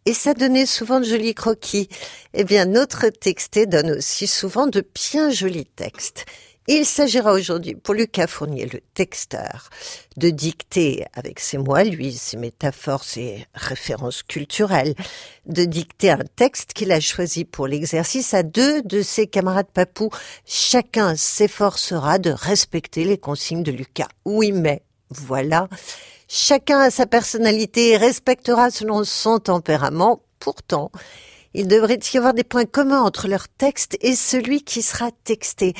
et 0.07 0.13
ça 0.15 0.33
donnait 0.33 0.65
souvent 0.65 0.99
de 0.99 1.05
jolis 1.05 1.35
croquis. 1.35 1.87
Eh 2.33 2.45
bien, 2.45 2.65
notre 2.65 3.09
texté 3.09 3.67
donne 3.67 3.91
aussi 3.91 4.25
souvent 4.25 4.65
de 4.65 4.83
bien 4.95 5.29
jolis 5.29 5.67
textes. 5.75 6.25
Il 6.71 6.85
s'agira 6.85 7.33
aujourd'hui 7.33 7.73
pour 7.73 7.95
Lucas 7.95 8.27
Fournier, 8.27 8.69
le 8.71 8.79
texteur, 8.93 9.71
de 10.17 10.29
dicter 10.29 11.03
avec 11.13 11.39
ses 11.39 11.57
mots, 11.57 11.75
lui, 11.77 12.13
ses 12.13 12.37
métaphores, 12.37 13.03
ses 13.03 13.47
références 13.55 14.21
culturelles, 14.21 14.93
de 15.47 15.65
dicter 15.65 16.11
un 16.11 16.23
texte 16.35 16.73
qu'il 16.73 16.91
a 16.91 16.99
choisi 16.99 17.43
pour 17.43 17.65
l'exercice 17.65 18.35
à 18.35 18.43
deux 18.43 18.83
de 18.83 19.01
ses 19.01 19.25
camarades 19.25 19.71
papous. 19.73 20.11
Chacun 20.45 21.15
s'efforcera 21.15 22.19
de 22.19 22.29
respecter 22.29 23.03
les 23.03 23.17
consignes 23.17 23.63
de 23.63 23.71
Lucas. 23.71 24.09
Oui, 24.23 24.51
mais 24.51 24.83
voilà. 25.09 25.69
Chacun 26.27 26.81
a 26.81 26.91
sa 26.91 27.07
personnalité 27.07 27.93
et 27.93 27.97
respectera 27.97 28.69
selon 28.69 29.03
son 29.05 29.39
tempérament. 29.39 30.21
Pourtant, 30.37 30.91
il 31.55 31.67
devrait 31.67 31.99
y 32.13 32.17
avoir 32.17 32.33
des 32.33 32.43
points 32.43 32.65
communs 32.65 33.01
entre 33.01 33.27
leur 33.27 33.47
texte 33.47 33.97
et 34.01 34.15
celui 34.15 34.61
qui 34.61 34.83
sera 34.83 35.09
texté. 35.23 35.73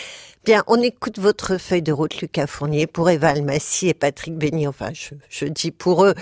Bien, 0.50 0.64
on 0.66 0.82
écoute 0.82 1.20
votre 1.20 1.60
feuille 1.60 1.84
de 1.84 1.92
route, 1.92 2.22
Lucas 2.22 2.48
Fournier, 2.48 2.88
pour 2.88 3.08
Eva 3.12 3.28
Almassi 3.30 3.90
et 3.90 3.94
Patrick 3.94 4.36
Béni. 4.36 4.66
Enfin, 4.66 4.90
je, 4.94 5.10
je 5.30 5.46
dis 5.46 5.70
pour 5.70 6.04
eux. 6.04 6.16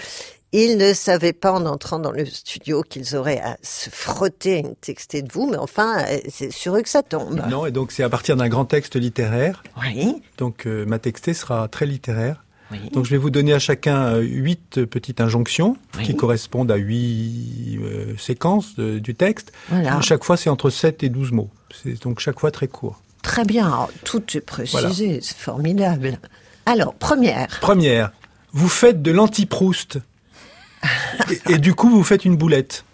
Ils 0.51 0.75
ne 0.77 0.91
savaient 0.91 1.31
pas 1.31 1.53
en 1.53 1.65
entrant 1.65 1.97
dans 1.97 2.11
le 2.11 2.25
studio 2.25 2.81
qu'ils 2.81 3.15
auraient 3.15 3.39
à 3.39 3.55
se 3.63 3.89
frotter 3.89 4.55
à 4.55 4.57
une 4.57 4.75
textée 4.75 5.21
de 5.21 5.31
vous, 5.31 5.49
mais 5.49 5.55
enfin, 5.55 5.99
euh, 6.09 6.17
c'est 6.27 6.51
sur 6.51 6.75
eux 6.75 6.81
que 6.81 6.89
ça 6.89 7.03
tombe. 7.03 7.41
Non, 7.49 7.65
et 7.67 7.71
donc 7.71 7.93
c'est 7.93 8.03
à 8.03 8.09
partir 8.09 8.35
d'un 8.35 8.49
grand 8.49 8.65
texte 8.65 8.97
littéraire. 8.97 9.63
Oui. 9.81 10.21
Donc 10.37 10.65
euh, 10.67 10.85
ma 10.85 10.99
textée 10.99 11.33
sera 11.33 11.69
très 11.69 11.85
littéraire. 11.85 12.43
Oui. 12.73 12.79
Donc 12.91 13.05
je 13.05 13.11
vais 13.11 13.17
vous 13.17 13.29
donner 13.29 13.53
à 13.53 13.59
chacun 13.59 14.07
euh, 14.15 14.19
huit 14.19 14.83
petites 14.83 15.21
injonctions 15.21 15.77
Oui. 15.97 16.03
qui 16.03 16.17
correspondent 16.17 16.69
à 16.69 16.75
huit 16.75 17.79
euh, 17.81 18.13
séquences 18.17 18.75
de- 18.75 18.99
du 18.99 19.15
texte. 19.15 19.53
Voilà. 19.69 20.01
Chaque 20.01 20.25
fois 20.25 20.35
c'est 20.35 20.49
entre 20.49 20.69
7 20.69 21.01
et 21.03 21.07
12 21.09 21.31
mots. 21.31 21.49
C'est 21.81 22.03
donc 22.03 22.19
chaque 22.19 22.41
fois 22.41 22.51
très 22.51 22.67
court. 22.67 23.01
Très 23.21 23.43
bien. 23.45 23.65
Alors, 23.67 23.89
tout 24.03 24.23
est 24.38 24.41
précisé. 24.41 25.19
C'est 25.21 25.38
formidable. 25.38 26.19
Alors, 26.65 26.93
première. 26.95 27.47
Première, 27.62 28.12
vous 28.53 28.69
faites 28.69 29.01
de 29.01 29.12
l'anti-Proust. 29.12 29.99
et, 31.49 31.53
et 31.53 31.58
du 31.58 31.73
coup 31.73 31.89
vous 31.89 32.03
faites 32.03 32.23
une 32.25 32.38
boulette. 32.38 32.86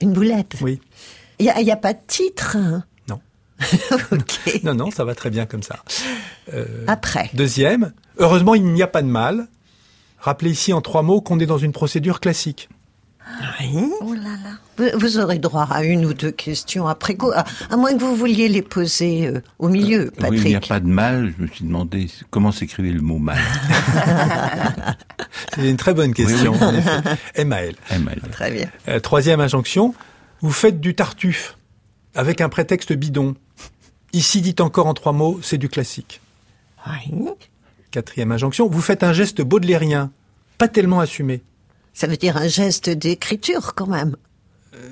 Une 0.00 0.12
boulette. 0.12 0.54
Oui. 0.60 0.80
Il 1.38 1.44
n'y 1.44 1.50
a, 1.50 1.60
il 1.60 1.66
y 1.66 1.70
a 1.70 1.76
pas 1.76 1.92
de 1.92 1.98
titre. 2.06 2.56
hein 2.56 2.84
Non. 3.08 3.20
ok. 4.12 4.62
Non, 4.64 4.74
non, 4.74 4.90
ça 4.90 5.04
va 5.04 5.14
très 5.14 5.30
bien 5.30 5.46
comme 5.46 5.62
ça. 5.62 5.82
Euh, 6.54 6.84
Après. 6.86 7.30
Deuxième, 7.34 7.92
heureusement 8.18 8.54
il 8.54 8.64
n'y 8.64 8.82
a 8.82 8.86
pas 8.86 9.02
de 9.02 9.08
mal. 9.08 9.48
Rappelez 10.18 10.50
ici 10.50 10.72
en 10.72 10.80
trois 10.80 11.02
mots 11.02 11.20
qu'on 11.20 11.38
est 11.40 11.46
dans 11.46 11.58
une 11.58 11.72
procédure 11.72 12.20
classique. 12.20 12.68
Oui. 13.60 14.15
Vous, 14.78 14.84
vous 14.98 15.18
aurez 15.18 15.38
droit 15.38 15.66
à 15.70 15.82
une 15.84 16.04
ou 16.04 16.12
deux 16.14 16.30
questions 16.30 16.86
après 16.86 17.14
coup, 17.16 17.30
à, 17.34 17.44
à 17.70 17.76
moins 17.76 17.92
que 17.94 18.00
vous 18.00 18.14
vouliez 18.14 18.48
les 18.48 18.62
poser 18.62 19.26
euh, 19.28 19.40
au 19.58 19.68
milieu, 19.68 20.12
Oui, 20.20 20.28
il 20.38 20.44
n'y 20.44 20.54
a 20.54 20.60
Patrick. 20.60 20.68
pas 20.68 20.80
de 20.80 20.86
mal. 20.86 21.32
Je 21.36 21.42
me 21.42 21.48
suis 21.48 21.64
demandé 21.64 22.08
comment 22.30 22.52
s'écrivait 22.52 22.92
le 22.92 23.00
mot 23.00 23.18
mal. 23.18 23.38
C'est 25.54 25.68
une 25.70 25.76
très 25.76 25.94
bonne 25.94 26.14
question. 26.14 26.52
Oui, 26.52 26.58
oui. 26.62 27.12
Emmaël. 27.34 27.74
Très 28.32 28.50
bien. 28.50 28.68
Euh, 28.88 29.00
troisième 29.00 29.40
injonction, 29.40 29.94
vous 30.40 30.52
faites 30.52 30.80
du 30.80 30.94
tartuffe 30.94 31.56
avec 32.14 32.40
un 32.40 32.48
prétexte 32.48 32.92
bidon. 32.92 33.34
Ici 34.12 34.40
dit 34.40 34.54
encore 34.60 34.86
en 34.86 34.94
trois 34.94 35.12
mots, 35.12 35.40
c'est 35.42 35.58
du 35.58 35.68
classique. 35.68 36.20
Oui. 36.86 37.28
Quatrième 37.90 38.32
injonction, 38.32 38.68
vous 38.68 38.80
faites 38.80 39.02
un 39.02 39.12
geste 39.12 39.42
baudelairien, 39.42 40.10
pas 40.58 40.68
tellement 40.68 41.00
assumé. 41.00 41.42
Ça 41.94 42.06
veut 42.06 42.16
dire 42.16 42.36
un 42.36 42.48
geste 42.48 42.90
d'écriture 42.90 43.74
quand 43.74 43.86
même. 43.86 44.16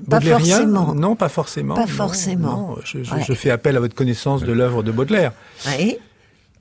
Pas 0.09 0.18
Baudelairien 0.18 0.57
forcément. 0.57 0.94
Non, 0.94 1.16
pas 1.16 1.29
forcément. 1.29 1.75
Pas 1.75 1.87
forcément. 1.87 2.57
non, 2.57 2.77
je, 2.85 3.03
je- 3.03 3.14
Ouais. 3.14 3.25
je 3.27 3.33
fais 3.35 3.51
appel 3.51 3.77
à 3.77 3.81
votre 3.81 3.94
connaissance 3.94 4.42
de 4.42 4.53
l'œuvre 4.53 4.83
de 4.83 4.90
Baudelaire. 4.92 5.33
Oui. 5.79 5.97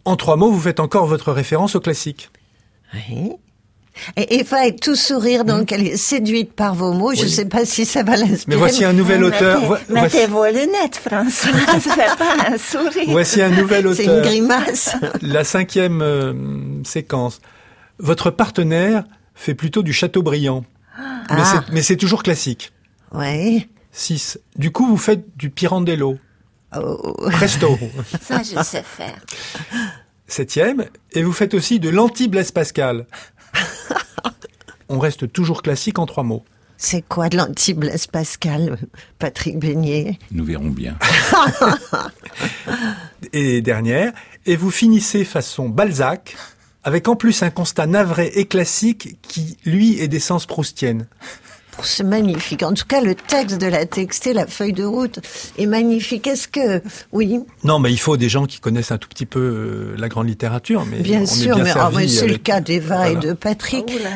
En 0.05 0.15
trois 0.15 0.35
mots, 0.35 0.51
vous 0.51 0.59
faites 0.59 0.79
encore 0.79 1.05
votre 1.07 1.31
référence 1.31 1.75
au 1.75 1.79
classique. 1.79 2.29
Oui. 2.93 3.31
Et 4.17 4.39
Eva 4.39 4.65
est 4.65 4.81
tout 4.81 4.95
sourire, 4.95 5.45
donc 5.45 5.71
elle 5.71 5.85
est 5.87 5.97
séduite 5.97 6.53
par 6.53 6.73
vos 6.73 6.93
mots. 6.93 7.13
Je 7.13 7.23
ne 7.23 7.27
sais 7.27 7.45
pas 7.45 7.63
si 7.63 7.85
ça 7.85 8.01
va 8.01 8.17
l'inspirer. 8.17 8.43
Mais 8.47 8.55
voici 8.55 8.83
un 8.83 8.91
nouvel 8.93 9.23
auteur. 9.23 9.59
Mettez, 9.61 9.67
vo- 9.67 9.75
voici, 9.89 10.15
mettez 10.17 10.25
vos 10.27 10.45
lunettes, 10.45 10.95
François. 10.95 11.51
C'est 11.79 12.17
pas 12.17 12.47
un 12.53 12.57
sourire. 12.57 13.05
voici 13.09 13.41
un 13.41 13.49
nouvel 13.49 13.85
C'est 13.95 14.05
une 14.05 14.09
auteur. 14.09 14.23
grimace. 14.23 14.95
La 15.21 15.43
cinquième 15.43 16.01
euh, 16.01 16.33
séquence. 16.83 17.39
Votre 17.99 18.31
partenaire 18.31 19.03
fait 19.35 19.53
plutôt 19.53 19.83
du 19.83 19.93
Chateaubriand. 19.93 20.65
Mais 20.97 21.37
Ah. 21.39 21.63
Mais 21.71 21.81
c'est 21.83 21.95
toujours 21.97 22.23
classique. 22.23 22.71
Oui. 23.13 23.69
6. 23.91 24.39
Du 24.55 24.71
coup, 24.71 24.87
vous 24.87 24.97
faites 24.97 25.37
du 25.37 25.49
Pirandello. 25.49 26.17
Oh. 26.75 27.15
Presto. 27.31 27.77
Ça, 28.21 28.41
je 28.41 28.61
sais 28.63 28.83
faire. 28.83 29.21
Septième. 30.27 30.85
Et 31.11 31.23
vous 31.23 31.33
faites 31.33 31.53
aussi 31.53 31.79
de 31.79 31.89
l'anti-Blaise 31.89 32.51
Pascal. 32.51 33.05
On 34.89 34.99
reste 34.99 35.31
toujours 35.31 35.61
classique 35.61 35.99
en 35.99 36.05
trois 36.05 36.23
mots. 36.23 36.43
C'est 36.77 37.03
quoi 37.07 37.29
de 37.29 37.37
l'anti-Blaise 37.37 38.07
Pascal, 38.07 38.77
Patrick 39.19 39.57
Beignet? 39.57 40.17
Nous 40.31 40.43
verrons 40.43 40.69
bien. 40.69 40.97
Et 43.33 43.61
dernière. 43.61 44.11
Et 44.45 44.57
vous 44.57 44.71
finissez 44.71 45.23
façon 45.23 45.69
Balzac, 45.69 46.35
avec 46.83 47.07
en 47.07 47.15
plus 47.15 47.41
un 47.43 47.51
constat 47.51 47.87
navré 47.87 48.31
et 48.35 48.45
classique 48.45 49.17
qui, 49.21 49.57
lui, 49.65 49.99
est 50.01 50.09
d'essence 50.09 50.45
proustienne. 50.45 51.07
Oh, 51.79 51.81
C'est 51.83 52.03
magnifique. 52.03 52.63
En 52.63 52.73
tout 52.73 52.85
cas, 52.85 53.01
le 53.01 53.15
texte 53.15 53.59
de 53.59 53.67
la 53.67 53.85
textée, 53.85 54.33
la 54.33 54.47
feuille 54.47 54.73
de 54.73 54.83
route, 54.85 55.19
est 55.57 55.65
magnifique. 55.65 56.27
Est-ce 56.27 56.47
que, 56.47 56.81
oui, 57.11 57.39
Non, 57.63 57.79
mais 57.79 57.91
il 57.91 57.99
faut 57.99 58.17
des 58.17 58.29
gens 58.29 58.45
qui 58.45 58.59
connaissent 58.59 58.91
un 58.91 58.97
tout 58.97 59.09
petit 59.09 59.25
peu 59.25 59.39
euh, 59.39 59.95
la 59.97 60.09
grande 60.09 60.27
littérature. 60.27 60.85
Mais 60.85 60.99
bien 60.99 61.19
on 61.19 61.23
est 61.23 61.25
sûr, 61.25 61.55
bien 61.55 61.63
mais, 61.63 61.73
ah, 61.75 61.91
mais 61.95 62.07
c'est 62.07 62.27
le 62.27 62.37
cas 62.37 62.61
d'Eva 62.61 63.09
et 63.09 63.15
de 63.15 63.33
Patrick. 63.33 63.85
Oh 63.89 63.97
là 64.03 64.09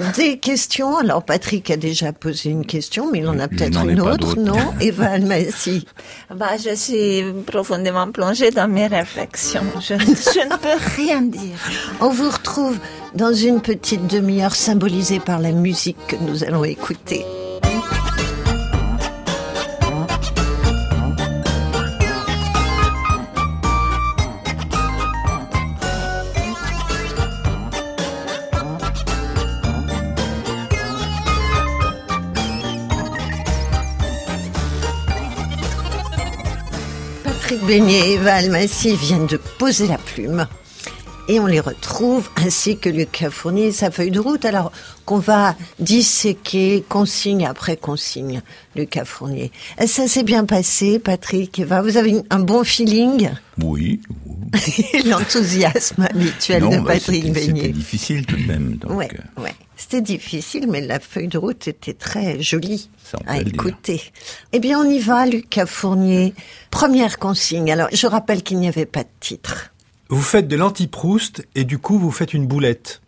là. 0.00 0.12
Des 0.16 0.38
questions. 0.38 0.98
Alors, 0.98 1.22
Patrick 1.24 1.70
a 1.70 1.76
déjà 1.76 2.12
posé 2.12 2.50
une 2.50 2.66
question, 2.66 3.10
mais 3.10 3.20
il 3.20 3.28
en 3.28 3.38
a 3.38 3.48
peut-être 3.48 3.84
une 3.86 4.00
autre, 4.00 4.36
non? 4.38 4.58
Eva 4.80 5.10
Almassi. 5.10 5.86
Bah, 6.34 6.56
je 6.62 6.74
suis 6.74 7.22
profondément 7.46 8.10
plongée 8.10 8.50
dans 8.50 8.68
mes 8.68 8.86
réflexions. 8.86 9.64
Je, 9.80 9.94
je 9.94 10.44
ne 10.48 10.56
peux 10.56 11.02
rien 11.02 11.22
dire. 11.22 11.56
On 12.00 12.10
vous 12.10 12.30
retrouve 12.30 12.76
dans 13.14 13.32
une 13.32 13.60
petite 13.60 14.06
demi-heure 14.06 14.54
symbolisée 14.54 15.20
par 15.20 15.38
la 15.38 15.52
musique 15.52 15.96
que 16.06 16.16
nous 16.16 16.44
allons 16.44 16.64
écouter. 16.64 17.24
Patrick 37.24 37.64
Beignet 37.66 38.10
et 38.10 38.12
Eva 38.12 38.34
Almassi 38.34 38.94
viennent 38.94 39.26
de 39.26 39.36
poser 39.36 39.88
la 39.88 39.98
plume. 39.98 40.46
Et 41.32 41.38
on 41.38 41.46
les 41.46 41.60
retrouve, 41.60 42.28
ainsi 42.44 42.76
que 42.76 42.88
Lucas 42.88 43.30
Fournier 43.30 43.68
et 43.68 43.72
sa 43.72 43.92
feuille 43.92 44.10
de 44.10 44.18
route. 44.18 44.44
Alors 44.44 44.72
qu'on 45.04 45.18
va 45.20 45.54
disséquer 45.78 46.84
consigne 46.88 47.46
après 47.46 47.76
consigne, 47.76 48.42
Lucas 48.74 49.04
Fournier. 49.04 49.52
Ça 49.86 50.08
s'est 50.08 50.24
bien 50.24 50.44
passé, 50.44 50.98
Patrick, 50.98 51.56
Eva? 51.60 51.82
Vous 51.82 51.96
avez 51.96 52.16
un 52.30 52.40
bon 52.40 52.64
feeling? 52.64 53.30
Oui. 53.62 54.00
L'enthousiasme 55.06 56.02
habituel 56.10 56.64
Non, 56.64 56.70
de 56.70 56.76
bah, 56.78 56.94
Patrick 56.94 57.22
c'était- 57.24 57.40
C'était 57.40 57.52
Beignet. 57.52 57.68
difficile 57.68 58.26
tout 58.26 58.36
de 58.36 58.46
même. 58.48 58.76
Donc, 58.80 58.90
Ouais, 58.98 59.08
euh, 59.38 59.42
ouais. 59.42 59.54
C'était 59.76 60.00
difficile, 60.00 60.66
mais 60.68 60.80
la 60.80 60.98
feuille 60.98 61.28
de 61.28 61.38
route 61.38 61.68
était 61.68 61.92
très 61.94 62.42
jolie 62.42 62.90
à 63.26 63.38
dire. 63.42 63.54
écouter. 63.54 64.02
Eh 64.52 64.58
bien, 64.58 64.80
on 64.80 64.90
y 64.90 64.98
va, 64.98 65.26
Lucas 65.26 65.66
Fournier. 65.66 66.34
Première 66.72 67.20
consigne. 67.20 67.70
Alors, 67.72 67.88
je 67.92 68.06
rappelle 68.08 68.42
qu'il 68.42 68.58
n'y 68.58 68.66
avait 68.68 68.84
pas 68.84 69.04
de 69.04 69.08
titre. 69.20 69.70
Vous 70.10 70.22
faites 70.22 70.48
de 70.48 70.56
l'anti-Proust 70.56 71.46
et 71.54 71.62
du 71.62 71.78
coup, 71.78 71.96
vous 71.96 72.10
faites 72.10 72.34
une 72.34 72.48
boulette. 72.48 73.00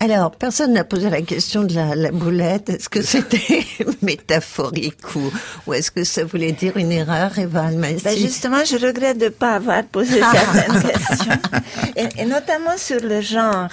Alors, 0.00 0.32
personne 0.32 0.72
n'a 0.72 0.82
posé 0.82 1.08
la 1.08 1.22
question 1.22 1.62
de 1.62 1.72
la, 1.72 1.94
la 1.94 2.10
boulette. 2.10 2.68
Est-ce 2.68 2.88
que 2.88 3.02
c'était 3.02 3.64
métaphorique 4.02 5.14
ou, 5.14 5.30
ou 5.66 5.74
est-ce 5.74 5.92
que 5.92 6.02
ça 6.02 6.24
voulait 6.24 6.50
dire 6.50 6.76
une 6.76 6.90
erreur, 6.90 7.38
Eva 7.38 7.66
Almassi 7.66 8.02
Ben 8.02 8.18
justement, 8.18 8.64
je 8.64 8.84
regrette 8.84 9.18
de 9.18 9.26
ne 9.26 9.30
pas 9.30 9.54
avoir 9.54 9.84
posé 9.84 10.20
certaines 10.32 10.82
questions, 10.82 11.60
et, 11.94 12.08
et 12.18 12.24
notamment 12.24 12.76
sur 12.76 13.00
le 13.00 13.20
genre. 13.20 13.70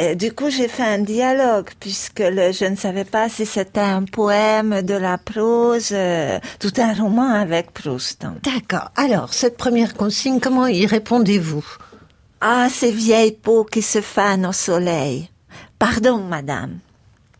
Et 0.00 0.16
du 0.16 0.32
coup, 0.32 0.50
j'ai 0.50 0.66
fait 0.66 0.82
un 0.82 0.98
dialogue, 0.98 1.70
puisque 1.78 2.18
le, 2.18 2.50
je 2.50 2.64
ne 2.64 2.74
savais 2.74 3.04
pas 3.04 3.28
si 3.28 3.46
c'était 3.46 3.78
un 3.78 4.02
poème, 4.02 4.82
de 4.82 4.94
la 4.94 5.18
prose, 5.18 5.90
euh, 5.92 6.40
tout 6.58 6.72
un 6.78 6.94
roman 6.94 7.30
avec 7.30 7.70
Proust. 7.70 8.26
D'accord. 8.42 8.90
Alors, 8.96 9.32
cette 9.32 9.56
première 9.56 9.94
consigne, 9.94 10.40
comment 10.40 10.66
y 10.66 10.84
répondez-vous? 10.84 11.64
Ah, 12.44 12.66
ces 12.68 12.90
vieilles 12.90 13.32
peaux 13.40 13.64
qui 13.64 13.82
se 13.82 14.00
fanent 14.00 14.46
au 14.46 14.52
soleil. 14.52 15.30
Pardon, 15.78 16.18
madame. 16.18 16.78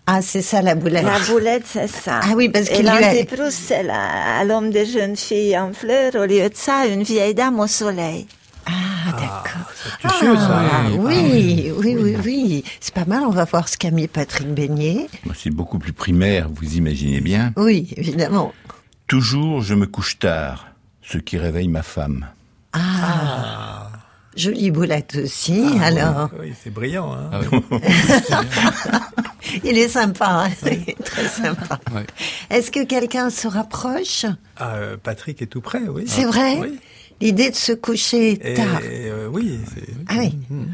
Ah, 0.06 0.22
c'est 0.22 0.42
ça 0.42 0.62
la 0.62 0.74
boulette. 0.76 1.04
La 1.04 1.18
boulette, 1.28 1.64
c'est 1.66 1.88
ça. 1.88 2.20
Ah 2.22 2.34
oui, 2.36 2.48
parce 2.48 2.68
qu'il 2.68 2.82
lui 2.82 2.88
a... 2.88 3.00
l'antiproust, 3.12 3.58
c'est 3.66 3.82
la- 3.82 4.38
à 4.38 4.44
l'homme 4.44 4.70
des 4.70 4.86
jeunes 4.86 5.16
filles 5.16 5.58
en 5.58 5.72
fleurs. 5.72 6.14
Au 6.14 6.24
lieu 6.26 6.48
de 6.48 6.54
ça, 6.54 6.86
une 6.86 7.02
vieille 7.02 7.34
dame 7.34 7.58
au 7.60 7.66
soleil. 7.66 8.26
Ah, 8.66 9.12
d'accord. 9.12 9.72
astucieux, 10.04 10.36
ça. 10.36 10.62
Ah, 10.72 10.84
Oui. 10.96 11.72
oui, 11.72 11.72
oui, 11.76 11.96
oui, 11.98 12.16
oui. 12.24 12.64
C'est 12.80 12.94
pas 12.94 13.04
mal, 13.04 13.22
on 13.26 13.30
va 13.30 13.44
voir 13.44 13.68
ce 13.68 13.76
qu'a 13.76 13.90
mis 13.90 14.06
Patrick 14.06 14.48
Beignet. 14.54 15.08
Moi, 15.24 15.34
C'est 15.36 15.50
beaucoup 15.50 15.78
plus 15.80 15.92
primaire, 15.92 16.48
vous 16.54 16.74
imaginez 16.76 17.20
bien. 17.20 17.52
Oui, 17.56 17.92
évidemment. 17.96 18.52
Toujours 19.08 19.62
je 19.62 19.74
me 19.74 19.86
couche 19.86 20.18
tard, 20.20 20.68
ce 21.02 21.18
qui 21.18 21.38
réveille 21.38 21.68
ma 21.68 21.82
femme. 21.82 22.26
Ah, 22.72 23.71
jolie 24.36 24.70
boulette 24.70 25.16
aussi, 25.22 25.62
Ah, 25.80 25.84
alors. 25.86 26.30
Oui, 26.34 26.48
oui, 26.48 26.54
c'est 26.62 26.70
brillant. 26.70 27.12
Hein. 27.14 27.40
Il 29.64 29.76
est 29.78 29.88
sympa, 29.88 30.46
hein, 30.46 30.50
très 31.04 31.28
sympa. 31.28 31.78
Est-ce 32.50 32.70
que 32.70 32.84
quelqu'un 32.84 33.28
se 33.30 33.48
rapproche? 33.48 34.24
Ah, 34.56 34.74
euh, 34.76 34.96
Patrick 35.02 35.42
est 35.42 35.46
tout 35.46 35.60
près, 35.60 35.80
oui. 35.88 36.04
C'est 36.06 36.24
vrai? 36.24 36.58
Oui. 36.60 36.78
L'idée 37.20 37.50
de 37.50 37.56
se 37.56 37.72
coucher 37.72 38.32
Et, 38.42 38.54
tard. 38.54 38.80
euh, 38.84 39.28
oui, 39.30 39.60
c'est- 39.74 39.92
Ah 40.08 40.14
oui. 40.18 40.34
Mm. 40.50 40.64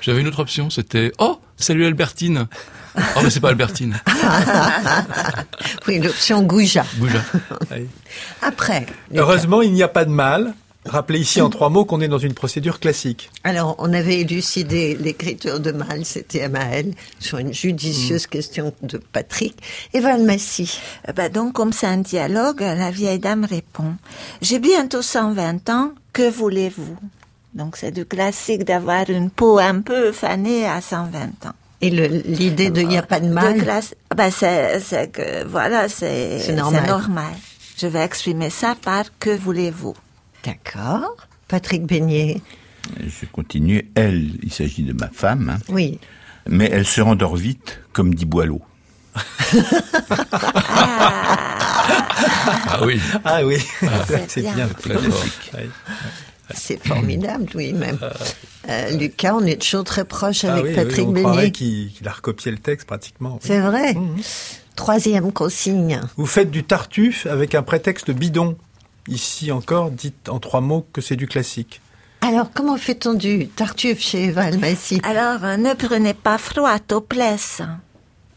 J'avais 0.00 0.20
une 0.20 0.28
autre 0.28 0.40
option, 0.40 0.70
c'était 0.70 1.12
Oh, 1.18 1.40
salut 1.56 1.84
Albertine. 1.86 2.46
Oh, 2.96 3.20
mais 3.22 3.30
c'est 3.30 3.40
pas 3.40 3.50
Albertine. 3.50 3.98
oui, 5.88 5.98
l'option 6.00 6.42
Gouja. 6.42 6.84
Oui. 7.00 7.10
Après, 8.42 8.86
Heureusement, 9.14 9.62
il 9.62 9.72
n'y 9.72 9.82
a 9.82 9.88
pas 9.88 10.04
de 10.04 10.10
mal. 10.10 10.54
Rappelez 10.88 11.20
ici 11.20 11.40
en 11.40 11.50
trois 11.50 11.68
mots 11.68 11.84
qu'on 11.84 12.00
est 12.00 12.08
dans 12.08 12.18
une 12.18 12.34
procédure 12.34 12.80
classique. 12.80 13.30
Alors, 13.44 13.76
on 13.78 13.92
avait 13.92 14.20
élucidé 14.20 14.96
l'écriture 15.00 15.60
de 15.60 15.70
Mal, 15.72 16.04
c'était 16.04 16.48
Maël, 16.48 16.94
sur 17.18 17.38
une 17.38 17.52
judicieuse 17.52 18.24
Mm. 18.24 18.30
question 18.30 18.72
de 18.82 18.98
Patrick. 18.98 19.56
Eva 19.94 20.14
Almassi. 20.14 20.80
Eh 21.06 21.12
Ben 21.12 21.30
donc, 21.30 21.52
comme 21.52 21.72
c'est 21.72 21.86
un 21.86 21.98
dialogue, 21.98 22.60
la 22.60 22.90
vieille 22.90 23.18
dame 23.18 23.44
répond 23.44 23.94
J'ai 24.42 24.58
bientôt 24.58 25.02
120 25.02 25.68
ans, 25.70 25.92
que 26.12 26.28
voulez-vous? 26.28 26.96
Donc, 27.54 27.76
c'est 27.76 27.90
du 27.92 28.04
classique 28.04 28.64
d'avoir 28.64 29.08
une 29.10 29.30
peau 29.30 29.58
un 29.58 29.80
peu 29.80 30.12
fanée 30.12 30.66
à 30.66 30.80
120 30.80 31.46
ans. 31.46 31.52
Et 31.80 31.90
l'idée 31.90 32.70
de 32.70 32.80
il 32.80 32.88
n'y 32.88 32.98
a 32.98 33.02
pas 33.02 33.20
de 33.20 33.28
mal. 33.28 33.56
De 33.56 33.62
classe, 33.62 33.94
ben 34.16 34.30
c'est, 34.30 35.10
que, 35.12 35.44
voilà, 35.46 35.88
c'est, 35.88 36.40
C'est 36.40 36.54
normal. 36.54 36.86
normal. 36.86 37.32
Je 37.80 37.86
vais 37.86 38.02
exprimer 38.04 38.50
ça 38.50 38.74
par 38.82 39.04
que 39.20 39.30
voulez-vous 39.30 39.94
D'accord. 40.44 41.16
Patrick 41.48 41.84
Beignet. 41.84 42.40
Je 43.00 43.26
continue. 43.26 43.90
Elle, 43.94 44.30
il 44.42 44.52
s'agit 44.52 44.82
de 44.82 44.92
ma 44.92 45.08
femme, 45.08 45.50
hein, 45.58 45.62
Oui. 45.68 45.98
mais 46.48 46.68
elle 46.72 46.86
se 46.86 47.00
rendort 47.00 47.36
vite, 47.36 47.80
comme 47.92 48.14
dit 48.14 48.24
Boileau. 48.24 48.62
Ah 52.70 52.80
oui. 52.84 53.00
Ah 53.24 53.44
oui, 53.44 53.58
c'est 54.06 54.24
c'est 54.30 54.40
bien. 54.42 54.68
C'est 56.54 56.86
formidable, 56.86 57.46
oui, 57.54 57.72
même. 57.72 57.98
Euh, 58.68 58.90
Lucas, 58.96 59.34
on 59.34 59.44
est 59.44 59.60
toujours 59.60 59.84
très 59.84 60.04
proche 60.04 60.44
Ah 60.44 60.52
avec 60.54 60.64
oui, 60.64 60.70
oui, 60.70 60.76
Patrick 60.76 61.06
on 61.06 61.12
Beignet. 61.12 61.22
croirait 61.28 61.50
qu'il 61.50 61.92
qu'il 61.92 62.08
a 62.08 62.12
recopié 62.12 62.50
le 62.50 62.58
texte 62.58 62.86
pratiquement. 62.86 63.34
oui. 63.34 63.40
C'est 63.42 63.60
vrai. 63.60 63.94
Mhm. 63.94 64.16
Troisième 64.76 65.32
consigne. 65.32 66.00
Vous 66.16 66.26
faites 66.26 66.50
du 66.50 66.62
tartuffe 66.64 67.26
avec 67.26 67.54
un 67.54 67.62
prétexte 67.62 68.10
bidon. 68.12 68.56
Ici 69.08 69.50
encore, 69.52 69.90
dites 69.90 70.28
en 70.28 70.38
trois 70.38 70.60
mots 70.60 70.86
que 70.92 71.00
c'est 71.00 71.16
du 71.16 71.26
classique. 71.26 71.80
Alors, 72.20 72.50
comment 72.52 72.76
fait-on 72.76 73.14
du 73.14 73.48
tartuffe 73.48 74.00
chez 74.00 74.24
Eva 74.24 74.42
Almassi 74.42 75.00
Alors, 75.04 75.44
euh, 75.44 75.56
ne 75.56 75.72
prenez 75.74 76.14
pas 76.14 76.36
froid 76.36 76.78
plaies. 77.00 77.36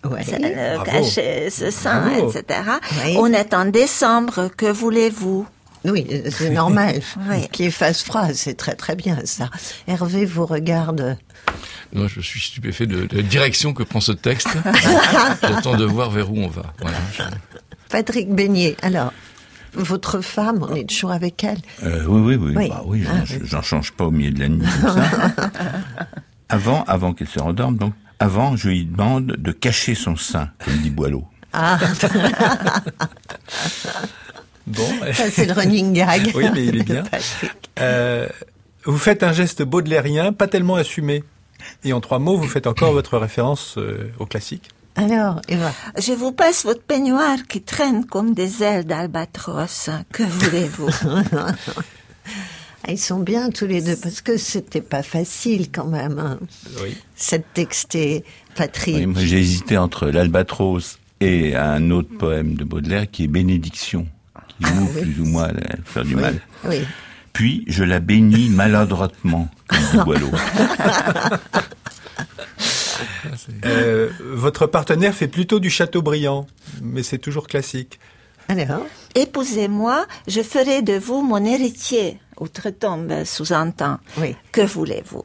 Ouais. 0.03 0.23
Bravo. 0.23 0.83
cachet, 0.83 1.49
ce 1.49 1.69
sang, 1.71 2.01
Bravo. 2.01 2.31
etc. 2.31 2.61
Oui. 3.05 3.15
On 3.19 3.31
est 3.33 3.53
en 3.53 3.65
décembre, 3.65 4.49
que 4.55 4.65
voulez-vous? 4.71 5.45
Oui, 5.85 6.07
c'est 6.29 6.49
normal. 6.63 7.01
Oui. 7.29 7.47
Qu'il 7.51 7.71
fasse 7.71 8.03
froid, 8.03 8.27
c'est 8.33 8.55
très 8.55 8.75
très 8.75 8.95
bien 8.95 9.19
ça. 9.25 9.49
Hervé 9.87 10.25
vous 10.25 10.45
regarde. 10.45 11.17
Moi, 11.93 12.07
je 12.07 12.21
suis 12.21 12.39
stupéfait 12.39 12.85
de, 12.85 13.05
de 13.05 13.17
la 13.17 13.23
direction 13.23 13.73
que 13.73 13.83
prend 13.83 13.99
ce 13.99 14.11
texte. 14.11 14.47
J'attends 15.41 15.75
de 15.75 15.85
voir 15.85 16.09
vers 16.11 16.31
où 16.31 16.37
on 16.37 16.47
va. 16.47 16.73
Voilà. 16.79 16.97
Patrick 17.89 18.33
Beignet, 18.33 18.77
alors, 18.81 19.11
votre 19.73 20.21
femme, 20.21 20.65
on 20.69 20.75
est 20.75 20.87
toujours 20.89 21.11
avec 21.11 21.43
elle. 21.43 21.59
Euh, 21.83 22.05
oui, 22.07 22.35
oui, 22.35 22.47
oui. 22.47 22.53
Oui. 22.57 22.69
Bah 22.69 22.83
oui, 22.85 23.03
Ah, 23.09 23.23
j'en- 23.43 23.61
change 23.61 23.91
pas 23.93 24.05
au 24.05 24.11
milieu 24.11 24.31
de 24.31 24.39
la 24.39 24.49
nuit. 24.49 24.65
comme 24.81 24.93
ça. 24.95 25.09
avant, 26.49 26.83
avant 26.85 27.13
qu'elle 27.13 27.27
se 27.29 27.39
rendorme, 27.39 27.77
donc, 27.77 27.93
avant, 28.19 28.55
je 28.55 28.69
lui 28.69 28.85
demande 28.85 29.25
de 29.37 29.51
cacher 29.51 29.95
son 29.95 30.15
sein, 30.15 30.49
comme 30.63 30.75
dit 30.77 30.89
Boileau. 30.89 31.25
Ah, 31.53 31.77
Bon, 34.67 34.87
ça 35.13 35.29
c'est 35.31 35.45
le 35.45 35.53
running 35.53 35.91
gag. 35.93 36.31
Oui, 36.35 36.45
mais 36.53 36.65
il 36.65 36.77
est 36.79 36.83
bien. 36.83 37.03
euh, 37.79 38.27
vous 38.85 38.97
faites 38.97 39.23
un 39.23 39.33
geste 39.33 39.63
baudelairien, 39.63 40.33
pas 40.33 40.47
tellement 40.47 40.75
assumé. 40.75 41.23
Et 41.83 41.93
en 41.93 41.99
trois 42.01 42.19
mots, 42.19 42.37
vous 42.37 42.47
faites 42.47 42.67
encore 42.67 42.93
votre 42.99 43.17
référence 43.17 43.75
euh, 43.77 44.11
au 44.19 44.25
classique. 44.25 44.69
Alors, 44.95 45.41
Eva, 45.47 45.71
Je 45.97 46.11
vous 46.13 46.31
passe 46.31 46.63
votre 46.65 46.81
peignoir 46.83 47.37
qui 47.47 47.61
traîne 47.61 48.05
comme 48.05 48.33
des 48.33 48.61
ailes 48.63 48.85
d'albatros. 48.85 49.89
Que 50.11 50.23
voulez-vous? 50.23 50.89
Ah, 52.83 52.91
ils 52.93 52.97
sont 52.97 53.19
bien 53.19 53.51
tous 53.51 53.67
les 53.67 53.79
deux 53.79 53.95
parce 53.95 54.21
que 54.21 54.37
c'était 54.37 54.81
pas 54.81 55.03
facile 55.03 55.67
quand 55.71 55.85
même. 55.85 56.17
hein, 56.17 56.39
Oui. 56.81 56.97
cette 57.15 57.53
textée, 57.53 58.23
Patrick. 58.55 58.95
Oui, 58.95 59.05
moi, 59.05 59.21
j'ai 59.23 59.37
hésité 59.37 59.77
entre 59.77 60.07
l'Albatros 60.07 60.97
et 61.19 61.55
un 61.55 61.91
autre 61.91 62.09
poème 62.17 62.55
de 62.55 62.63
Baudelaire 62.63 63.05
qui 63.11 63.25
est 63.25 63.27
Bénédiction, 63.27 64.07
qui 64.57 64.73
nous, 64.73 64.87
plus 64.87 65.19
ou 65.21 65.25
moins, 65.25 65.49
à 65.49 65.77
faire 65.85 66.03
du 66.05 66.15
mal. 66.15 66.41
Oui. 66.65 66.79
Puis, 67.33 67.65
je 67.67 67.83
la 67.83 67.99
bénis 67.99 68.49
maladroitement, 68.49 69.47
comme 69.67 69.79
dit 69.91 69.97
Boileau. 70.03 70.31
Euh, 73.65 74.09
votre 74.19 74.67
partenaire 74.67 75.13
fait 75.13 75.27
plutôt 75.27 75.59
du 75.59 75.69
Chateaubriand, 75.69 76.47
mais 76.81 77.03
c'est 77.03 77.17
toujours 77.17 77.47
classique. 77.47 77.99
Alors, 78.47 78.85
Épousez-moi, 79.15 80.05
je 80.27 80.41
ferai 80.41 80.81
de 80.81 80.93
vous 80.93 81.21
mon 81.21 81.43
héritier. 81.43 82.19
Outre-tombe 82.39 83.23
sous-entend. 83.23 83.99
oui. 84.17 84.35
Que 84.51 84.61
voulez-vous? 84.61 85.23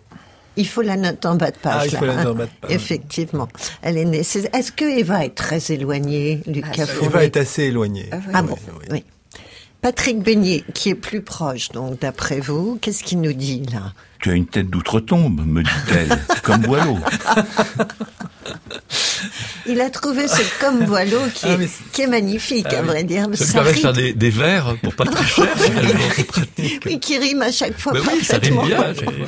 Il 0.58 0.66
faut 0.66 0.82
la 0.82 0.96
note 0.96 1.24
en 1.26 1.34
bas 1.34 1.50
de 1.50 1.56
page. 1.58 1.82
Ah, 1.82 1.86
il 1.86 1.96
faut 1.96 2.04
là, 2.06 2.14
la 2.14 2.24
note 2.24 2.26
hein. 2.26 2.30
en 2.30 2.34
bas 2.34 2.46
de 2.46 2.50
page. 2.60 2.70
Effectivement. 2.72 3.48
Elle 3.82 3.98
est 3.98 4.04
nécessaire. 4.04 4.50
Est-ce 4.54 4.72
que 4.72 4.84
Eva 4.84 5.24
est 5.24 5.34
très 5.34 5.60
éloignée, 5.70 6.42
Lucas 6.46 6.84
Eva 6.84 6.86
Fauvet 6.86 7.26
est 7.26 7.36
assez 7.36 7.64
éloignée. 7.64 8.08
Ah 8.32 8.42
bon, 8.42 8.56
oui. 8.80 8.86
oui. 8.90 9.04
Patrick 9.86 10.18
Beignet, 10.18 10.64
qui 10.74 10.88
est 10.88 10.94
plus 10.96 11.20
proche, 11.22 11.68
donc, 11.68 12.00
d'après 12.00 12.40
vous, 12.40 12.76
qu'est-ce 12.82 13.04
qu'il 13.04 13.20
nous 13.20 13.32
dit, 13.32 13.62
là? 13.72 13.92
Tu 14.18 14.30
as 14.30 14.32
une 14.32 14.46
tête 14.46 14.68
d'outre-tombe, 14.68 15.46
me 15.46 15.62
dit-elle, 15.62 16.18
comme 16.42 16.62
Boileau. 16.62 16.98
Il 19.64 19.80
a 19.80 19.88
trouvé 19.90 20.26
ce 20.26 20.42
comme 20.60 20.86
Boileau 20.86 21.20
qui, 21.32 21.46
Ah, 21.46 21.52
est, 21.54 21.68
c'est- 21.68 21.84
qui 21.92 22.02
est 22.02 22.06
magnifique, 22.08 22.66
à 22.72 22.82
vrai 22.82 23.04
dire. 23.04 23.22
Ça 23.24 23.28
me 23.28 23.36
Ça 23.36 23.52
permet 23.52 23.72
de 23.74 23.78
faire 23.78 23.92
des, 23.92 24.12
des 24.12 24.30
vers 24.30 24.76
pour 24.82 24.92
pas 24.92 25.04
très 25.06 25.24
cher. 25.24 25.46
finalement, 25.56 26.00
c'est 26.16 26.24
pratique. 26.26 26.82
Oui, 26.86 26.98
qui 26.98 27.18
rime 27.18 27.42
à 27.42 27.52
chaque 27.52 27.78
fois 27.78 27.92
Mais 27.92 28.00
oui, 28.00 28.24
ça 28.24 28.38
rime 28.38 28.56
parfaitement. 28.56 28.62
bien 28.64 28.80
à 28.80 28.92
chaque 28.92 29.04
fois. 29.04 29.26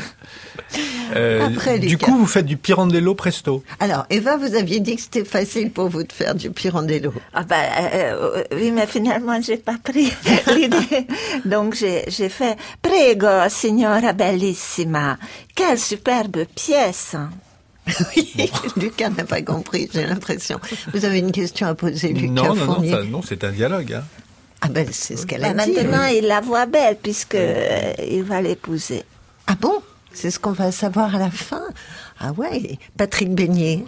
Euh, 1.16 1.46
Après, 1.46 1.78
du 1.78 1.96
coup, 1.98 2.16
vous 2.16 2.26
faites 2.26 2.46
du 2.46 2.56
Pirandello 2.56 3.14
presto. 3.14 3.62
Alors, 3.80 4.06
Eva, 4.10 4.36
vous 4.36 4.54
aviez 4.54 4.80
dit 4.80 4.96
que 4.96 5.02
c'était 5.02 5.24
facile 5.24 5.70
pour 5.70 5.88
vous 5.88 6.02
de 6.02 6.12
faire 6.12 6.34
du 6.34 6.50
Pirandello. 6.50 7.12
Ah 7.32 7.44
ben 7.44 7.56
euh, 7.94 8.44
oui, 8.52 8.70
mais 8.70 8.86
finalement 8.86 9.40
j'ai 9.40 9.56
pas 9.56 9.76
pris 9.82 10.12
l'idée. 10.54 11.06
Donc 11.44 11.74
j'ai 11.74 12.28
fait 12.28 12.56
Prego, 12.82 13.48
signora 13.48 14.12
bellissima. 14.12 15.18
Quelle 15.54 15.78
superbe 15.78 16.44
pièce. 16.54 17.16
Oui, 18.14 18.34
Lucas 18.76 19.08
n'a 19.08 19.24
pas 19.24 19.40
compris, 19.40 19.88
j'ai 19.92 20.04
l'impression. 20.04 20.60
Vous 20.92 21.06
avez 21.06 21.20
une 21.20 21.32
question 21.32 21.66
à 21.66 21.74
poser, 21.74 22.08
Lucas 22.12 22.32
non, 22.32 22.54
non, 22.54 22.54
non, 22.54 22.64
Fournier 22.74 22.96
non, 23.10 23.22
c'est 23.22 23.44
un 23.44 23.50
dialogue. 23.50 23.94
Hein. 23.94 24.04
Ah 24.60 24.68
ben, 24.68 24.86
c'est 24.90 25.16
ce 25.16 25.24
qu'elle 25.24 25.44
a 25.44 25.54
dit. 25.54 25.72
maintenant 25.72 26.04
oui. 26.04 26.18
il 26.18 26.26
la 26.26 26.40
voit 26.42 26.66
belle 26.66 26.98
puisque 27.02 27.34
euh, 27.36 27.92
il 28.06 28.24
va 28.24 28.42
l'épouser. 28.42 29.04
Ah 29.46 29.54
bon? 29.58 29.80
C'est 30.20 30.32
ce 30.32 30.40
qu'on 30.40 30.50
va 30.50 30.72
savoir 30.72 31.14
à 31.14 31.18
la 31.20 31.30
fin 31.30 31.62
Ah 32.18 32.32
ouais, 32.32 32.76
Patrick 32.96 33.32
Beignet. 33.36 33.84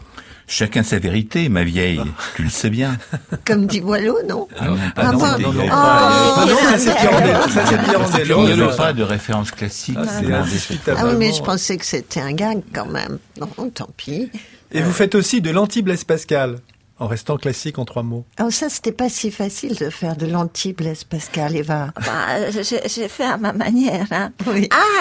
Chacun 0.46 0.84
sa 0.84 1.00
vérité, 1.00 1.48
ma 1.48 1.64
vieille, 1.64 2.00
tu 2.36 2.44
le 2.44 2.48
sais 2.50 2.70
bien. 2.70 2.98
Comme 3.44 3.66
dit 3.66 3.80
Boileau, 3.80 4.16
non 4.28 4.46
Ah 4.56 4.66
non, 4.68 4.76
Ah 4.78 4.90
pas 4.94 5.10
bon 5.12 5.18
non, 5.18 5.38
Non, 5.38 5.52
non, 5.52 5.52
non, 5.64 5.68
Ah 5.72 6.44
non, 6.48 6.56
ça 6.70 6.78
c'est 6.78 6.94
Pirandello, 6.94 7.40
ça 7.50 7.66
c'est. 8.12 8.28
Il 8.28 8.56
n'y 8.56 8.62
avait 8.62 8.76
pas 8.76 8.92
de 8.92 9.02
référence 9.02 9.50
classique. 9.50 9.98
Ah, 10.00 10.04
c'est. 10.06 10.90
Ah 10.96 11.06
oui, 11.06 11.14
mais 11.18 11.32
je 11.32 11.42
pensais 11.42 11.76
que 11.76 11.84
c'était 11.84 12.20
un 12.20 12.32
gag 12.32 12.60
quand 12.72 12.86
même. 12.86 13.18
Non, 13.40 13.70
tant 13.70 13.88
pis. 13.96 14.30
Et 14.70 14.82
vous 14.82 14.92
faites 14.92 15.16
aussi 15.16 15.40
de 15.40 15.50
l'anti-Blaise 15.50 16.04
Pascal, 16.04 16.58
en 17.00 17.06
restant 17.06 17.38
classique 17.38 17.78
en 17.78 17.84
trois 17.84 18.02
mots. 18.02 18.24
Alors 18.36 18.52
ça, 18.52 18.68
c'était 18.68 18.92
pas 18.92 19.08
si 19.08 19.30
facile 19.30 19.74
de 19.74 19.88
faire 19.90 20.16
de 20.16 20.26
l'anti-Blaise 20.26 21.04
Pascal, 21.04 21.56
Eva. 21.56 21.92
Bah, 21.96 22.50
j'ai 22.50 22.80
j'ai 22.86 23.08
fait 23.08 23.24
à 23.24 23.38
ma 23.38 23.52
manière. 23.52 24.06
Hein. 24.10 24.32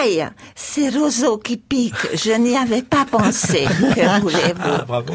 Aïe, 0.01 0.25
c'est 0.55 0.89
roseau 0.89 1.37
qui 1.37 1.57
pique. 1.57 1.93
Je 2.13 2.31
n'y 2.31 2.55
avais 2.55 2.81
pas 2.81 3.05
pensé. 3.05 3.65
Que 3.65 4.21
voulez-vous? 4.21 4.61
Ah, 4.63 4.85
bravo. 4.87 5.13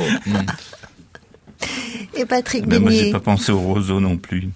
Et 2.15 2.27
Patrick 2.27 2.67
Ben, 2.67 2.81
moi, 2.81 2.91
j'ai 2.91 3.11
pas 3.11 3.21
pensé 3.21 3.51
au 3.51 3.61
roseau 3.61 3.99
non 3.99 4.19
plus. 4.19 4.51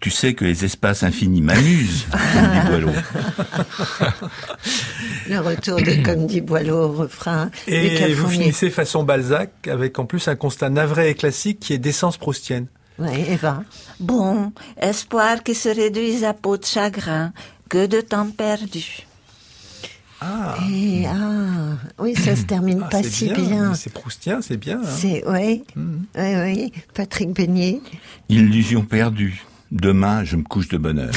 Tu 0.00 0.10
sais 0.10 0.34
que 0.34 0.44
les 0.44 0.64
espaces 0.64 1.02
infinis 1.02 1.40
m'amusent, 1.40 2.06
comme 2.10 2.52
dit 2.52 2.68
Boileau. 2.68 2.90
Le 5.28 5.40
retour 5.40 5.76
de 5.76 6.04
Comme 6.04 6.26
dit 6.26 6.40
Boileau 6.40 6.84
au 6.84 6.92
refrain. 6.92 7.50
Et 7.66 8.12
vous 8.14 8.28
finissez 8.28 8.70
façon 8.70 9.02
Balzac, 9.04 9.50
avec 9.68 9.98
en 9.98 10.04
plus 10.06 10.28
un 10.28 10.36
constat 10.36 10.70
navré 10.70 11.10
et 11.10 11.14
classique 11.14 11.60
qui 11.60 11.72
est 11.72 11.78
d'essence 11.78 12.16
proustienne. 12.18 12.66
Ouais, 12.98 13.26
Eva. 13.30 13.62
Bon, 14.00 14.52
espoir 14.80 15.42
qui 15.42 15.54
se 15.54 15.68
réduise 15.68 16.24
à 16.24 16.32
peau 16.34 16.56
de 16.56 16.64
chagrin. 16.64 17.32
Que 17.68 17.86
de 17.86 18.00
temps 18.00 18.30
perdu. 18.30 19.06
Ah, 20.20 20.56
Et, 20.72 21.04
ah, 21.06 21.76
oui, 21.98 22.14
ça 22.14 22.36
se 22.36 22.42
termine 22.44 22.80
ah, 22.84 22.88
pas 22.88 23.02
si 23.02 23.28
bien. 23.30 23.74
C'est 23.74 23.92
proustien, 23.92 24.40
c'est 24.40 24.56
bien. 24.56 24.80
hein. 24.82 24.88
C'est, 24.96 25.24
oui, 25.26 25.64
Mhm. 25.74 26.06
oui, 26.16 26.34
oui. 26.36 26.72
Patrick 26.94 27.30
Beignet. 27.32 27.80
Illusion 28.28 28.82
perdue. 28.82 29.42
Demain, 29.72 30.22
je 30.24 30.36
me 30.36 30.44
couche 30.44 30.68
de 30.68 30.78
bonne 30.78 31.00
heure. 31.00 31.14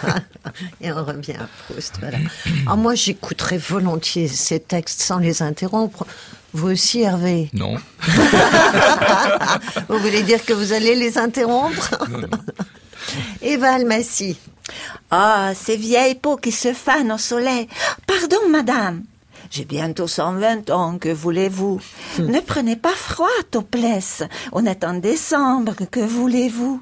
Et 0.80 0.90
on 0.90 1.04
revient 1.04 1.34
à 1.34 1.48
Proust, 1.64 1.96
voilà. 2.00 2.18
Alors 2.64 2.78
moi, 2.78 2.94
j'écouterais 2.94 3.58
volontiers 3.58 4.28
ces 4.28 4.60
textes 4.60 5.02
sans 5.02 5.18
les 5.18 5.42
interrompre. 5.42 6.06
Vous 6.54 6.70
aussi, 6.70 7.02
Hervé? 7.02 7.50
Non. 7.52 7.76
Vous 9.88 9.98
voulez 9.98 10.22
dire 10.22 10.42
que 10.44 10.54
vous 10.54 10.72
allez 10.72 10.94
les 10.94 11.18
interrompre? 11.18 11.90
Eva 13.42 13.74
Almassi. 13.74 14.38
Ah, 15.10 15.52
ces 15.54 15.76
vieilles 15.76 16.14
peaux 16.14 16.36
qui 16.36 16.52
se 16.52 16.72
fanent 16.72 17.12
au 17.12 17.18
soleil. 17.18 17.68
Pardon, 18.06 18.48
madame. 18.48 19.02
J'ai 19.50 19.66
bientôt 19.66 20.08
120 20.08 20.70
ans, 20.70 20.98
que 20.98 21.10
voulez-vous? 21.10 21.80
Ne 22.18 22.40
prenez 22.40 22.76
pas 22.76 22.94
froid, 22.94 23.28
Topless. 23.50 24.22
On 24.52 24.64
est 24.64 24.82
en 24.82 24.94
décembre, 24.94 25.74
que 25.90 26.00
voulez-vous? 26.00 26.80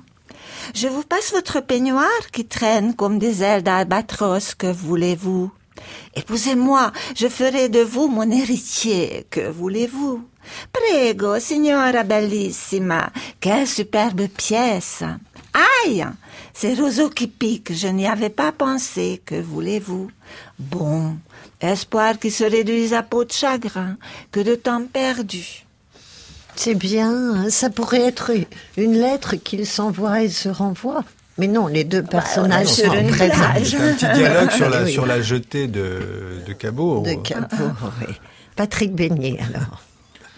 Je 0.73 0.89
vous 0.89 1.03
passe 1.03 1.33
votre 1.33 1.61
peignoir 1.61 2.09
qui 2.33 2.47
traîne 2.47 2.95
comme 2.95 3.19
des 3.19 3.43
ailes 3.43 3.63
d'albatros, 3.63 4.55
que 4.55 4.71
voulez-vous? 4.73 5.51
Épousez-moi, 6.15 6.93
je 7.17 7.29
ferai 7.29 7.69
de 7.69 7.81
vous 7.81 8.09
mon 8.09 8.31
héritier, 8.31 9.27
que 9.31 9.51
voulez-vous? 9.51 10.25
Prego, 10.73 11.39
signora 11.41 12.05
bellissima, 12.05 13.11
quelle 13.41 13.67
superbe 13.67 14.29
pièce! 14.29 15.03
Aïe! 15.53 16.07
C'est 16.53 16.75
roseau 16.75 17.11
qui 17.11 17.27
pique, 17.27 17.73
je 17.73 17.89
n'y 17.89 18.07
avais 18.07 18.31
pas 18.31 18.53
pensé, 18.53 19.21
que 19.25 19.41
voulez-vous? 19.41 20.11
Bon, 20.59 21.17
espoir 21.61 22.19
qui 22.19 22.31
se 22.31 22.45
réduise 22.45 22.95
à 22.95 23.03
peau 23.03 23.25
de 23.25 23.33
chagrin, 23.33 23.97
que 24.31 24.41
de 24.41 24.55
temps 24.55 24.87
perdu. 24.87 25.64
C'est 26.57 26.75
bien, 26.75 27.11
hein, 27.11 27.51
ça 27.51 27.71
pourrait 27.71 28.03
être 28.03 28.31
une 28.77 28.95
lettre 28.95 29.37
qu'ils 29.37 29.67
s'envoient 29.67 30.23
et 30.23 30.29
se 30.29 30.49
renvoient. 30.49 31.05
Mais 31.37 31.49
non, 31.49 31.67
les 31.67 31.83
deux 31.83 32.03
personnages 32.03 32.69
sur 32.69 32.93
sont. 32.95 33.01
C'est 33.19 33.33
un 33.33 33.95
petit 33.95 34.07
dialogue 34.15 34.51
sur 34.53 34.71
la, 34.71 34.83
Oui. 34.85 34.93
sur 34.93 35.05
la 35.07 35.21
jetée 35.21 35.67
de, 35.67 35.99
de 36.47 36.53
Cabot. 36.53 37.03
De 37.03 37.15
Capo, 37.15 37.65
oui. 38.01 38.15
Patrick 38.55 38.95
Beignet, 38.95 39.39
alors. 39.53 39.83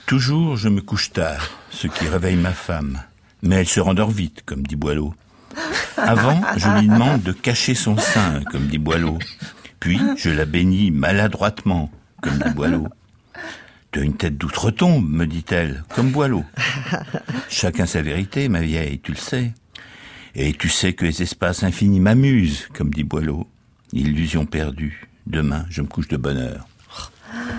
Toujours, 0.06 0.56
je 0.56 0.68
me 0.70 0.80
couche 0.80 1.12
tard, 1.12 1.50
ce 1.70 1.86
qui 1.86 2.06
réveille 2.08 2.36
ma 2.36 2.52
femme. 2.52 3.02
Mais 3.42 3.56
elle 3.56 3.68
se 3.68 3.80
rendort 3.80 4.10
vite, 4.10 4.42
comme 4.46 4.62
dit 4.66 4.76
Boileau. 4.76 5.12
Avant, 5.98 6.40
je 6.56 6.68
lui 6.80 6.88
demande 6.88 7.22
de 7.22 7.32
cacher 7.32 7.74
son 7.74 7.98
sein, 7.98 8.42
comme 8.50 8.66
dit 8.66 8.78
Boileau. 8.78 9.18
Puis, 9.80 10.00
je 10.16 10.30
la 10.30 10.46
bénis 10.46 10.90
maladroitement, 10.90 11.90
comme 12.22 12.38
dit 12.38 12.50
Boileau. 12.54 12.88
Tu 13.96 14.02
as 14.02 14.04
une 14.04 14.14
tête 14.18 14.36
d'outre-tombe, 14.36 15.08
me 15.08 15.26
dit-elle, 15.26 15.82
comme 15.94 16.10
Boileau. 16.10 16.44
Chacun 17.48 17.86
sa 17.86 18.02
vérité, 18.02 18.50
ma 18.50 18.60
vieille, 18.60 19.00
tu 19.02 19.12
le 19.12 19.16
sais. 19.16 19.54
Et 20.34 20.52
tu 20.52 20.68
sais 20.68 20.92
que 20.92 21.06
les 21.06 21.22
espaces 21.22 21.62
infinis 21.62 21.98
m'amusent, 21.98 22.68
comme 22.74 22.90
dit 22.90 23.04
Boileau. 23.04 23.46
Illusion 23.94 24.44
perdue. 24.44 25.08
Demain, 25.26 25.64
je 25.70 25.80
me 25.80 25.86
couche 25.86 26.08
de 26.08 26.18
bonne 26.18 26.36
heure. 26.36 26.68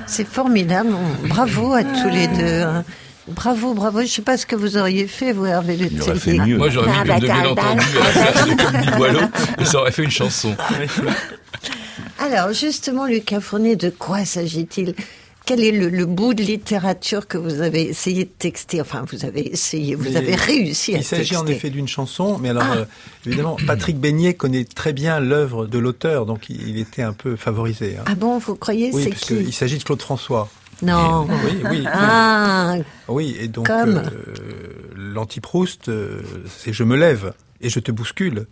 C'est 0.06 0.28
formidable. 0.28 0.90
Bravo 1.28 1.74
à 1.74 1.84
tous 2.04 2.10
les 2.12 2.28
deux. 2.28 2.62
hein. 2.62 2.86
Bravo, 3.30 3.74
bravo. 3.74 3.98
Je 4.02 4.04
ne 4.04 4.10
sais 4.10 4.22
pas 4.22 4.38
ce 4.38 4.46
que 4.46 4.56
vous 4.56 4.78
auriez 4.78 5.08
fait, 5.08 5.34
vous, 5.34 5.48
Hervé 5.48 5.76
Le 5.76 5.88
Il 5.92 6.00
aurait 6.04 6.20
fait 6.20 6.38
mieux. 6.38 6.58
Moi, 6.60 6.70
j'aurais 6.70 6.92
mis 7.04 7.10
le 7.10 7.20
bien 7.20 7.46
entendu 7.48 7.82
à 8.00 8.04
la 8.04 8.32
place 8.32 8.46
de 8.46 8.64
comme 8.64 8.82
dit 8.82 8.92
Boileau, 8.96 9.22
et 9.58 9.66
ça 9.66 9.80
aurait 9.80 9.92
fait 9.92 10.04
une 10.04 10.12
chanson. 10.12 10.56
Alors, 12.20 12.54
justement, 12.54 13.08
Lucas 13.08 13.40
Fournier, 13.40 13.76
de 13.76 13.90
quoi 13.90 14.24
s'agit-il? 14.24 14.94
Quel 15.48 15.64
est 15.64 15.72
le, 15.72 15.88
le 15.90 16.06
bout 16.06 16.34
de 16.34 16.44
littérature 16.44 17.26
que 17.26 17.38
vous 17.38 17.62
avez 17.62 17.84
essayé 17.84 18.26
de 18.26 18.30
texter? 18.30 18.82
Enfin, 18.82 19.06
vous 19.12 19.24
avez 19.24 19.48
essayé, 19.54 19.96
vous 19.96 20.04
Mais 20.10 20.18
avez 20.18 20.36
réussi 20.36 20.94
à 20.94 20.98
Il 20.98 21.04
s'agit 21.06 21.36
en 21.38 21.40
texter. 21.46 21.56
effet 21.56 21.70
d'une 21.70 21.88
chanson, 21.88 22.38
mais 22.38 22.50
alors 22.50 22.64
Ah. 22.70 22.76
euh, 22.80 22.86
évidemment, 23.26 23.58
Patrick 23.66 23.98
Beignet 23.98 24.34
connaît 24.34 24.66
très 24.66 24.92
bien 24.92 25.22
l'œuvre 25.22 25.66
de 25.66 25.78
l'auteur, 25.80 26.26
donc 26.26 26.50
il, 26.50 26.68
il 26.68 26.78
était 26.78 27.02
un 27.02 27.14
peu 27.14 27.38
favorisé. 27.38 27.96
hein. 27.98 28.04
Ah 28.08 28.16
bon, 28.16 28.38
vous 28.40 28.56
croyez 28.56 28.92
oui, 28.94 29.04
c'est 29.04 29.10
parce 29.12 29.22
qui? 29.24 29.38
qu'il 29.38 29.54
s'agit 29.54 29.78
de 29.78 29.84
Claude 29.84 30.02
François. 30.02 30.50
Non. 30.82 31.26
Oui, 31.46 31.62
oui. 31.72 31.84
Ah, 31.88 32.76
Oui, 33.08 33.36
et 33.40 33.48
donc 33.48 33.68
Comme? 33.68 33.98
euh, 33.98 34.12
l'anti-Proust, 34.96 35.90
euh, 35.90 36.22
c'est 36.58 36.74
je 36.74 36.84
me 36.84 36.96
lève 36.98 37.34
et 37.62 37.70
je 37.70 37.80
te 37.80 37.92
bouscule. 37.92 38.48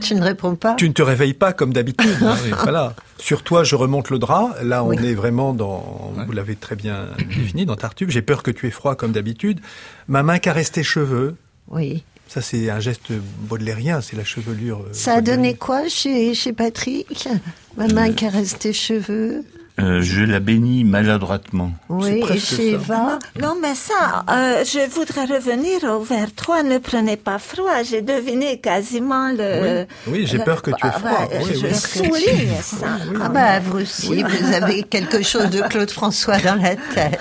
Tu 0.00 0.14
ne 0.14 0.22
réponds 0.22 0.54
pas 0.56 0.74
Tu 0.74 0.88
ne 0.88 0.92
te 0.94 1.02
réveilles 1.02 1.34
pas 1.34 1.52
comme 1.52 1.72
d'habitude. 1.72 2.10
Oui. 2.20 2.52
Voilà. 2.62 2.94
Sur 3.18 3.42
toi, 3.42 3.64
je 3.64 3.74
remonte 3.76 4.10
le 4.10 4.18
drap. 4.18 4.56
Là, 4.62 4.84
on 4.84 4.88
Oui. 4.88 5.04
est 5.06 5.14
vraiment 5.14 5.52
dans, 5.54 6.12
vous 6.26 6.32
l'avez 6.32 6.56
très 6.56 6.76
bien 6.76 7.06
défini, 7.18 7.66
dans 7.66 7.76
Tartuffe. 7.76 8.10
J'ai 8.10 8.22
peur 8.22 8.42
que 8.42 8.50
tu 8.50 8.66
aies 8.66 8.70
froid 8.70 8.94
comme 8.94 9.12
d'habitude. 9.12 9.60
Ma 10.08 10.22
main 10.22 10.38
caresse 10.38 10.70
tes 10.72 10.82
cheveux. 10.82 11.36
Oui. 11.68 12.04
Ça, 12.28 12.42
c'est 12.42 12.70
un 12.70 12.80
geste 12.80 13.12
baudelairien, 13.48 14.00
c'est 14.00 14.16
la 14.16 14.24
chevelure. 14.24 14.80
euh, 14.80 14.92
Ça 14.92 15.14
a 15.14 15.20
donné 15.20 15.54
quoi 15.54 15.88
chez, 15.88 16.34
chez 16.34 16.52
Patrick? 16.52 17.28
Ma 17.76 17.86
main 17.88 18.12
caresse 18.12 18.58
tes 18.58 18.72
cheveux. 18.72 19.44
Euh, 19.78 20.00
je 20.00 20.22
la 20.22 20.40
bénis 20.40 20.84
maladroitement. 20.84 21.72
Oui, 21.90 22.22
chez. 22.38 22.72
Eva 22.72 23.18
Non, 23.40 23.56
mais 23.60 23.74
ça, 23.74 24.24
euh, 24.30 24.64
je 24.64 24.88
voudrais 24.90 25.26
revenir 25.26 25.84
au 25.84 26.00
vers 26.02 26.34
3. 26.34 26.62
Ne 26.62 26.78
prenez 26.78 27.18
pas 27.18 27.38
froid. 27.38 27.82
J'ai 27.82 28.00
deviné 28.00 28.58
quasiment 28.58 29.30
le... 29.32 29.84
Oui, 30.06 30.26
j'ai 30.26 30.38
peur 30.38 30.62
que 30.62 30.70
tu 30.70 30.86
aies 30.86 30.90
froid. 30.92 31.10
ouais, 31.30 31.40
Oui, 31.44 31.50
je 31.60 31.66
oui. 31.66 31.74
souligne 31.74 32.54
ça. 32.62 32.86
Ah 33.22 33.28
bah 33.28 33.60
vous 33.60 33.80
aussi, 33.80 34.22
vous 34.22 34.52
avez 34.54 34.82
quelque 34.82 35.22
chose 35.22 35.50
de 35.50 35.60
Claude 35.68 35.90
François 35.90 36.38
dans 36.38 36.54
la 36.60 36.76
tête. 36.76 37.20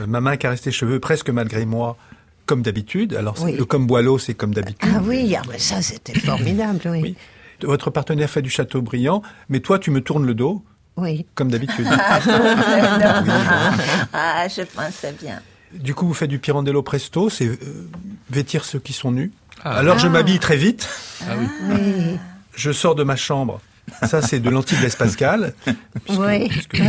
Euh, 0.00 0.06
Ma 0.06 0.20
main 0.20 0.36
caresse 0.36 0.60
tes 0.62 0.70
cheveux 0.72 1.00
presque 1.00 1.30
malgré 1.30 1.64
moi, 1.66 1.96
comme 2.46 2.62
d'habitude. 2.62 3.14
Alors, 3.14 3.36
c'est- 3.36 3.44
Oui. 3.46 3.56
le 3.56 3.64
comme 3.64 3.88
Boileau, 3.88 4.18
c'est 4.18 4.34
comme 4.34 4.54
d'habitude. 4.54 4.88
Ah 4.94 5.00
oui, 5.04 5.34
ah 5.36 5.42
bah 5.44 5.54
ça 5.58 5.82
c'était 5.82 6.16
formidable, 6.20 6.80
oui. 6.86 7.00
Oui. 7.02 7.16
Votre 7.62 7.90
partenaire 7.90 8.30
fait 8.30 8.42
du 8.42 8.50
château 8.50 8.80
brillant, 8.80 9.22
mais 9.48 9.58
toi, 9.58 9.80
tu 9.80 9.90
me 9.90 10.00
tournes 10.00 10.26
le 10.26 10.34
dos, 10.34 10.62
Oui. 10.96 11.26
comme 11.34 11.50
d'habitude. 11.50 11.86
Ah, 14.12 14.46
je 14.48 14.62
pensais 14.62 15.12
bien. 15.20 15.40
Du 15.72 15.94
coup, 15.94 16.06
vous 16.06 16.14
faites 16.14 16.30
du 16.30 16.38
Pirandello 16.38 16.82
Presto, 16.82 17.28
c'est 17.30 17.46
euh, 17.46 17.56
vêtir 18.30 18.64
ceux 18.64 18.78
qui 18.78 18.92
sont 18.92 19.10
nus. 19.10 19.32
Ah. 19.64 19.76
Alors, 19.78 19.98
je 19.98 20.06
m'habille 20.08 20.38
très 20.38 20.56
vite, 20.56 20.88
Ah 21.28 21.32
oui. 21.38 21.46
Oui, 21.68 22.18
je 22.54 22.70
sors 22.70 22.94
de 22.94 23.02
ma 23.02 23.16
chambre. 23.16 23.60
Ça, 24.02 24.22
c'est 24.22 24.40
de 24.40 24.48
l'anti-Blaise 24.50 24.96
Pascal. 24.96 25.54
puisque- 26.04 26.20
oui, 26.20 26.48
puisque. 26.48 26.80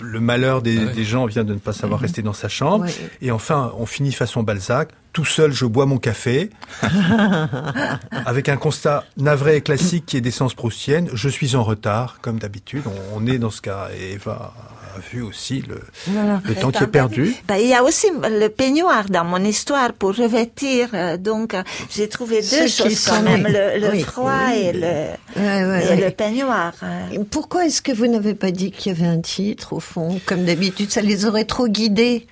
Le 0.00 0.20
malheur 0.20 0.62
des, 0.62 0.78
Ah 0.78 0.84
ouais. 0.86 0.92
des 0.92 1.04
gens 1.04 1.26
vient 1.26 1.44
de 1.44 1.54
ne 1.54 1.58
pas 1.58 1.72
savoir 1.72 2.00
rester 2.00 2.22
dans 2.22 2.32
sa 2.32 2.48
chambre. 2.48 2.86
Et 3.22 3.30
enfin, 3.30 3.72
on 3.78 3.86
finit 3.86 4.12
façon 4.12 4.42
Balzac. 4.42 4.90
Tout 5.12 5.24
seul, 5.24 5.52
je 5.52 5.64
bois 5.64 5.86
mon 5.86 5.98
café. 5.98 6.50
avec 8.26 8.48
un 8.48 8.56
constat 8.56 9.04
navré 9.16 9.56
et 9.56 9.60
classique 9.60 10.06
qui 10.06 10.16
est 10.16 10.20
d'essence 10.20 10.54
proustienne. 10.54 11.08
Je 11.12 11.28
suis 11.28 11.56
en 11.56 11.62
retard, 11.62 12.18
comme 12.20 12.38
d'habitude. 12.38 12.82
On, 12.86 13.22
on 13.22 13.26
est 13.26 13.38
dans 13.38 13.50
ce 13.50 13.60
cas. 13.60 13.88
Et 13.98 14.12
Eva 14.14 14.52
a 14.96 15.00
vu 15.12 15.22
aussi 15.22 15.62
le, 15.62 15.80
Voilà. 16.06 16.40
le 16.44 16.54
temps 16.54 16.70
qui 16.70 16.82
est 16.84 16.86
perdu. 16.86 17.34
Ben, 17.48 17.56
il 17.56 17.66
y 17.68 17.74
a 17.74 17.82
aussi 17.82 18.06
le 18.22 18.48
peignoir 18.48 19.06
dans 19.08 19.24
mon 19.24 19.42
histoire 19.44 19.92
pour 19.92 20.14
revêtir. 20.16 20.88
euh, 20.94 21.16
Donc, 21.16 21.54
euh, 21.54 21.62
j'ai 21.90 22.08
trouvé 22.08 22.40
deux 22.42 22.64
qui 22.66 22.68
choses 22.70 23.04
quand 23.06 23.16
sont- 23.16 23.22
même, 23.22 23.46
le, 23.48 23.80
le 23.80 23.90
oui. 23.92 24.02
froid 24.02 24.32
Oui. 24.50 24.58
et 24.60 24.72
le, 24.72 24.80
Ouais, 24.80 25.64
ouais, 25.64 25.84
et 25.84 25.88
ouais. 25.88 25.96
le 26.04 26.10
peignoir. 26.10 26.72
Pourquoi 27.30 27.66
est-ce 27.66 27.82
que 27.82 27.92
vous 27.92 28.06
n'avez 28.06 28.34
pas 28.34 28.50
dit 28.50 28.70
qu'il 28.70 28.92
y 28.92 28.94
avait 28.96 29.06
un 29.08 29.20
titre, 29.20 29.72
au 29.72 29.80
fond? 29.80 30.20
Comme 30.26 30.44
d'habitude, 30.44 30.90
ça 30.90 31.00
les 31.00 31.24
aurait 31.26 31.44
trop 31.44 31.66
guidés. 31.68 32.26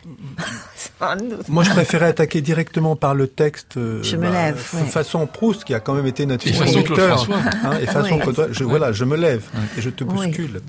Moi, 1.49 1.64
je 1.64 1.70
préférais 1.70 2.07
attaquer 2.07 2.41
directement 2.41 2.97
par 2.97 3.14
le 3.14 3.26
texte. 3.26 3.76
euh, 3.76 4.03
Je 4.03 4.16
me 4.16 4.30
lève, 4.30 4.57
f- 4.57 4.76
ouais. 4.76 4.89
Façon 4.89 5.26
Proust, 5.26 5.64
qui 5.64 5.74
a 5.74 5.80
quand 5.80 5.95
même 5.95 6.07
été 6.07 6.24
notre 6.26 6.47
Et 6.47 6.51
fil 6.53 6.59
façon 6.61 6.72
conducteur. 6.83 7.16
François. 7.24 7.37
hein, 7.64 7.78
et 7.83 7.87
façon 7.99 8.14
Oui. 8.14 8.20
Claude 8.20 8.35
François. 8.35 8.49
je, 8.53 8.64
voilà, 8.64 8.93
je 8.93 9.05
me 9.05 9.16
lève 9.16 9.43
et 9.76 9.80
je 9.80 9.91
te 9.91 10.05
Oui. 10.05 10.14
bouscule. 10.28 10.61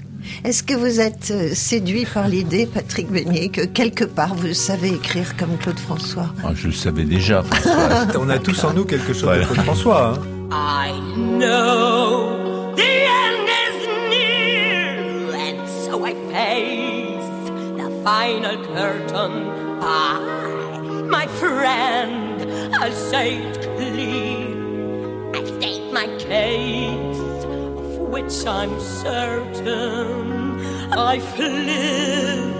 Est-ce 0.43 0.63
que 0.63 0.73
vous 0.73 0.99
êtes 1.01 1.31
euh, 1.31 1.49
séduit 1.53 2.05
par 2.05 2.27
l'idée, 2.27 2.65
Patrick 2.65 3.09
Beignet, 3.09 3.49
que 3.49 3.61
quelque 3.65 4.03
part 4.05 4.35
vous 4.35 4.53
savez 4.53 4.89
écrire 4.89 5.35
comme 5.37 5.57
Claude 5.57 5.79
François? 5.79 6.27
Ah, 6.43 6.51
je 6.55 6.67
le 6.67 6.73
savais 6.73 7.03
déjà. 7.03 7.43
On 8.19 8.29
a 8.29 8.39
tous 8.39 8.63
en 8.63 8.73
nous 8.73 8.85
quelque 8.85 9.13
chose 9.13 9.23
Voilà. 9.23 9.41
de 9.45 9.51
Claude 9.51 9.65
François. 9.65 10.13
hein. 10.15 10.21
I 10.55 10.91
know 11.39 12.73
the 12.75 12.81
end 12.81 13.47
is 13.65 13.87
near, 14.09 15.33
and 15.33 15.67
so 15.67 16.05
I 16.05 16.13
face 16.31 17.51
the 17.77 17.89
final 18.03 18.57
curtain. 18.75 19.62
I, 19.85 21.03
my 21.09 21.27
friend, 21.27 22.75
I'll 22.75 22.91
say 22.91 23.37
it 23.37 23.61
clear. 23.75 25.35
I 25.35 25.43
state 25.45 25.91
my 25.91 26.07
case, 26.17 27.43
of 27.43 27.97
which 28.13 28.45
I'm 28.45 28.79
certain. 28.79 30.61
I've 30.93 31.37
lived 31.37 32.55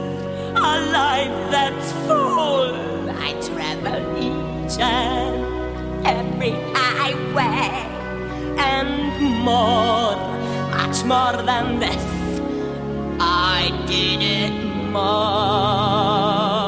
a 0.55 0.74
life 0.91 1.51
that's 1.51 1.91
full. 2.07 3.09
I 3.09 3.32
travel 3.47 4.03
each 4.17 4.78
and 4.80 6.05
every 6.05 6.55
highway 6.76 7.69
and 8.59 9.43
more, 9.45 10.17
much 10.71 11.03
more 11.05 11.41
than 11.43 11.80
this. 11.80 12.05
I 13.19 13.71
did 13.88 14.21
it 14.21 14.74
way. 14.93 16.62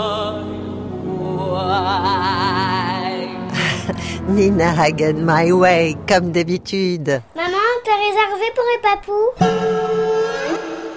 Nina 4.27 4.71
Hagen, 4.71 5.23
My 5.25 5.51
Way, 5.51 5.95
comme 6.07 6.31
d'habitude. 6.31 7.21
Maman, 7.35 7.57
t'es 7.83 7.91
réservé 7.91 8.45
pour 8.55 8.63
les 8.71 8.79
papous? 8.81 9.33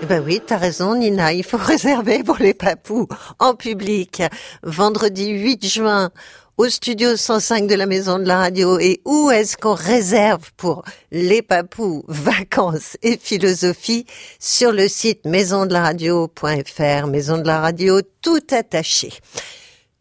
Ben 0.09 0.22
oui, 0.24 0.40
t'as 0.44 0.56
raison, 0.56 0.94
Nina. 0.94 1.32
Il 1.32 1.44
faut 1.44 1.56
réserver 1.59 2.22
pour 2.22 2.36
les 2.38 2.54
papous 2.54 3.06
en 3.38 3.54
public. 3.54 4.22
Vendredi 4.62 5.30
8 5.30 5.66
juin 5.66 6.11
au 6.56 6.68
studio 6.68 7.16
105 7.16 7.66
de 7.68 7.74
la 7.74 7.86
Maison 7.86 8.18
de 8.18 8.26
la 8.26 8.38
Radio. 8.38 8.78
Et 8.80 9.00
où 9.04 9.30
est-ce 9.30 9.56
qu'on 9.56 9.74
réserve 9.74 10.50
pour 10.56 10.82
les 11.12 11.42
papous, 11.42 12.04
vacances 12.09 12.96
et 13.02 13.16
philosophie? 13.16 14.06
Sur 14.40 14.72
le 14.72 14.88
site 14.88 15.24
maisondelaradio.fr, 15.26 17.06
Maison 17.06 17.38
de 17.38 17.46
la 17.46 17.61
Radio 17.61 18.00
tout 18.22 18.42
attaché. 18.50 19.12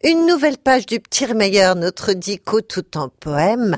Une 0.04 0.28
nouvelle 0.28 0.60
page 0.60 0.86
du 0.86 1.00
Petit 1.00 1.26
Meilleur, 1.34 1.76
notre 1.76 2.14
dico 2.14 2.62
tout 2.62 2.98
en 3.00 3.10
poème, 3.10 3.78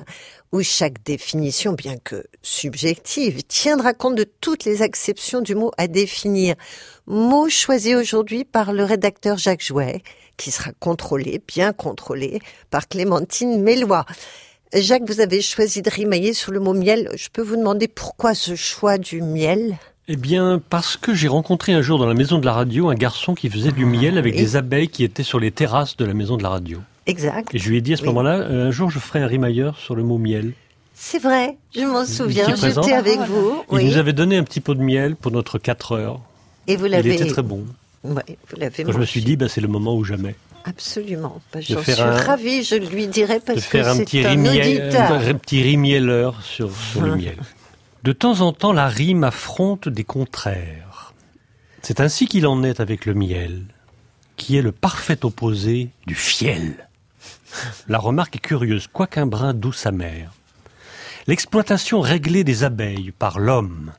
où 0.52 0.62
chaque 0.62 1.02
définition, 1.04 1.72
bien 1.72 1.96
que 1.96 2.26
subjective, 2.42 3.44
tiendra 3.44 3.94
compte 3.94 4.16
de 4.16 4.26
toutes 4.26 4.66
les 4.66 4.82
acceptions 4.82 5.40
du 5.40 5.56
mot 5.56 5.72
à 5.78 5.88
définir. 5.88 6.56
Mot 7.08 7.48
choisi 7.48 7.96
aujourd'hui 7.96 8.44
par 8.44 8.74
le 8.74 8.84
rédacteur 8.84 9.38
Jacques 9.38 9.64
Jouet, 9.64 10.04
qui 10.36 10.52
sera 10.52 10.72
contrôlé, 10.82 11.42
bien 11.48 11.72
contrôlé, 11.72 12.42
par 12.70 12.90
Clémentine 12.90 13.62
Mélois. 13.62 14.06
Jacques, 14.74 15.08
vous 15.08 15.22
avez 15.22 15.42
choisi 15.42 15.82
de 15.82 15.90
rimailler 15.90 16.34
sur 16.34 16.52
le 16.52 16.60
mot 16.60 16.74
miel. 16.74 17.10
Je 17.16 17.30
peux 17.32 17.42
vous 17.42 17.56
demander 17.56 17.88
pourquoi 17.88 18.36
ce 18.36 18.56
choix 18.56 18.98
du 18.98 19.22
miel? 19.22 19.78
Eh 20.12 20.16
bien, 20.16 20.60
parce 20.70 20.98
que 20.98 21.14
j'ai 21.14 21.28
rencontré 21.28 21.72
un 21.74 21.84
jour 21.84 22.00
dans 22.00 22.08
la 22.08 22.16
maison 22.16 22.40
de 22.40 22.46
la 22.46 22.54
radio 22.54 22.90
un 22.90 22.96
garçon 22.96 23.36
qui 23.36 23.48
faisait 23.48 23.72
du 23.72 23.86
miel 23.86 24.18
avec 24.18 24.34
oui. 24.34 24.40
des 24.42 24.56
abeilles 24.56 24.88
qui 24.88 25.04
étaient 25.04 25.22
sur 25.24 25.40
les 25.40 25.52
terrasses 25.52 25.98
de 25.98 26.06
la 26.06 26.16
maison 26.16 26.36
de 26.36 26.42
la 26.42 26.50
radio. 26.50 26.80
Exact. 27.06 27.54
Et 27.54 27.60
je 27.60 27.70
lui 27.70 27.78
ai 27.78 27.82
dit 27.82 27.94
à 27.94 27.98
ce 27.98 28.02
Oui. 28.02 28.08
moment-là, 28.08 28.38
euh, 28.40 28.68
un 28.68 28.72
jour 28.72 28.90
je 28.90 28.98
ferai 28.98 29.20
un 29.22 29.28
rimailleur 29.28 29.78
sur 29.78 29.96
le 29.96 30.02
mot 30.04 30.18
miel. 30.18 30.54
C'est 30.96 31.20
vrai, 31.22 31.58
je 31.76 31.82
m'en 31.82 32.06
souviens, 32.06 32.56
j'étais 32.56 32.94
avec 32.94 33.20
vous. 33.20 33.64
Il 33.72 33.76
oui. 33.76 33.86
nous 33.86 33.98
avait 33.98 34.14
donné 34.14 34.36
un 34.38 34.44
petit 34.44 34.62
pot 34.62 34.74
de 34.74 34.82
miel 34.82 35.16
pour 35.16 35.32
notre 35.32 35.60
4 35.60 35.92
heures. 35.94 36.20
Et 36.68 36.76
vous 36.76 36.88
Il 36.88 36.92
l'avez. 36.92 37.14
était 37.14 37.28
très 37.28 37.44
bon. 37.44 37.64
Ouais, 38.04 38.24
vous 38.50 38.58
l'avez 38.60 38.84
Quand 38.84 38.92
je 38.92 38.98
me 38.98 39.06
suis 39.06 39.22
dit, 39.22 39.36
bah, 39.36 39.48
c'est 39.48 39.62
le 39.62 39.68
moment 39.68 39.96
ou 39.96 40.04
jamais. 40.04 40.34
Absolument. 40.66 41.40
Bah, 41.54 41.60
De 41.60 41.66
J'en 41.66 41.84
suis 41.84 42.02
un- 42.02 42.12
ravie, 42.18 42.64
je 42.64 42.76
lui 42.76 43.06
dirai 43.08 43.40
parce 43.46 43.58
de 43.60 43.64
faire 43.64 43.86
que 43.86 43.90
un 43.92 43.94
c'est 43.96 44.06
petit, 44.06 44.26
un 44.26 44.30
rimiel, 44.32 44.82
auditeur. 44.88 45.12
un 45.12 45.34
petit 45.36 45.62
rimielleur 45.62 46.42
sur, 46.44 46.70
sur 46.76 47.02
le 47.02 47.12
Hein. 47.12 47.16
miel. 47.16 47.36
De 48.10 48.14
temps 48.14 48.42
en 48.42 48.54
temps, 48.54 48.74
la 48.74 48.88
rime 48.88 49.24
affronte 49.24 49.88
des 49.88 50.04
contraires. 50.04 51.14
C'est 51.84 52.00
ainsi 52.00 52.26
qu'il 52.26 52.48
en 52.48 52.64
est 52.64 52.80
avec 52.80 53.06
le 53.06 53.14
miel, 53.14 53.66
qui 54.36 54.58
est 54.58 54.64
le 54.64 54.72
parfait 54.72 55.24
opposé 55.24 55.90
du 56.08 56.16
fiel. 56.16 56.90
La 57.88 58.00
remarque 58.00 58.38
est 58.38 58.40
curieuse, 58.40 58.88
quoiqu'un 58.88 59.28
brin 59.28 59.54
douce 59.54 59.86
amer. 59.86 60.32
L'exploitation 61.28 62.02
réglée 62.02 62.44
des 62.44 62.64
abeilles 62.64 63.12
par 63.12 63.38
l'homme 63.38 63.92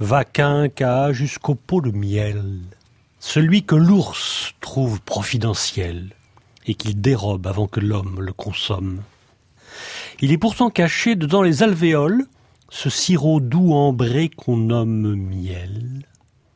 va 0.00 0.26
quinca 0.26 1.14
jusqu'au 1.14 1.54
pot 1.54 1.80
de 1.80 1.92
miel, 1.92 2.44
celui 3.20 3.62
que 3.62 3.74
l'ours 3.74 4.52
trouve 4.60 5.00
profidentiel 5.00 6.10
et 6.66 6.74
qu'il 6.74 7.00
dérobe 7.00 7.46
avant 7.46 7.68
que 7.68 7.80
l'homme 7.80 8.20
le 8.20 8.34
consomme. 8.34 9.00
Il 10.20 10.30
est 10.30 10.36
pourtant 10.36 10.68
caché 10.68 11.14
dedans 11.16 11.40
les 11.40 11.62
alvéoles, 11.62 12.26
ce 12.70 12.88
sirop 12.88 13.40
doux 13.40 13.72
ambré 13.72 14.30
qu'on 14.30 14.56
nomme 14.56 15.16
miel, 15.16 16.06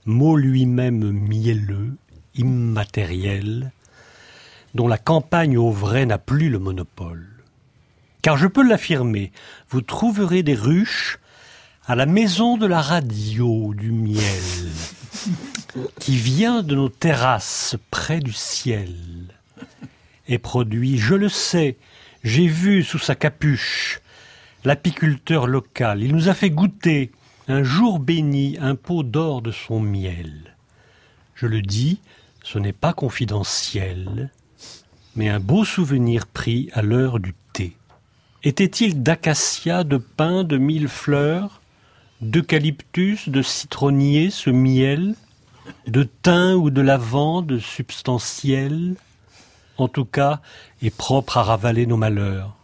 mot 0.07 0.37
lui-même 0.37 1.11
mielleux, 1.11 1.97
immatériel, 2.37 3.73
dont 4.75 4.89
la 4.89 4.97
campagne 4.97 5.59
au 5.59 5.71
vrai 5.71 6.07
n'a 6.07 6.19
plus 6.19 6.51
le 6.51 6.61
monopole. 6.61 7.27
Car 8.23 8.37
je 8.37 8.47
peux 8.47 8.67
l'affirmer, 8.67 9.33
vous 9.69 9.83
trouverez 9.83 10.43
des 10.43 10.55
ruches 10.55 11.19
à 11.87 11.97
la 11.97 12.07
maison 12.07 12.57
de 12.57 12.67
la 12.67 12.81
radio 12.81 13.75
du 13.75 13.91
miel, 13.91 14.23
qui 15.99 16.17
vient 16.17 16.63
de 16.63 16.77
nos 16.77 16.89
terrasses 16.89 17.77
près 17.91 18.21
du 18.21 18.33
ciel, 18.33 18.95
et 20.29 20.39
produit, 20.39 20.97
je 20.97 21.15
le 21.15 21.29
sais, 21.29 21.77
j'ai 22.23 22.47
vu 22.47 22.83
sous 22.83 22.99
sa 22.99 23.15
capuche 23.15 24.01
l'apiculteur 24.65 25.47
local. 25.47 26.03
Il 26.03 26.15
nous 26.15 26.29
a 26.29 26.35
fait 26.35 26.51
goûter, 26.51 27.13
un 27.49 27.63
jour 27.63 27.99
béni, 27.99 28.57
un 28.61 28.75
pot 28.75 29.03
d'or 29.03 29.43
de 29.43 29.51
son 29.51 29.81
miel. 29.81 30.57
Je 31.35 31.47
le 31.47 31.61
dis, 31.61 32.01
ce 32.43 32.59
n'est 32.59 32.73
pas 32.73 32.93
confidentiel, 32.93 34.31
mais 35.17 35.29
un 35.29 35.41
beau 35.41 35.65
souvenir 35.65 36.27
pris 36.27 36.71
à 36.73 36.83
l'heure 36.83 37.19
du 37.19 37.35
thé. 37.53 37.77
Était-il 38.43 39.03
d'acacia, 39.03 39.85
de 39.85 39.97
pin, 39.97 40.45
de 40.45 40.59
mille 40.59 40.89
fleurs, 40.89 41.61
d'eucalyptus, 42.21 43.29
de 43.29 43.43
citronnier, 43.43 44.31
ce 44.31 44.51
miel, 44.51 45.15
de 45.87 46.03
thym 46.23 46.55
ou 46.55 46.71
de 46.71 46.81
lavande 46.81 47.59
substantiel 47.59 48.97
En 49.79 49.89
tout 49.89 50.05
cas, 50.05 50.41
est 50.83 50.95
propre 50.95 51.39
à 51.39 51.43
ravaler 51.43 51.87
nos 51.87 51.97
malheurs. 51.97 52.57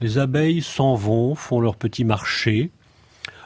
Les 0.00 0.18
abeilles 0.18 0.62
s'en 0.62 0.94
vont, 0.94 1.34
font 1.34 1.60
leur 1.60 1.76
petit 1.76 2.04
marché, 2.04 2.70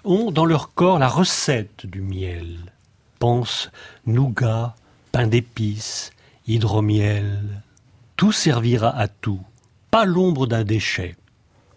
ont 0.04 0.32
dans 0.32 0.44
leur 0.44 0.74
corps 0.74 0.98
la 0.98 1.08
recette 1.08 1.86
du 1.86 2.00
miel. 2.00 2.72
Pense 3.20 3.70
nougat, 4.06 4.74
pain 5.12 5.28
d'épices, 5.28 6.10
hydromiel. 6.48 7.62
Tout 8.16 8.32
servira 8.32 8.88
à 8.96 9.06
tout, 9.06 9.40
pas 9.90 10.04
l'ombre 10.04 10.46
d'un 10.46 10.64
déchet. 10.64 11.16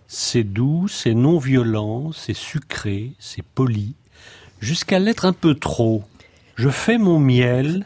C'est 0.08 0.44
doux, 0.44 0.88
c'est 0.88 1.14
non 1.14 1.38
violent, 1.38 2.12
c'est 2.12 2.36
sucré, 2.36 3.14
c'est 3.20 3.44
poli, 3.44 3.96
jusqu'à 4.60 5.00
l'être 5.00 5.26
un 5.26 5.34
peu 5.34 5.54
trop. 5.54 6.04
Je 6.56 6.70
fais 6.70 6.98
mon 6.98 7.20
miel 7.20 7.86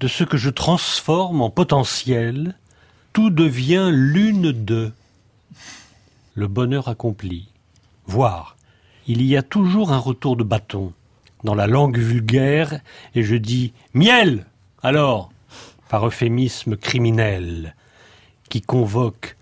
de 0.00 0.08
ce 0.08 0.24
que 0.24 0.36
je 0.36 0.50
transforme 0.50 1.42
en 1.42 1.50
potentiel, 1.50 2.54
tout 3.12 3.30
devient 3.30 3.90
l'une 3.92 4.52
d'eux. 4.52 4.92
Le 6.36 6.48
bonheur 6.48 6.88
accompli. 6.88 7.48
Voir, 8.06 8.56
il 9.08 9.22
y 9.22 9.36
a 9.36 9.42
toujours 9.42 9.90
un 9.92 9.98
retour 9.98 10.36
de 10.36 10.44
bâton 10.44 10.92
dans 11.44 11.54
la 11.54 11.66
langue 11.66 11.98
vulgaire, 11.98 12.80
et 13.14 13.22
je 13.22 13.36
dis 13.36 13.72
miel, 13.94 14.46
alors, 14.82 15.30
par 15.88 16.06
euphémisme 16.06 16.76
criminel, 16.76 17.74
qui 18.48 18.60
convoque 18.62 19.36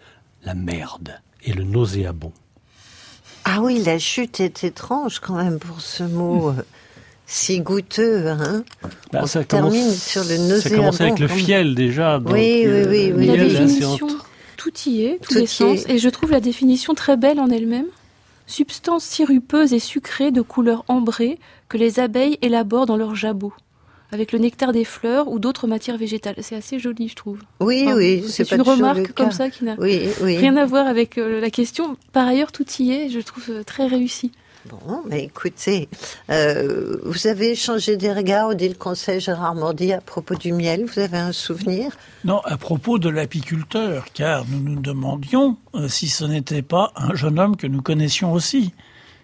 la 0.44 0.54
merde 0.54 1.20
et 1.44 1.52
le 1.52 1.64
nauséabond. 1.64 2.32
Ah 3.44 3.60
oui, 3.60 3.82
la 3.84 3.98
chute 3.98 4.40
est 4.40 4.64
étrange 4.64 5.18
quand 5.20 5.34
même 5.34 5.58
pour 5.58 5.80
ce 5.80 6.04
mot. 6.04 6.50
euh, 6.50 6.62
si 7.26 7.60
goûteux, 7.60 8.28
hein 8.28 8.64
Bah, 9.12 9.20
On 9.22 9.26
ça 9.26 9.44
termine 9.44 9.72
commence- 9.82 9.96
sur 10.02 10.22
le 10.24 10.60
Ça 10.60 10.70
commence 10.70 11.00
avec 11.00 11.14
nauséabond. 11.18 11.34
le 11.34 11.40
fiel 11.40 11.74
déjà. 11.74 12.18
donc, 12.18 12.32
Oui, 12.34 12.62
oui, 12.64 12.66
euh, 12.66 12.86
oui, 12.90 13.12
oui. 13.16 13.26
miel, 13.28 13.38
La 13.38 13.44
définition, 13.64 13.98
tout 14.70 14.88
y 14.88 15.04
est, 15.04 15.18
tous 15.22 15.34
Tout 15.34 15.38
les 15.40 15.46
sens. 15.46 15.86
est. 15.86 15.94
Et 15.94 15.98
je 15.98 16.08
trouve 16.08 16.30
la 16.30 16.40
définition 16.40 16.94
très 16.94 17.16
belle 17.16 17.40
en 17.40 17.48
elle-même. 17.50 17.86
Substance 18.46 19.04
sirupeuse 19.04 19.72
et 19.72 19.78
sucrée 19.78 20.30
de 20.30 20.42
couleur 20.42 20.84
ambrée 20.88 21.38
que 21.68 21.78
les 21.78 21.98
abeilles 22.00 22.38
élaborent 22.42 22.84
dans 22.86 22.96
leur 22.96 23.14
jabot, 23.14 23.54
avec 24.12 24.32
le 24.32 24.38
nectar 24.38 24.72
des 24.72 24.84
fleurs 24.84 25.28
ou 25.28 25.38
d'autres 25.38 25.66
matières 25.66 25.96
végétales. 25.96 26.34
C'est 26.40 26.54
assez 26.56 26.78
joli, 26.78 27.08
je 27.08 27.14
trouve. 27.16 27.38
Oui, 27.60 27.82
Enfin, 27.86 27.96
oui, 27.96 28.22
C'est 28.28 28.50
une 28.52 28.60
remarque 28.62 29.12
comme 29.12 29.30
ça 29.32 29.48
qui 29.48 29.64
n'a 29.64 29.76
Oui, 29.78 30.02
oui. 30.22 30.36
rien 30.36 30.56
à 30.58 30.66
voir 30.66 30.86
avec 30.86 31.16
euh, 31.16 31.40
la 31.40 31.50
question. 31.50 31.96
Par 32.12 32.26
ailleurs, 32.28 32.52
tout 32.52 32.66
y 32.80 32.92
est, 32.92 33.08
je 33.08 33.20
trouve 33.20 33.44
euh, 33.50 33.62
très 33.64 33.86
réussi. 33.86 34.30
Bon, 34.66 35.02
mais 35.06 35.24
écoutez, 35.24 35.90
euh, 36.30 36.96
vous 37.04 37.26
avez 37.26 37.50
échangé 37.50 37.98
des 37.98 38.10
regards 38.10 38.48
au 38.48 38.54
dit 38.54 38.68
le 38.68 38.74
conseil 38.74 39.20
Gérard 39.20 39.54
Mordy 39.54 39.92
à 39.92 40.00
propos 40.00 40.36
du 40.36 40.52
miel. 40.54 40.86
Vous 40.86 41.00
avez 41.00 41.18
un 41.18 41.32
souvenir? 41.32 41.94
Non, 42.24 42.40
à 42.44 42.56
propos 42.56 42.98
de 42.98 43.10
l'apiculteur, 43.10 44.06
car 44.14 44.46
nous 44.48 44.60
nous 44.60 44.80
demandions 44.80 45.58
euh, 45.74 45.88
si 45.88 46.08
ce 46.08 46.24
n'était 46.24 46.62
pas 46.62 46.92
un 46.96 47.14
jeune 47.14 47.38
homme 47.38 47.56
que 47.56 47.66
nous 47.66 47.82
connaissions 47.82 48.32
aussi, 48.32 48.72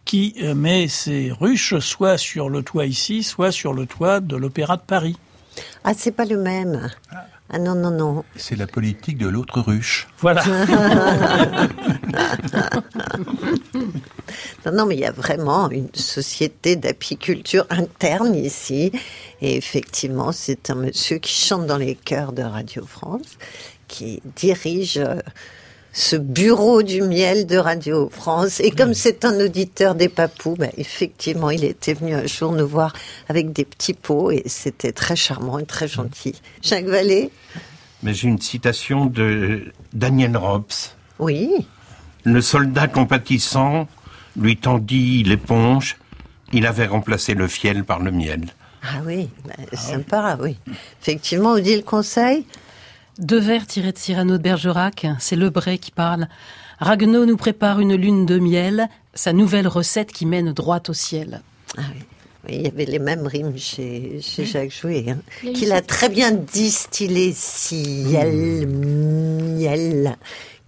qui 0.04 0.34
euh, 0.42 0.54
met 0.54 0.88
ses 0.88 1.32
ruches 1.32 1.78
soit 1.78 2.18
sur 2.18 2.50
le 2.50 2.62
toit 2.62 2.84
ici, 2.84 3.22
soit 3.22 3.50
sur 3.50 3.72
le 3.72 3.86
toit 3.86 4.20
de 4.20 4.36
l'Opéra 4.36 4.76
de 4.76 4.82
Paris. 4.82 5.16
Ah, 5.84 5.94
c'est 5.96 6.12
pas 6.12 6.26
le 6.26 6.36
même. 6.36 6.90
Ah 7.10 7.24
non, 7.58 7.74
non, 7.74 7.90
non. 7.90 8.24
C'est 8.36 8.56
la 8.56 8.66
politique 8.66 9.18
de 9.18 9.28
l'autre 9.28 9.60
ruche. 9.60 10.08
Voilà. 10.18 10.42
Non, 14.66 14.72
non, 14.72 14.86
mais 14.86 14.94
il 14.94 15.00
y 15.00 15.06
a 15.06 15.12
vraiment 15.12 15.70
une 15.70 15.88
société 15.94 16.76
d'apiculture 16.76 17.66
interne 17.70 18.34
ici. 18.34 18.92
Et 19.40 19.56
effectivement, 19.56 20.32
c'est 20.32 20.70
un 20.70 20.74
monsieur 20.74 21.18
qui 21.18 21.32
chante 21.32 21.66
dans 21.66 21.78
les 21.78 21.94
chœurs 21.94 22.32
de 22.32 22.42
Radio 22.42 22.84
France, 22.84 23.38
qui 23.88 24.22
dirige 24.36 24.98
euh, 24.98 25.16
ce 25.92 26.16
bureau 26.16 26.82
du 26.82 27.02
miel 27.02 27.46
de 27.46 27.56
Radio 27.56 28.08
France. 28.10 28.60
Et 28.60 28.70
comme 28.70 28.94
c'est 28.94 29.24
un 29.24 29.38
auditeur 29.40 29.94
des 29.94 30.08
papous, 30.08 30.56
ben, 30.56 30.70
effectivement, 30.76 31.50
il 31.50 31.64
était 31.64 31.94
venu 31.94 32.14
un 32.14 32.26
jour 32.26 32.52
nous 32.52 32.66
voir 32.66 32.92
avec 33.28 33.52
des 33.52 33.64
petits 33.64 33.94
pots 33.94 34.30
et 34.30 34.42
c'était 34.46 34.92
très 34.92 35.16
charmant 35.16 35.58
et 35.58 35.66
très 35.66 35.88
gentil. 35.88 36.40
Jacques 36.62 36.86
Vallée 36.86 37.30
Mais 38.02 38.14
j'ai 38.14 38.28
une 38.28 38.40
citation 38.40 39.06
de 39.06 39.72
Daniel 39.92 40.36
Robs. 40.36 40.94
Oui. 41.18 41.66
Le 42.24 42.40
soldat 42.40 42.86
compatissant 42.86 43.88
lui 44.36 44.56
tendit 44.56 45.24
l'éponge. 45.24 45.96
Il 46.52 46.66
avait 46.66 46.86
remplacé 46.86 47.34
le 47.34 47.48
fiel 47.48 47.84
par 47.84 48.00
le 48.00 48.10
miel. 48.10 48.46
Ah 48.82 49.00
oui, 49.04 49.28
ben, 49.44 49.78
sympa, 49.78 50.38
oui. 50.40 50.56
Effectivement, 51.02 51.50
on 51.52 51.58
dit 51.58 51.76
le 51.76 51.82
conseil 51.82 52.46
Deux 53.20 53.38
vers 53.38 53.66
tirés 53.66 53.92
de 53.92 53.98
Cyrano 53.98 54.38
de 54.38 54.42
Bergerac, 54.42 55.06
c'est 55.18 55.36
Lebray 55.36 55.78
qui 55.78 55.90
parle. 55.90 56.26
Raguenaud 56.78 57.26
nous 57.26 57.36
prépare 57.36 57.78
une 57.80 57.94
lune 57.94 58.24
de 58.24 58.38
miel, 58.38 58.88
sa 59.14 59.32
nouvelle 59.34 59.68
recette 59.68 60.10
qui 60.12 60.24
mène 60.24 60.52
droit 60.52 60.80
au 60.88 60.94
ciel. 60.94 61.42
Ah 61.76 61.82
oui. 61.94 62.02
Oui, 62.48 62.54
il 62.56 62.62
y 62.62 62.66
avait 62.68 62.86
les 62.86 62.98
mêmes 62.98 63.26
rimes 63.26 63.52
chez, 63.58 64.20
chez 64.22 64.46
Jacques 64.46 64.70
Jouet, 64.72 65.04
hein, 65.10 65.18
qu'il 65.52 65.72
a 65.72 65.82
très 65.82 66.08
bien 66.08 66.32
distillé, 66.32 67.32
ciel, 67.36 68.66
miel. 68.66 70.16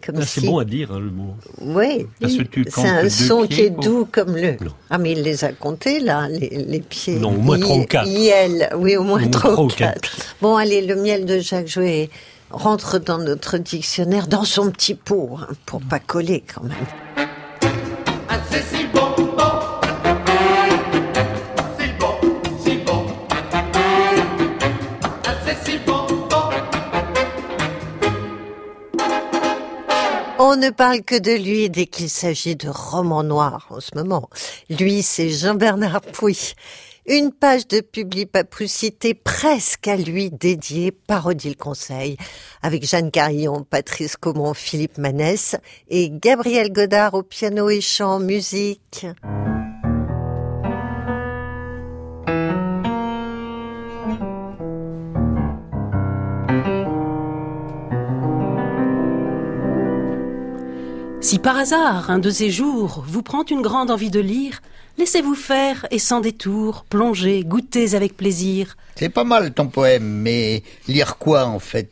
Comme 0.05 0.17
Ah, 0.19 0.27
C'est 0.27 0.41
si- 0.41 0.47
bon 0.47 0.59
à 0.59 0.67
dire, 0.67 0.93
hein, 0.93 0.99
le 1.01 1.11
mot. 1.11 1.35
Oui, 1.63 2.07
Parce 2.21 2.35
que 2.37 2.43
tu 2.43 2.67
c'est 2.69 2.87
un 2.87 3.09
son 3.09 3.47
pieds 3.47 3.57
qui 3.57 3.61
est 3.63 3.71
doux 3.71 4.07
comme 4.11 4.37
le. 4.37 4.57
Ah, 4.91 4.99
mais 4.99 5.13
il 5.13 5.23
les 5.23 5.45
a 5.45 5.53
comptés, 5.53 6.01
là, 6.01 6.29
les, 6.29 6.51
les 6.51 6.81
pieds. 6.81 7.15
Non, 7.15 7.31
au 7.31 7.39
moins 7.41 7.59
trois 7.59 7.77
ou 7.79 7.85
quatre. 7.87 8.07
Miel, 8.11 8.69
oui, 8.77 8.97
au 8.99 9.05
moins 9.05 9.27
trois 9.29 9.59
ou 9.59 9.69
quatre. 9.69 10.11
Bon, 10.43 10.57
allez, 10.57 10.83
le 10.85 10.97
miel 10.97 11.25
de 11.25 11.39
Jacques 11.39 11.69
Jouet 11.69 12.11
rentre 12.53 12.99
dans 12.99 13.19
notre 13.19 13.59
dictionnaire, 13.59 14.27
dans 14.27 14.45
son 14.45 14.71
petit 14.71 14.95
pot, 14.95 15.39
hein, 15.41 15.49
pour 15.67 15.81
pas 15.83 15.99
coller 15.99 16.45
quand 16.53 16.63
même. 16.63 16.87
C'est 18.51 18.63
si 18.63 18.85
bon, 18.87 19.15
bon. 19.17 19.53
Si 21.79 21.89
bon, 21.99 22.15
si 22.65 22.77
bon. 22.79 23.07
Ah, 25.25 25.35
c'est 25.45 25.71
si 25.71 25.79
bon, 25.79 26.07
bon. 26.07 26.51
On 30.39 30.57
ne 30.57 30.71
parle 30.71 31.03
que 31.03 31.19
de 31.19 31.33
lui 31.33 31.71
dès 31.71 31.87
qu'il 31.87 32.11
s'agit 32.11 32.57
de 32.57 32.69
romans 32.69 33.23
noirs 33.23 33.67
en 33.71 33.81
ce 33.81 33.91
moment. 33.95 34.29
Lui, 34.69 35.03
c'est 35.03 35.31
Jean-Bernard 35.31 36.03
Pouy. 36.03 36.55
Une 37.07 37.33
page 37.33 37.67
de 37.67 37.81
Publi 37.81 38.27
Papoucité 38.27 39.13
presque 39.13 39.89
à 39.89 39.97
lui 39.97 40.31
dédiée, 40.31 40.93
parodie 40.93 41.49
le 41.49 41.57
conseil, 41.57 42.17
avec 42.63 42.87
Jeanne 42.87 43.11
Carillon, 43.11 43.67
Patrice 43.69 44.17
Caumont, 44.17 44.55
Philippe 44.55 44.99
Manès 44.99 45.57
et 45.89 46.11
Gabriel 46.11 46.73
Godard 46.73 47.15
au 47.15 47.25
piano 47.25 47.69
et 47.71 47.81
chant 47.81 48.21
musique. 48.21 49.07
Si 61.33 61.39
par 61.39 61.57
hasard, 61.57 62.11
un 62.11 62.19
de 62.19 62.29
ces 62.29 62.51
jours, 62.51 63.03
vous 63.09 63.23
prend 63.23 63.43
une 63.47 63.63
grande 63.63 63.91
envie 63.91 64.11
de 64.11 64.21
lire, 64.21 64.61
laissez-vous 64.99 65.35
faire 65.35 65.87
et 65.91 65.99
sans 65.99 66.21
détour, 66.21 66.85
plongez, 66.91 67.43
goûtez 67.43 67.95
avec 67.95 68.19
plaisir. 68.19 68.77
C'est 68.97 69.09
pas 69.09 69.25
mal 69.25 69.55
ton 69.55 69.69
poème, 69.69 70.05
mais 70.05 70.63
lire 70.89 71.17
quoi 71.17 71.47
en 71.47 71.59
fait? 71.59 71.91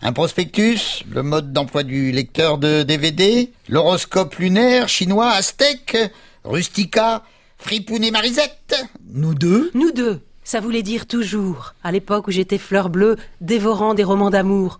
Un 0.00 0.14
prospectus 0.14 1.04
Le 1.10 1.22
mode 1.22 1.52
d'emploi 1.52 1.82
du 1.82 2.10
lecteur 2.10 2.56
de 2.56 2.82
DVD 2.82 3.52
L'horoscope 3.68 4.36
lunaire 4.36 4.88
chinois 4.88 5.28
aztèque 5.28 5.98
Rustica 6.44 7.22
Fripoun 7.58 8.02
et 8.02 8.10
Marisette 8.10 8.76
Nous 9.12 9.34
deux? 9.34 9.70
Nous 9.74 9.92
deux, 9.92 10.22
ça 10.42 10.60
voulait 10.60 10.82
dire 10.82 11.06
toujours, 11.06 11.74
à 11.84 11.92
l'époque 11.92 12.28
où 12.28 12.30
j'étais 12.30 12.56
fleur 12.56 12.88
bleue, 12.88 13.16
dévorant 13.42 13.92
des 13.92 14.04
romans 14.04 14.30
d'amour. 14.30 14.78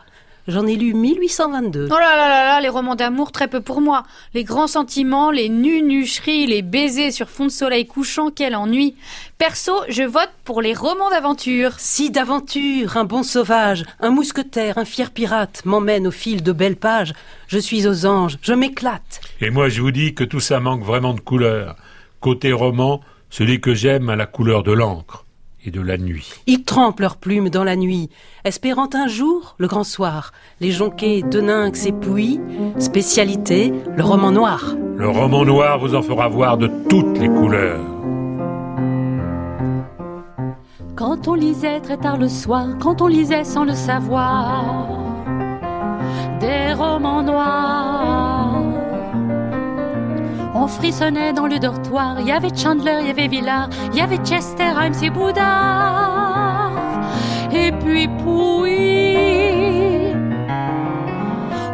J'en 0.48 0.66
ai 0.66 0.76
lu 0.76 0.94
1822. 0.94 1.88
Oh 1.90 1.94
là 1.94 2.16
là 2.16 2.28
là 2.28 2.44
là, 2.44 2.60
les 2.60 2.68
romans 2.68 2.94
d'amour, 2.94 3.30
très 3.30 3.46
peu 3.46 3.60
pour 3.60 3.80
moi. 3.80 4.04
Les 4.34 4.42
grands 4.42 4.66
sentiments, 4.66 5.30
les 5.30 5.48
nunucheries, 5.48 6.46
les 6.46 6.62
baisers 6.62 7.12
sur 7.12 7.28
fond 7.28 7.46
de 7.46 7.50
soleil 7.50 7.86
couchant, 7.86 8.30
quel 8.34 8.56
ennui. 8.56 8.96
Perso, 9.38 9.72
je 9.88 10.02
vote 10.02 10.30
pour 10.44 10.62
les 10.62 10.74
romans 10.74 11.10
d'aventure. 11.10 11.74
Si 11.78 12.10
d'aventure, 12.10 12.96
un 12.96 13.04
bon 13.04 13.22
sauvage, 13.22 13.84
un 14.00 14.10
mousquetaire, 14.10 14.78
un 14.78 14.84
fier 14.84 15.10
pirate 15.10 15.62
m'emmène 15.64 16.06
au 16.06 16.10
fil 16.10 16.42
de 16.42 16.52
belles 16.52 16.76
pages, 16.76 17.12
je 17.46 17.58
suis 17.58 17.86
aux 17.86 18.06
anges, 18.06 18.38
je 18.42 18.54
m'éclate. 18.54 19.20
Et 19.40 19.50
moi, 19.50 19.68
je 19.68 19.82
vous 19.82 19.90
dis 19.92 20.14
que 20.14 20.24
tout 20.24 20.40
ça 20.40 20.58
manque 20.58 20.82
vraiment 20.82 21.14
de 21.14 21.20
couleur. 21.20 21.76
Côté 22.20 22.52
roman, 22.52 23.00
celui 23.28 23.60
que 23.60 23.74
j'aime 23.74 24.08
a 24.08 24.16
la 24.16 24.26
couleur 24.26 24.62
de 24.62 24.72
l'encre 24.72 25.24
et 25.64 25.70
de 25.70 25.80
la 25.80 25.96
nuit. 25.96 26.30
Ils 26.46 26.64
trempent 26.64 27.00
leurs 27.00 27.16
plumes 27.16 27.48
dans 27.48 27.64
la 27.64 27.76
nuit, 27.76 28.10
espérant 28.44 28.88
un 28.94 29.08
jour, 29.08 29.54
le 29.58 29.66
grand 29.66 29.84
soir, 29.84 30.32
les 30.60 30.70
jonquets 30.70 31.22
de 31.22 31.40
Nynx 31.40 31.86
et 31.86 31.92
Pouilly, 31.92 32.40
spécialité, 32.78 33.72
le 33.96 34.02
roman 34.02 34.30
noir. 34.30 34.74
Le 34.96 35.08
roman 35.08 35.44
noir 35.44 35.78
vous 35.78 35.94
en 35.94 36.02
fera 36.02 36.28
voir 36.28 36.58
de 36.58 36.70
toutes 36.88 37.18
les 37.18 37.28
couleurs. 37.28 37.80
Quand 40.96 41.28
on 41.28 41.34
lisait 41.34 41.80
très 41.80 41.96
tard 41.96 42.18
le 42.18 42.28
soir, 42.28 42.66
quand 42.78 43.00
on 43.00 43.06
lisait 43.06 43.44
sans 43.44 43.64
le 43.64 43.74
savoir, 43.74 44.86
des 46.40 46.74
romans 46.74 47.22
noirs. 47.22 48.59
On 50.54 50.66
frissonnait 50.66 51.32
dans 51.32 51.46
le 51.46 51.58
dortoir, 51.58 52.16
il 52.20 52.26
y 52.26 52.32
avait 52.32 52.54
Chandler, 52.54 52.98
il 53.02 53.06
y 53.06 53.10
avait 53.10 53.28
Villard, 53.28 53.68
il 53.92 53.98
y 53.98 54.00
avait 54.00 54.18
Chester, 54.18 54.72
et 55.02 55.10
Bouddha. 55.10 56.70
Et 57.52 57.72
puis 57.72 58.08
Pouilly, 58.08 60.12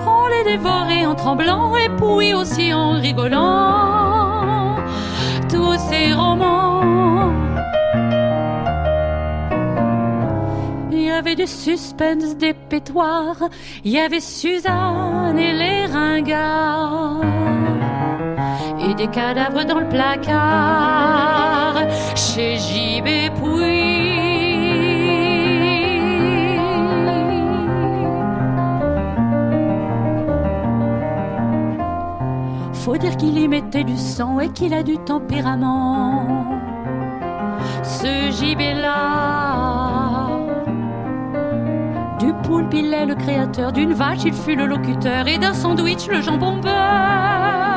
on 0.06 0.26
les 0.28 0.44
dévorait 0.44 1.06
en 1.06 1.14
tremblant, 1.14 1.74
et 1.76 1.88
Pouilly 1.96 2.34
aussi 2.34 2.72
en 2.72 2.92
rigolant. 2.92 4.76
Tous 5.48 5.76
ces 5.88 6.12
romans. 6.12 6.82
Il 10.92 11.02
y 11.02 11.10
avait 11.10 11.34
du 11.34 11.46
suspense, 11.46 12.36
des 12.36 12.52
pétoires, 12.52 13.48
il 13.84 13.92
y 13.92 13.98
avait 13.98 14.20
Suzanne 14.20 15.38
et 15.38 15.52
les 15.52 15.86
ringards, 15.86 17.20
et 18.88 18.94
des 18.94 19.08
cadavres 19.08 19.64
dans 19.64 19.80
le 19.80 19.88
placard 19.88 21.74
chez 22.14 22.56
J.B. 22.56 23.26
Faut 32.96 32.96
dire 32.96 33.16
qu'il 33.16 33.36
y 33.36 33.48
mettait 33.48 33.82
du 33.82 33.96
sang 33.96 34.38
et 34.38 34.48
qu'il 34.50 34.72
a 34.72 34.84
du 34.84 34.96
tempérament. 34.98 36.24
ce 37.82 38.30
gibet-là. 38.30 40.28
Du 42.20 42.32
poulpe, 42.44 42.72
il 42.72 42.94
est 42.94 43.06
le 43.06 43.16
créateur, 43.16 43.72
d'une 43.72 43.92
vache, 43.92 44.24
il 44.24 44.32
fut 44.32 44.54
le 44.54 44.66
locuteur, 44.66 45.26
et 45.26 45.36
d'un 45.36 45.52
sandwich, 45.52 46.06
le 46.06 46.22
jambon 46.22 46.58
beurre. 46.58 47.75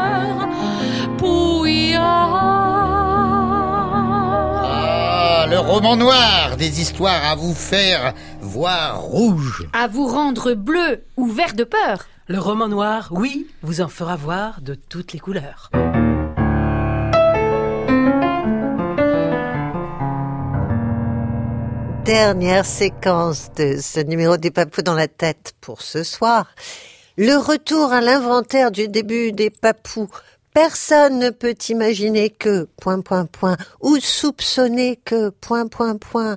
Ah, 4.71 5.45
le 5.49 5.59
roman 5.59 5.95
noir, 5.97 6.55
des 6.57 6.81
histoires 6.81 7.25
à 7.25 7.35
vous 7.35 7.53
faire 7.53 8.13
voir 8.41 9.01
rouge. 9.01 9.67
À 9.73 9.87
vous 9.87 10.07
rendre 10.07 10.53
bleu 10.53 11.03
ou 11.17 11.27
vert 11.27 11.53
de 11.53 11.63
peur. 11.63 12.05
Le 12.27 12.39
roman 12.39 12.67
noir, 12.67 13.09
oui, 13.11 13.47
vous 13.61 13.81
en 13.81 13.87
fera 13.87 14.15
voir 14.15 14.61
de 14.61 14.75
toutes 14.75 15.13
les 15.13 15.19
couleurs. 15.19 15.71
Dernière 22.05 22.65
séquence 22.65 23.51
de 23.55 23.77
ce 23.81 23.99
numéro 23.99 24.37
des 24.37 24.51
papous 24.51 24.81
dans 24.81 24.95
la 24.95 25.07
tête 25.07 25.53
pour 25.61 25.81
ce 25.81 26.03
soir. 26.03 26.47
Le 27.17 27.35
retour 27.35 27.91
à 27.91 27.99
l'inventaire 27.99 28.71
du 28.71 28.87
début 28.87 29.33
des 29.33 29.49
papous. 29.49 30.09
Personne 30.61 31.19
ne 31.19 31.29
peut 31.29 31.55
imaginer 31.69 32.29
que, 32.29 32.67
point, 32.81 32.99
point, 32.99 33.25
point, 33.25 33.55
ou 33.79 33.95
soupçonner 33.97 34.99
que, 35.05 35.29
point, 35.29 35.67
point, 35.67 35.95
point, 35.95 36.35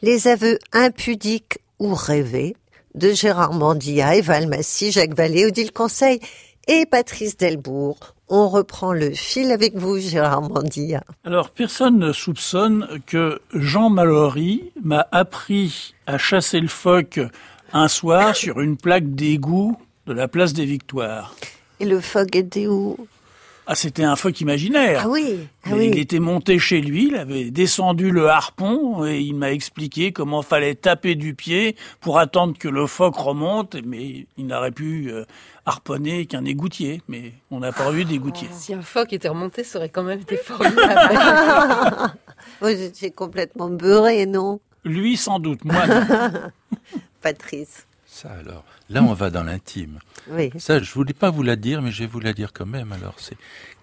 les 0.00 0.28
aveux 0.28 0.60
impudiques 0.72 1.58
ou 1.80 1.92
rêvés 1.92 2.54
de 2.94 3.10
Gérard 3.10 3.52
Mandilla, 3.52 4.14
Eva 4.14 4.34
Almassi, 4.34 4.92
Jacques 4.92 5.16
Vallée, 5.16 5.44
Odile 5.44 5.72
Conseil 5.72 6.20
et 6.68 6.86
Patrice 6.86 7.36
Delbourg. 7.36 7.98
On 8.28 8.48
reprend 8.48 8.92
le 8.92 9.10
fil 9.10 9.50
avec 9.50 9.74
vous, 9.74 9.98
Gérard 9.98 10.42
Mandilla. 10.42 11.02
Alors, 11.24 11.50
personne 11.50 11.98
ne 11.98 12.12
soupçonne 12.12 13.00
que 13.08 13.40
Jean 13.54 13.90
Mallory 13.90 14.70
m'a 14.84 15.08
appris 15.10 15.94
à 16.06 16.16
chasser 16.16 16.60
le 16.60 16.68
phoque 16.68 17.18
un 17.72 17.88
soir 17.88 18.36
sur 18.36 18.60
une 18.60 18.76
plaque 18.76 19.16
d'égout 19.16 19.76
de 20.06 20.12
la 20.12 20.28
place 20.28 20.52
des 20.52 20.64
Victoires. 20.64 21.34
Et 21.80 21.86
le 21.86 22.00
phoque 22.00 22.36
était 22.36 22.68
où 22.68 22.96
Ah, 23.66 23.74
c'était 23.74 24.04
un 24.04 24.14
phoque 24.14 24.42
imaginaire. 24.42 25.02
Ah 25.04 25.08
oui, 25.08 25.48
ah 25.64 25.70
oui. 25.72 25.88
Il 25.92 25.98
était 25.98 26.18
monté 26.18 26.58
chez 26.58 26.82
lui, 26.82 27.06
il 27.08 27.16
avait 27.16 27.50
descendu 27.50 28.10
le 28.10 28.28
harpon 28.28 29.06
et 29.06 29.20
il 29.20 29.34
m'a 29.34 29.52
expliqué 29.52 30.12
comment 30.12 30.42
fallait 30.42 30.74
taper 30.74 31.14
du 31.14 31.34
pied 31.34 31.74
pour 32.00 32.18
attendre 32.18 32.58
que 32.58 32.68
le 32.68 32.86
phoque 32.86 33.16
remonte, 33.16 33.76
mais 33.82 34.26
il 34.36 34.46
n'aurait 34.46 34.70
pu 34.70 35.10
euh, 35.10 35.24
harponner 35.64 36.26
qu'un 36.26 36.44
égoutier, 36.44 37.00
mais 37.08 37.32
on 37.50 37.60
n'a 37.60 37.72
pas 37.72 37.90
eu 37.92 38.04
d'égoutier. 38.04 38.48
Si 38.52 38.74
un 38.74 38.82
phoque 38.82 39.14
était 39.14 39.28
remonté, 39.28 39.64
ça 39.64 39.78
aurait 39.78 39.88
quand 39.88 40.02
même 40.02 40.20
été 40.20 40.36
formidable. 40.44 41.18
Vous 42.60 42.68
étiez 42.68 43.12
complètement 43.12 43.70
beurré, 43.70 44.26
non? 44.26 44.60
Lui 44.84 45.16
sans 45.16 45.38
doute, 45.38 45.64
moi 45.64 45.86
non. 45.86 46.02
Patrice. 47.22 47.86
Ça 48.14 48.30
alors, 48.30 48.64
là 48.90 49.02
on 49.02 49.12
va 49.12 49.28
dans 49.28 49.42
l'intime. 49.42 49.98
Oui. 50.30 50.52
Ça, 50.56 50.78
je 50.78 50.92
voulais 50.92 51.12
pas 51.12 51.30
vous 51.30 51.42
la 51.42 51.56
dire, 51.56 51.82
mais 51.82 51.90
je 51.90 52.04
vais 52.04 52.06
vous 52.06 52.20
la 52.20 52.32
dire 52.32 52.52
quand 52.52 52.64
même. 52.64 52.92
Alors, 52.92 53.16
c'est 53.18 53.36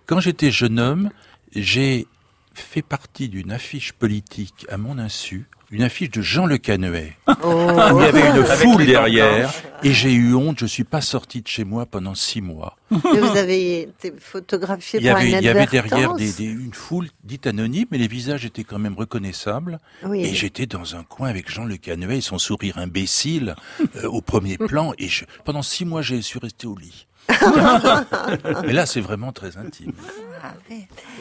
quand 0.06 0.22
j'étais 0.22 0.52
jeune 0.52 0.80
homme, 0.80 1.10
j'ai 1.54 2.08
fait 2.54 2.82
partie 2.82 3.30
d'une 3.30 3.52
affiche 3.52 3.94
politique 3.94 4.66
à 4.70 4.78
mon 4.78 4.98
insu, 5.00 5.46
une 5.72 5.84
affiche 5.84 6.12
de 6.12 6.22
Jean 6.22 6.46
Le 6.46 6.58
Canuet. 6.58 7.14
Oh. 7.28 7.34
Il 7.46 8.02
y 8.02 8.06
avait 8.06 8.30
une 8.38 8.44
foule 8.44 8.86
derrière, 8.86 9.54
et 9.84 9.94
j'ai 9.94 10.12
eu 10.12 10.34
honte. 10.36 10.60
Je 10.60 10.66
suis 10.66 10.84
pas 10.84 11.00
sorti 11.00 11.42
de 11.42 11.48
chez 11.48 11.64
moi 11.64 11.86
pendant 11.86 12.14
six 12.14 12.42
mois. 12.42 12.76
Et 12.92 13.20
vous 13.20 13.38
avez 13.38 13.84
été 13.84 14.12
photographié 14.20 15.00
Il 15.00 15.06
y 15.06 15.10
par 15.10 15.18
avait, 15.20 15.32
une 15.32 15.38
il 15.38 15.44
y 15.44 15.48
avait 15.48 15.66
derrière 15.68 16.14
des, 16.16 16.34
des- 16.34 16.44
une 16.44 16.74
foule 16.74 17.08
dite 17.24 17.48
anonyme, 17.48 17.86
mais 17.90 17.98
les 17.98 18.10
visages 18.10 18.44
étaient 18.46 18.66
quand 18.66 18.80
même 18.80 18.96
reconnaissables. 18.98 19.80
Oui. 20.04 20.26
Et 20.26 20.34
j'étais 20.36 20.66
dans 20.66 20.96
un 20.98 21.04
coin 21.04 21.30
avec 21.30 21.50
Jean 21.50 21.64
Le 21.64 21.78
Canuet 21.78 22.18
et 22.18 22.22
son 22.22 22.38
sourire 22.38 22.78
imbécile 22.78 23.56
euh, 23.96 24.08
au 24.10 24.20
premier 24.22 24.58
plan. 24.58 24.92
Et 25.00 25.08
je- 25.08 25.24
pendant 25.46 25.62
six 25.62 25.86
mois, 25.86 26.02
j'ai 26.02 26.22
suis 26.22 26.40
resté 26.40 26.68
au 26.68 26.76
lit. 26.76 27.08
Mais 28.66 28.74
là, 28.74 28.86
c'est 28.86 29.02
vraiment 29.02 29.32
très 29.32 29.58
intime. 29.58 29.94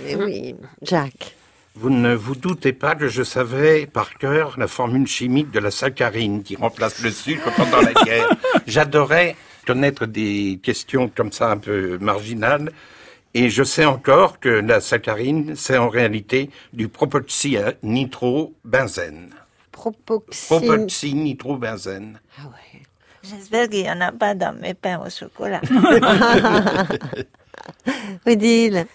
Mais 0.05 0.17
oui, 0.17 0.55
Jacques. 0.83 1.37
Vous 1.77 1.91
ne 1.91 2.15
vous 2.15 2.35
doutez 2.35 2.73
pas 2.73 2.97
que 2.97 3.09
je 3.09 3.23
savais 3.23 3.87
par 3.87 4.15
cœur 4.19 4.59
la 4.59 4.67
formule 4.67 5.07
chimique 5.07 5.53
de 5.53 5.61
la 5.61 5.71
saccharine 5.71 6.43
qui 6.43 6.57
remplace 6.57 7.01
le 7.03 7.11
sucre 7.11 7.51
pendant 7.57 7.81
la 7.81 7.93
guerre. 8.05 8.29
J'adorais 8.67 9.37
connaître 9.67 10.07
des 10.07 10.59
questions 10.63 11.09
comme 11.09 11.33
ça 11.33 11.51
un 11.51 11.59
peu 11.59 11.99
marginales. 11.99 12.73
Et 13.35 13.51
je 13.51 13.63
sais 13.63 13.85
encore 13.85 14.41
que 14.41 14.49
la 14.49 14.81
saccharine, 14.81 15.55
c'est 15.55 15.79
en 15.79 15.89
réalité 15.89 16.51
du 16.73 16.89
propoxynitrobenzène. 16.89 19.31
Propoxyne. 19.71 20.59
Propoxynitrobenzène. 20.59 22.19
J'espère 23.23 23.69
qu'il 23.69 23.83
n'y 23.83 23.91
en 23.91 24.01
a 24.01 24.13
pas 24.13 24.35
dans 24.35 24.53
mes 24.53 24.75
pains 24.75 25.01
au 25.05 25.11
chocolat. 25.11 25.61
Odile. 28.27 28.87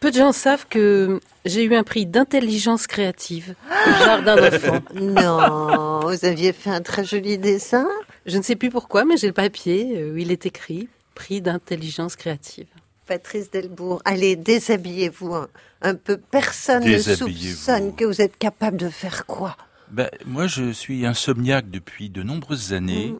Peu 0.00 0.10
de 0.10 0.16
gens 0.16 0.32
savent 0.32 0.66
que 0.68 1.20
j'ai 1.44 1.64
eu 1.64 1.74
un 1.74 1.82
prix 1.82 2.06
d'intelligence 2.06 2.86
créative 2.86 3.54
au 3.86 4.04
jardin 4.04 4.36
d'enfants. 4.36 4.80
Non, 4.94 6.00
vous 6.00 6.24
aviez 6.24 6.52
fait 6.52 6.70
un 6.70 6.82
très 6.82 7.04
joli 7.04 7.38
dessin. 7.38 7.88
Je 8.26 8.36
ne 8.36 8.42
sais 8.42 8.56
plus 8.56 8.70
pourquoi, 8.70 9.04
mais 9.04 9.16
j'ai 9.16 9.28
le 9.28 9.32
papier 9.32 9.94
euh, 9.96 10.12
où 10.12 10.16
il 10.16 10.30
est 10.30 10.46
écrit 10.46 10.88
prix 11.14 11.40
d'intelligence 11.40 12.16
créative. 12.16 12.66
Patrice 13.06 13.50
Delbourg, 13.50 14.02
allez, 14.04 14.36
déshabillez-vous 14.36 15.34
un, 15.34 15.48
un 15.82 15.94
peu. 15.94 16.16
Personne 16.16 16.84
ne 16.84 16.98
soupçonne 16.98 17.94
que 17.94 18.04
vous 18.04 18.20
êtes 18.20 18.36
capable 18.38 18.76
de 18.76 18.88
faire 18.88 19.26
quoi? 19.26 19.56
Ben, 19.90 20.10
moi, 20.26 20.46
je 20.46 20.72
suis 20.72 21.06
insomniaque 21.06 21.70
depuis 21.70 22.08
de 22.10 22.22
nombreuses 22.22 22.72
années 22.72 23.14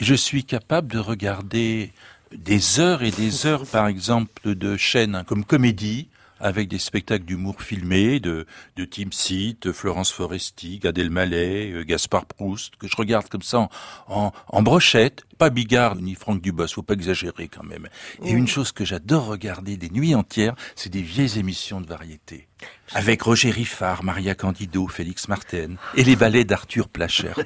je 0.00 0.14
suis 0.14 0.44
capable 0.44 0.88
de 0.92 0.98
regarder 0.98 1.92
des 2.34 2.80
heures 2.80 3.02
et 3.02 3.10
des 3.10 3.46
heures, 3.46 3.66
par 3.66 3.86
exemple, 3.86 4.54
de 4.54 4.76
chaînes 4.76 5.24
comme 5.26 5.44
Comédie, 5.44 6.08
avec 6.40 6.68
des 6.68 6.78
spectacles 6.78 7.24
d'humour 7.24 7.62
filmés 7.62 8.20
de, 8.20 8.46
de 8.76 8.84
Tim 8.84 9.10
Seat, 9.10 9.72
Florence 9.72 10.12
Foresti, 10.12 10.78
Gad 10.78 10.98
Elmaleh, 10.98 11.72
euh, 11.72 11.84
Gaspard 11.84 12.26
Proust, 12.26 12.76
que 12.76 12.88
je 12.88 12.96
regarde 12.96 13.28
comme 13.28 13.42
ça 13.42 13.60
en, 13.60 13.70
en, 14.08 14.32
en 14.48 14.62
brochette. 14.62 15.24
Pas 15.38 15.50
Bigard 15.50 15.94
ni 15.96 16.16
Franck 16.16 16.40
Dubos, 16.40 16.66
faut 16.66 16.82
pas 16.82 16.94
exagérer 16.94 17.46
quand 17.46 17.62
même. 17.62 17.88
Et 18.24 18.32
une 18.32 18.48
chose 18.48 18.72
que 18.72 18.84
j'adore 18.84 19.26
regarder 19.26 19.76
des 19.76 19.88
nuits 19.88 20.16
entières, 20.16 20.56
c'est 20.74 20.90
des 20.90 21.02
vieilles 21.02 21.38
émissions 21.38 21.80
de 21.80 21.86
variété. 21.86 22.48
Avec 22.92 23.22
Roger 23.22 23.50
Riffard, 23.50 24.02
Maria 24.02 24.34
Candido, 24.34 24.88
Félix 24.88 25.28
Marten 25.28 25.76
et 25.94 26.02
les 26.02 26.16
ballets 26.16 26.44
d'Arthur 26.44 26.88
Plachert. 26.88 27.38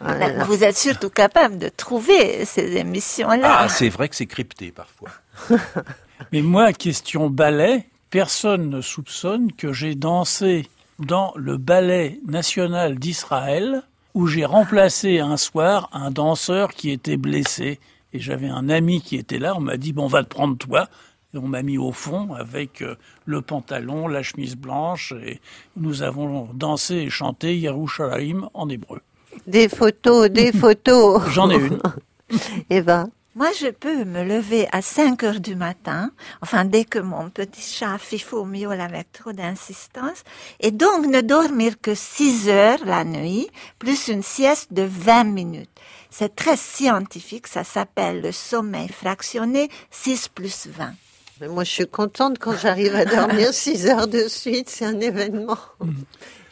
Vous 0.46 0.62
êtes 0.62 0.76
surtout 0.76 1.10
capable 1.10 1.58
de 1.58 1.68
trouver 1.68 2.44
ces 2.44 2.76
émissions-là. 2.76 3.62
Ah, 3.62 3.68
c'est 3.68 3.88
vrai 3.88 4.08
que 4.08 4.14
c'est 4.14 4.26
crypté 4.26 4.70
parfois. 4.70 5.10
Mais 6.32 6.42
moi, 6.42 6.72
question 6.72 7.30
ballet, 7.30 7.86
personne 8.14 8.70
ne 8.70 8.80
soupçonne 8.80 9.50
que 9.50 9.72
j'ai 9.72 9.96
dansé 9.96 10.68
dans 11.00 11.32
le 11.34 11.56
ballet 11.56 12.20
national 12.28 12.96
d'Israël 12.96 13.82
où 14.14 14.28
j'ai 14.28 14.44
remplacé 14.44 15.18
un 15.18 15.36
soir 15.36 15.90
un 15.92 16.12
danseur 16.12 16.74
qui 16.74 16.92
était 16.92 17.16
blessé. 17.16 17.80
Et 18.12 18.20
j'avais 18.20 18.46
un 18.46 18.68
ami 18.68 19.00
qui 19.00 19.16
était 19.16 19.40
là, 19.40 19.56
on 19.56 19.60
m'a 19.60 19.76
dit, 19.76 19.92
bon, 19.92 20.04
on 20.04 20.06
va 20.06 20.22
te 20.22 20.28
prendre 20.28 20.56
toi. 20.56 20.88
Et 21.34 21.38
on 21.38 21.48
m'a 21.48 21.62
mis 21.62 21.76
au 21.76 21.90
fond 21.90 22.34
avec 22.34 22.82
euh, 22.82 22.94
le 23.24 23.42
pantalon, 23.42 24.06
la 24.06 24.22
chemise 24.22 24.54
blanche, 24.54 25.12
et 25.26 25.40
nous 25.76 26.04
avons 26.04 26.48
dansé 26.54 26.94
et 26.94 27.10
chanté 27.10 27.58
Yerushalayim 27.58 28.48
en 28.54 28.68
hébreu. 28.68 29.00
Des 29.48 29.68
photos, 29.68 30.30
des 30.30 30.52
photos. 30.52 31.20
J'en 31.30 31.50
ai 31.50 31.56
une. 31.56 31.80
Eva. 32.70 33.08
Moi, 33.36 33.50
je 33.58 33.66
peux 33.66 34.04
me 34.04 34.22
lever 34.22 34.68
à 34.70 34.80
5 34.80 35.24
heures 35.24 35.40
du 35.40 35.56
matin, 35.56 36.12
enfin 36.40 36.64
dès 36.64 36.84
que 36.84 37.00
mon 37.00 37.30
petit 37.30 37.62
chat 37.62 37.98
fifou 37.98 38.44
miaule 38.44 38.80
avec 38.80 39.10
trop 39.10 39.32
d'insistance, 39.32 40.22
et 40.60 40.70
donc 40.70 41.06
ne 41.06 41.20
dormir 41.20 41.80
que 41.82 41.96
6 41.96 42.48
heures 42.48 42.84
la 42.84 43.02
nuit, 43.02 43.48
plus 43.80 44.06
une 44.06 44.22
sieste 44.22 44.72
de 44.72 44.82
20 44.82 45.24
minutes. 45.24 45.80
C'est 46.10 46.36
très 46.36 46.56
scientifique, 46.56 47.48
ça 47.48 47.64
s'appelle 47.64 48.20
le 48.20 48.30
sommeil 48.30 48.88
fractionné 48.88 49.68
6 49.90 50.28
plus 50.28 50.68
20. 50.68 50.92
Mais 51.40 51.48
moi, 51.48 51.64
je 51.64 51.70
suis 51.72 51.88
contente 51.88 52.38
quand 52.38 52.56
j'arrive 52.56 52.94
à 52.94 53.04
dormir 53.04 53.52
6 53.52 53.88
heures 53.88 54.06
de 54.06 54.28
suite, 54.28 54.70
c'est 54.70 54.84
un 54.84 55.00
événement. 55.00 55.58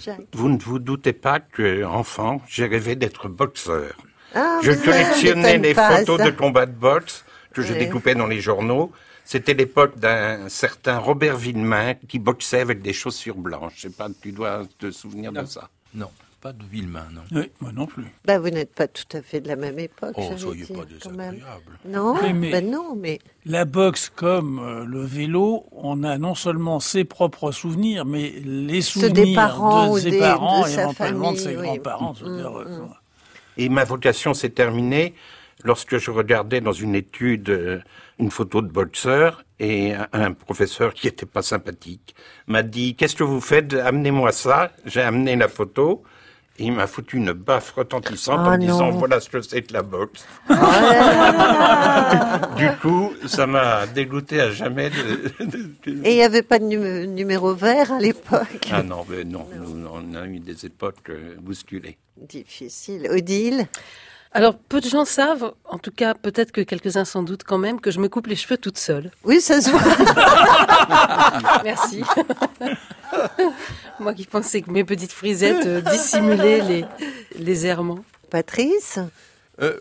Jacques. 0.00 0.26
Vous 0.32 0.48
ne 0.48 0.58
vous 0.58 0.80
doutez 0.80 1.12
pas 1.12 1.38
que, 1.38 1.84
enfant, 1.84 2.42
j'ai 2.48 2.66
rêvé 2.66 2.96
d'être 2.96 3.28
boxeur. 3.28 3.94
Ah, 4.34 4.58
je 4.62 4.70
mais 4.72 4.76
collectionnais 4.78 5.58
les 5.58 5.74
pas, 5.74 5.98
photos 5.98 6.18
ça. 6.18 6.24
de 6.26 6.30
combats 6.30 6.66
de 6.66 6.72
boxe 6.72 7.24
que 7.52 7.62
je 7.62 7.72
Oui. 7.72 7.78
découpais 7.78 8.14
dans 8.14 8.26
les 8.26 8.40
journaux. 8.40 8.92
C'était 9.24 9.54
l'époque 9.54 9.98
d'un 9.98 10.48
certain 10.48 10.98
Robert 10.98 11.36
Villemain 11.36 11.94
qui 12.08 12.18
boxait 12.18 12.60
avec 12.60 12.82
des 12.82 12.92
chaussures 12.92 13.36
blanches. 13.36 13.74
Je 13.76 13.82
sais 13.82 13.90
pas, 13.94 14.08
tu 14.20 14.32
dois 14.32 14.62
te 14.78 14.90
souvenir 14.90 15.32
de 15.32 15.44
ça. 15.44 15.68
Non. 15.94 16.10
pas 16.40 16.52
de 16.52 16.64
Villemain, 16.64 17.06
non. 17.12 17.20
Oui, 17.30 17.52
moi 17.60 17.70
non 17.72 17.86
plus. 17.86 18.06
Bah, 18.24 18.40
vous 18.40 18.50
n'êtes 18.50 18.74
pas 18.74 18.88
tout 18.88 19.04
à 19.16 19.22
fait 19.22 19.40
de 19.40 19.46
la 19.46 19.54
même 19.54 19.78
époque, 19.78 20.14
Oh, 20.16 20.32
soyez 20.36 20.64
dire, 20.64 20.76
pas 20.76 20.84
désagréable. 20.86 21.78
Non, 21.84 22.16
Oui, 22.20 22.32
mais- 22.32 22.50
ben 22.50 22.68
non, 22.68 22.96
mais 22.96 23.20
La 23.46 23.64
boxe 23.64 24.10
comme 24.12 24.58
euh, 24.58 24.84
le 24.84 25.04
vélo, 25.04 25.66
on 25.70 26.02
a 26.02 26.18
non 26.18 26.34
seulement 26.34 26.80
ses 26.80 27.04
propres 27.04 27.52
souvenirs, 27.52 28.04
mais 28.04 28.32
les 28.44 28.80
souvenirs 28.82 29.12
des 29.12 29.34
parents 29.36 29.94
de 29.94 30.00
ses 30.00 30.10
des- 30.10 30.18
parents 30.18 30.62
de 30.64 30.66
et 30.68 30.72
sa 30.72 30.82
éventuellement 30.82 31.30
de 31.32 31.36
ses 31.36 31.44
famille, 31.54 31.58
oui. 31.60 31.66
grands-parents. 31.78 32.14
je 32.18 32.24
Et 33.56 33.68
ma 33.68 33.84
vocation 33.84 34.34
s'est 34.34 34.50
terminée 34.50 35.14
lorsque 35.64 35.98
je 35.98 36.10
regardais 36.10 36.60
dans 36.60 36.72
une 36.72 36.94
étude 36.94 37.50
euh, 37.50 37.80
une 38.18 38.30
photo 38.30 38.62
de 38.62 38.68
boxeur 38.68 39.44
et 39.58 39.94
un, 40.12 40.32
professeur 40.32 40.92
qui 40.94 41.06
était 41.06 41.26
pas 41.26 41.42
sympathique 41.42 42.14
m'a 42.46 42.62
dit 42.62 42.94
qu'est-ce 42.96 43.16
que 43.16 43.24
vous 43.24 43.40
faites? 43.40 43.74
Amenez-moi 43.74 44.32
ça. 44.32 44.72
J'ai 44.84 45.02
amené 45.02 45.36
la 45.36 45.48
photo. 45.48 46.02
Et 46.58 46.64
il 46.66 46.72
m'a 46.72 46.86
foutu 46.86 47.16
une 47.16 47.32
baffe 47.32 47.72
retentissante 47.72 48.40
en 48.46 48.50
me 48.52 48.58
disant 48.58 48.92
non. 48.92 48.98
voilà 48.98 49.20
ce 49.20 49.30
que 49.30 49.40
c'est 49.40 49.62
que 49.62 49.72
la 49.72 49.82
boxe. 49.82 50.26
Là. 50.50 52.40
du 52.56 52.70
coup, 52.80 53.12
ça 53.26 53.46
m'a 53.46 53.86
dégoûté 53.86 54.40
à 54.40 54.50
jamais 54.50 54.90
de, 54.90 55.44
de- 55.44 55.70
de- 55.86 56.06
Et 56.06 56.12
il 56.12 56.16
n'y 56.16 56.22
avait 56.22 56.42
pas 56.42 56.58
de 56.58 56.64
numé- 56.64 57.06
numéro 57.06 57.54
vert 57.54 57.92
à 57.92 57.98
l'époque. 57.98 58.68
Ah 58.70 58.82
non, 58.82 59.04
mais 59.08 59.24
non, 59.24 59.46
nous, 59.56 59.86
on 59.92 60.14
a 60.14 60.26
eu 60.26 60.38
des 60.40 60.66
époques 60.66 61.08
euh, 61.08 61.36
bousculées. 61.40 61.96
Difficile. 62.18 63.08
Odile? 63.10 63.66
Alors, 64.34 64.56
peu 64.56 64.80
de 64.80 64.88
gens 64.88 65.04
savent, 65.04 65.52
en 65.66 65.78
tout 65.78 65.90
cas 65.90 66.14
peut-être 66.14 66.52
que 66.52 66.62
quelques-uns 66.62 67.04
sans 67.04 67.22
doute 67.22 67.42
quand 67.44 67.58
même, 67.58 67.80
que 67.80 67.90
je 67.90 68.00
me 68.00 68.08
coupe 68.08 68.28
les 68.28 68.36
cheveux 68.36 68.56
toute 68.56 68.78
seule. 68.78 69.10
Oui, 69.24 69.42
ça 69.42 69.60
se 69.60 69.70
voit. 69.70 69.82
Merci. 71.64 72.02
Moi 74.00 74.14
qui 74.14 74.24
pensais 74.24 74.62
que 74.62 74.70
mes 74.70 74.84
petites 74.84 75.12
frisettes 75.12 75.66
euh, 75.66 75.80
dissimulaient 75.82 76.62
les, 76.62 76.84
les 77.38 77.66
errements. 77.66 78.02
Patrice 78.30 78.98
Euh, 79.60 79.78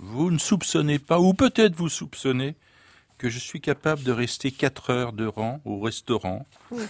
vous 0.00 0.32
ne 0.32 0.38
soupçonnez 0.38 0.98
pas, 0.98 1.20
ou 1.20 1.32
peut-être 1.32 1.76
vous 1.76 1.88
soupçonnez, 1.88 2.56
que 3.16 3.30
je 3.30 3.38
suis 3.38 3.60
capable 3.60 4.02
de 4.02 4.10
rester 4.10 4.50
quatre 4.50 4.90
heures 4.90 5.12
de 5.12 5.26
rang 5.26 5.60
au 5.64 5.78
restaurant, 5.80 6.46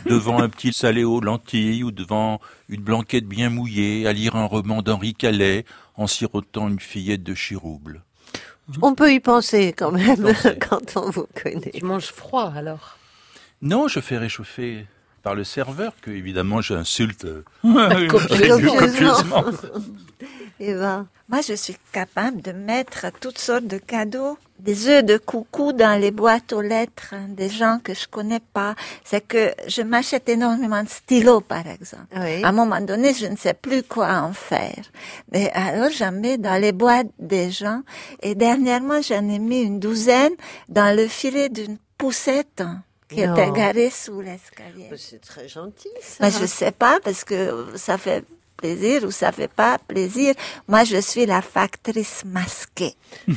devant 0.07 0.41
un 0.41 0.49
petit 0.49 0.73
salé 0.73 1.05
aux 1.05 1.21
lentilles 1.21 1.85
ou 1.85 1.91
devant 1.91 2.41
une 2.71 2.81
blanquette 2.81 3.27
bien 3.27 3.51
mouillée, 3.51 4.07
à 4.07 4.13
lire 4.15 4.35
un 4.35 4.47
roman 4.47 4.81
d'Henri 4.81 5.15
Calais 5.15 5.67
en 5.97 6.07
sirotant 6.07 6.69
une 6.69 6.81
fillette 6.81 7.23
de 7.23 7.35
chirouble. 7.35 8.03
On 8.83 8.95
peut 8.95 9.13
y 9.13 9.21
penser 9.21 9.75
quand 9.77 9.93
même 9.93 10.33
quand 10.69 10.97
on 10.97 11.11
vous 11.11 11.27
connaît. 11.41 11.71
Tu 11.75 11.85
manges 11.85 12.07
froid 12.13 12.53
alors? 12.57 12.99
Non, 13.63 13.89
je 13.89 14.01
fais 14.01 14.19
réchauffer 14.19 14.87
par 15.23 15.35
le 15.35 15.45
serveur, 15.45 15.95
que 16.03 16.11
évidemment 16.11 16.61
j'insulte 16.61 17.25
euh, 17.25 17.43
Copieusement. 18.09 18.77
copieusement. 18.77 19.45
Eva 20.61 21.07
Moi, 21.29 21.41
je 21.41 21.55
suis 21.55 21.77
capable 21.93 22.43
de 22.43 22.53
mettre 22.53 23.07
toutes 23.21 23.39
sortes 23.39 23.67
de 23.67 23.79
cadeaux, 23.79 24.39
des 24.65 24.89
œufs 24.89 25.05
de 25.05 25.19
coucou 25.19 25.73
dans 25.75 26.01
les 26.01 26.11
boîtes 26.11 26.53
aux 26.55 26.63
lettres 26.63 27.13
hein, 27.13 27.27
des 27.29 27.51
gens 27.51 27.79
que 27.85 27.93
je 27.95 28.09
connais 28.09 28.41
pas. 28.41 28.75
C'est 29.05 29.21
que 29.27 29.53
je 29.69 29.83
m'achète 29.83 30.29
énormément 30.29 30.83
de 30.83 30.89
stylos, 30.89 31.43
par 31.43 31.67
exemple. 31.67 32.07
Oui. 32.17 32.43
À 32.43 32.49
un 32.49 32.53
moment 32.53 32.81
donné, 32.81 33.13
je 33.13 33.27
ne 33.27 33.37
sais 33.37 33.55
plus 33.55 33.83
quoi 33.83 34.09
en 34.21 34.33
faire. 34.33 34.85
Et 35.33 35.51
alors, 35.51 35.91
j'en 35.91 36.13
mets 36.13 36.39
dans 36.39 36.61
les 36.61 36.73
boîtes 36.73 37.09
des 37.19 37.51
gens. 37.51 37.83
Et 38.23 38.35
dernièrement, 38.35 39.01
j'en 39.03 39.29
ai 39.29 39.39
mis 39.39 39.61
une 39.63 39.79
douzaine 39.81 40.33
dans 40.69 40.97
le 40.97 41.07
filet 41.09 41.51
d'une 41.51 41.77
poussette 41.99 42.63
qui 43.11 43.27
Non. 43.27 43.35
était 43.35 43.51
garée 43.53 43.91
sous 43.91 44.21
l'escalier. 44.23 44.89
C'est 44.97 45.21
très 45.21 45.47
gentil, 45.47 45.91
ça. 46.01 46.17
Mais 46.25 46.31
je 46.31 46.47
sais 46.47 46.73
pas 46.73 46.99
parce 47.05 47.23
que 47.23 47.67
ça 47.77 47.99
fait 47.99 48.25
plaisir 48.57 49.05
ou 49.05 49.11
ça 49.11 49.31
fait 49.31 49.47
pas 49.63 49.77
plaisir. 49.87 50.35
Moi, 50.69 50.85
je 50.85 50.97
suis 50.97 51.27
la 51.27 51.43
factrice 51.43 52.23
masquée. 52.25 52.95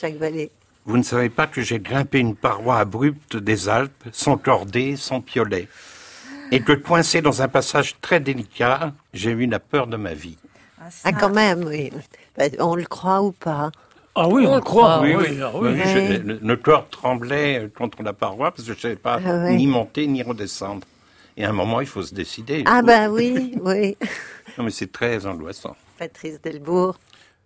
Jacques 0.00 0.16
Vallée. 0.16 0.50
Vous 0.84 0.96
ne 0.96 1.02
savez 1.02 1.28
pas 1.30 1.46
que 1.46 1.62
j'ai 1.62 1.80
grimpé 1.80 2.18
une 2.20 2.36
paroi 2.36 2.78
abrupte 2.78 3.36
des 3.36 3.68
Alpes, 3.68 4.04
sans 4.12 4.36
cordée, 4.36 4.96
sans 4.96 5.20
piolet. 5.20 5.68
Et 6.52 6.60
que 6.60 6.72
coincé 6.72 7.22
dans 7.22 7.42
un 7.42 7.48
passage 7.48 7.96
très 8.00 8.20
délicat, 8.20 8.92
j'ai 9.12 9.30
eu 9.32 9.46
la 9.46 9.58
peur 9.58 9.88
de 9.88 9.96
ma 9.96 10.14
vie. 10.14 10.36
Ah, 11.02 11.12
quand 11.12 11.30
même, 11.30 11.64
oui. 11.64 11.90
Ben, 12.36 12.52
on 12.60 12.76
le 12.76 12.84
croit 12.84 13.20
ou 13.22 13.32
pas? 13.32 13.72
Ah 14.14 14.28
oui, 14.28 14.46
on, 14.46 14.54
le 14.54 14.60
croit. 14.60 15.00
oui, 15.02 15.14
oui, 15.16 15.26
oui. 15.30 15.38
ah 15.42 15.50
oui. 15.54 15.70
Oui, 15.72 15.80
je- 15.84 16.22
le, 16.22 16.38
le 16.40 16.56
corps 16.56 16.88
tremblait 16.88 17.64
euh, 17.64 17.68
contre 17.68 18.02
la 18.02 18.12
paroi 18.12 18.50
parce 18.52 18.62
que 18.62 18.72
je 18.72 18.76
ne 18.76 18.80
savais 18.80 18.96
pas 18.96 19.20
Ah 19.22 19.38
ouais. 19.42 19.56
ni 19.56 19.66
monter 19.66 20.06
ni 20.06 20.22
redescendre. 20.22 20.86
Et 21.36 21.44
à 21.44 21.50
un 21.50 21.52
moment, 21.52 21.80
il 21.80 21.86
faut 21.86 22.02
se 22.02 22.14
décider. 22.14 22.62
Ah 22.66 22.80
ben 22.82 23.10
oui, 23.10 23.54
oui. 23.60 23.96
Non, 24.56 24.64
mais 24.64 24.70
c'est 24.70 24.90
très 24.90 25.26
angoissant. 25.26 25.76
Patrice 25.98 26.40
Delbourg. 26.40 26.96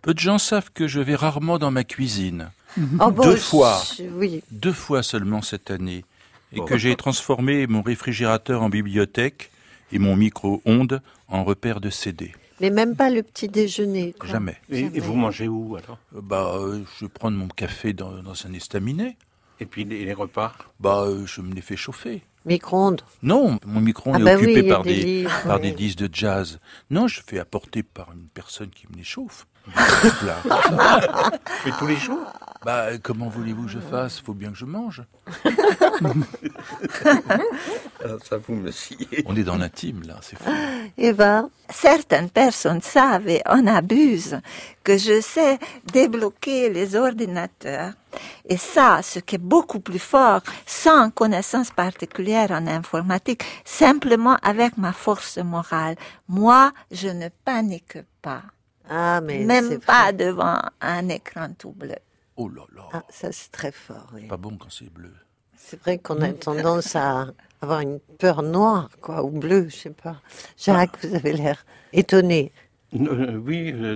Peu 0.01 0.13
de 0.13 0.19
gens 0.19 0.37
savent 0.39 0.71
que 0.73 0.87
je 0.87 0.99
vais 0.99 1.15
rarement 1.15 1.59
dans 1.59 1.71
ma 1.71 1.83
cuisine. 1.83 2.51
Oh, 2.99 3.11
bon, 3.11 3.23
Deux 3.23 3.35
fois. 3.35 3.81
je- 3.97 4.03
Oui. 4.03 4.43
Deux 4.51 4.73
fois 4.73 5.03
seulement 5.03 5.41
cette 5.41 5.69
année. 5.71 6.05
Et 6.53 6.59
que 6.65 6.77
j'ai 6.77 6.95
transformé 6.95 7.67
mon 7.67 7.81
réfrigérateur 7.81 8.61
en 8.61 8.69
bibliothèque 8.69 9.51
et 9.91 9.99
mon 9.99 10.15
micro-ondes 10.15 11.01
en 11.27 11.43
repère 11.43 11.79
de 11.79 11.89
CD. 11.89 12.33
Mais 12.59 12.69
même 12.69 12.95
pas 12.95 13.09
le 13.09 13.23
petit 13.23 13.47
déjeuner. 13.47 14.13
quoi. 14.19 14.29
Jamais. 14.29 14.57
Et, 14.69 14.79
et 14.81 14.99
vous 14.99 15.15
mangez 15.15 15.47
où 15.47 15.75
alors? 15.77 15.97
Bah, 16.11 16.53
euh, 16.55 16.81
je 16.99 17.05
vais 17.05 17.09
prendre 17.09 17.37
mon 17.37 17.47
café 17.47 17.93
dans, 17.93 18.11
dans 18.21 18.33
un 18.45 18.53
estaminet. 18.53 19.15
Et 19.59 19.65
puis 19.65 19.83
les, 19.85 20.03
les 20.05 20.13
repas? 20.13 20.53
Bah, 20.79 21.03
euh, 21.05 21.25
je 21.25 21.41
me 21.41 21.53
les 21.53 21.61
fais 21.61 21.77
chauffer. 21.77 22.21
Micro-ondes. 22.45 23.01
Non, 23.21 23.59
mon 23.65 23.79
micro 23.81 24.11
Ah 24.13 24.19
est 24.19 24.23
bah 24.23 24.35
occupé 24.35 24.63
par, 24.63 24.81
des 24.83 24.95
des, 24.95 25.03
livres, 25.03 25.41
par 25.45 25.57
oui. 25.57 25.61
des 25.61 25.71
disques 25.71 25.99
de 25.99 26.09
jazz. 26.11 26.59
Non, 26.89 27.07
je 27.07 27.21
fais 27.25 27.37
apporter 27.39 27.83
par 27.83 28.11
une 28.13 28.27
personne 28.33 28.69
qui 28.71 28.87
me 28.91 28.97
les 28.97 29.03
chauffe. 29.03 29.45
Là. 30.25 30.37
Mais 31.65 31.71
tous 31.79 31.87
les 31.87 31.95
jours 31.95 32.25
Bah, 32.65 32.97
comment 33.01 33.29
voulez-vous 33.29 33.63
que 33.65 33.69
je 33.71 33.79
fasse? 33.79 34.19
Faut 34.19 34.33
bien 34.33 34.51
que 34.51 34.57
je 34.57 34.65
mange. 34.65 35.03
Ah, 38.03 38.07
Ça 38.27 38.37
vous 38.37 38.55
me 38.55 38.71
sciez. 38.71 39.23
On 39.27 39.35
est 39.35 39.43
dans 39.43 39.57
l'intime, 39.57 40.01
là, 40.07 40.15
c'est 40.21 40.37
fou. 40.37 40.49
Eva. 40.97 41.45
Certaines 41.69 42.29
personnes 42.29 42.81
savent 42.81 43.27
et 43.29 43.41
en 43.47 43.65
abusent 43.67 44.39
que 44.83 44.97
je 44.97 45.21
sais 45.21 45.59
débloquer 45.93 46.69
les 46.69 46.95
ordinateurs. 46.95 47.93
Et 48.49 48.57
ça, 48.57 48.99
ce 49.03 49.19
qui 49.19 49.35
est 49.35 49.37
beaucoup 49.37 49.79
plus 49.79 49.99
fort, 49.99 50.41
sans 50.65 51.11
connaissance 51.11 51.69
particulière 51.71 52.51
en 52.51 52.67
informatique, 52.67 53.43
simplement 53.63 54.37
avec 54.41 54.77
ma 54.77 54.91
force 54.91 55.37
morale. 55.37 55.95
Moi, 56.27 56.71
je 56.91 57.07
ne 57.07 57.29
panique 57.45 57.99
pas. 58.21 58.41
Ah, 58.93 59.21
mais 59.21 59.45
Même 59.45 59.79
pas 59.79 60.03
vrai. 60.11 60.13
devant 60.13 60.59
un 60.81 61.07
écran 61.09 61.47
tout 61.57 61.71
bleu. 61.71 61.95
Oh 62.35 62.49
là 62.49 62.63
là, 62.75 62.83
Ah, 62.91 63.03
ça 63.09 63.31
c'est 63.31 63.51
très 63.51 63.71
fort, 63.71 64.07
oui. 64.13 64.27
pas 64.27 64.35
bon 64.37 64.57
quand 64.57 64.69
c'est 64.69 64.91
bleu. 64.91 65.13
C'est 65.55 65.79
vrai 65.81 65.97
qu'on 65.97 66.21
a 66.21 66.33
tendance 66.33 66.95
à 66.97 67.27
avoir 67.61 67.79
une 67.79 67.99
peur 68.19 68.41
noire, 68.41 68.89
quoi, 68.99 69.23
ou 69.23 69.29
bleue, 69.29 69.69
je 69.69 69.75
sais 69.75 69.89
pas. 69.91 70.17
Jacques, 70.57 70.97
vous 71.05 71.15
avez 71.15 71.31
l'air 71.33 71.63
étonné. 71.93 72.51
Euh, 72.93 73.39
oui, 73.45 73.73
euh, 73.73 73.95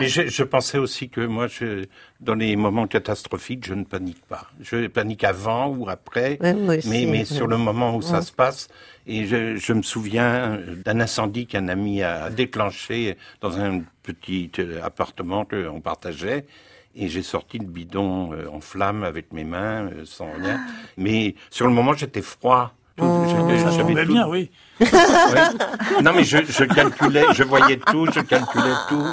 mais 0.00 0.08
je, 0.08 0.26
je 0.26 0.42
pensais 0.42 0.78
aussi 0.78 1.08
que 1.08 1.20
moi, 1.20 1.46
je, 1.46 1.84
dans 2.20 2.34
les 2.34 2.56
moments 2.56 2.86
catastrophiques, 2.86 3.66
je 3.66 3.74
ne 3.74 3.84
panique 3.84 4.24
pas. 4.26 4.50
Je 4.60 4.88
panique 4.88 5.24
avant 5.24 5.68
ou 5.68 5.88
après, 5.88 6.38
Ouais, 6.40 6.52
moi 6.54 6.76
aussi, 6.76 7.06
mais, 7.06 7.24
sur 7.24 7.46
le 7.46 7.56
moment 7.56 7.96
où 7.96 8.02
ça 8.02 8.20
se 8.22 8.32
passe. 8.32 8.68
Et 9.06 9.26
je, 9.26 9.56
je 9.56 9.72
me 9.72 9.82
souviens 9.82 10.58
d'un 10.84 11.00
incendie 11.00 11.46
qu'un 11.46 11.68
ami 11.68 12.02
a 12.02 12.30
déclenché 12.30 13.16
dans 13.40 13.58
un 13.58 13.82
petit 14.02 14.50
euh, 14.58 14.80
appartement 14.82 15.44
qu'on 15.44 15.80
partageait. 15.80 16.46
Et 16.94 17.08
j'ai 17.08 17.22
sorti 17.22 17.58
le 17.58 17.66
bidon 17.66 18.32
euh, 18.32 18.48
en 18.48 18.60
flammes 18.60 19.02
avec 19.02 19.32
mes 19.32 19.44
mains, 19.44 19.86
euh, 19.86 20.04
sans 20.04 20.30
rien. 20.32 20.60
Mais 20.96 21.34
sur 21.50 21.66
le 21.66 21.72
moment, 21.72 21.94
j'étais 21.94 22.22
froid. 22.22 22.74
Tout- 22.96 23.24
j'avais- 23.28 23.58
Ça 23.58 23.70
j'avais 23.70 23.82
tombait 23.94 24.04
tout- 24.06 24.12
bien, 24.12 24.26
oui. 24.28 24.50
Oui. 24.80 24.86
Non, 26.02 26.12
mais 26.14 26.24
je, 26.24 26.38
je 26.48 26.64
calculais, 26.64 27.24
je 27.34 27.42
voyais 27.44 27.76
tout, 27.78 28.06
je 28.12 28.20
calculais 28.20 28.74
tout. 28.88 29.06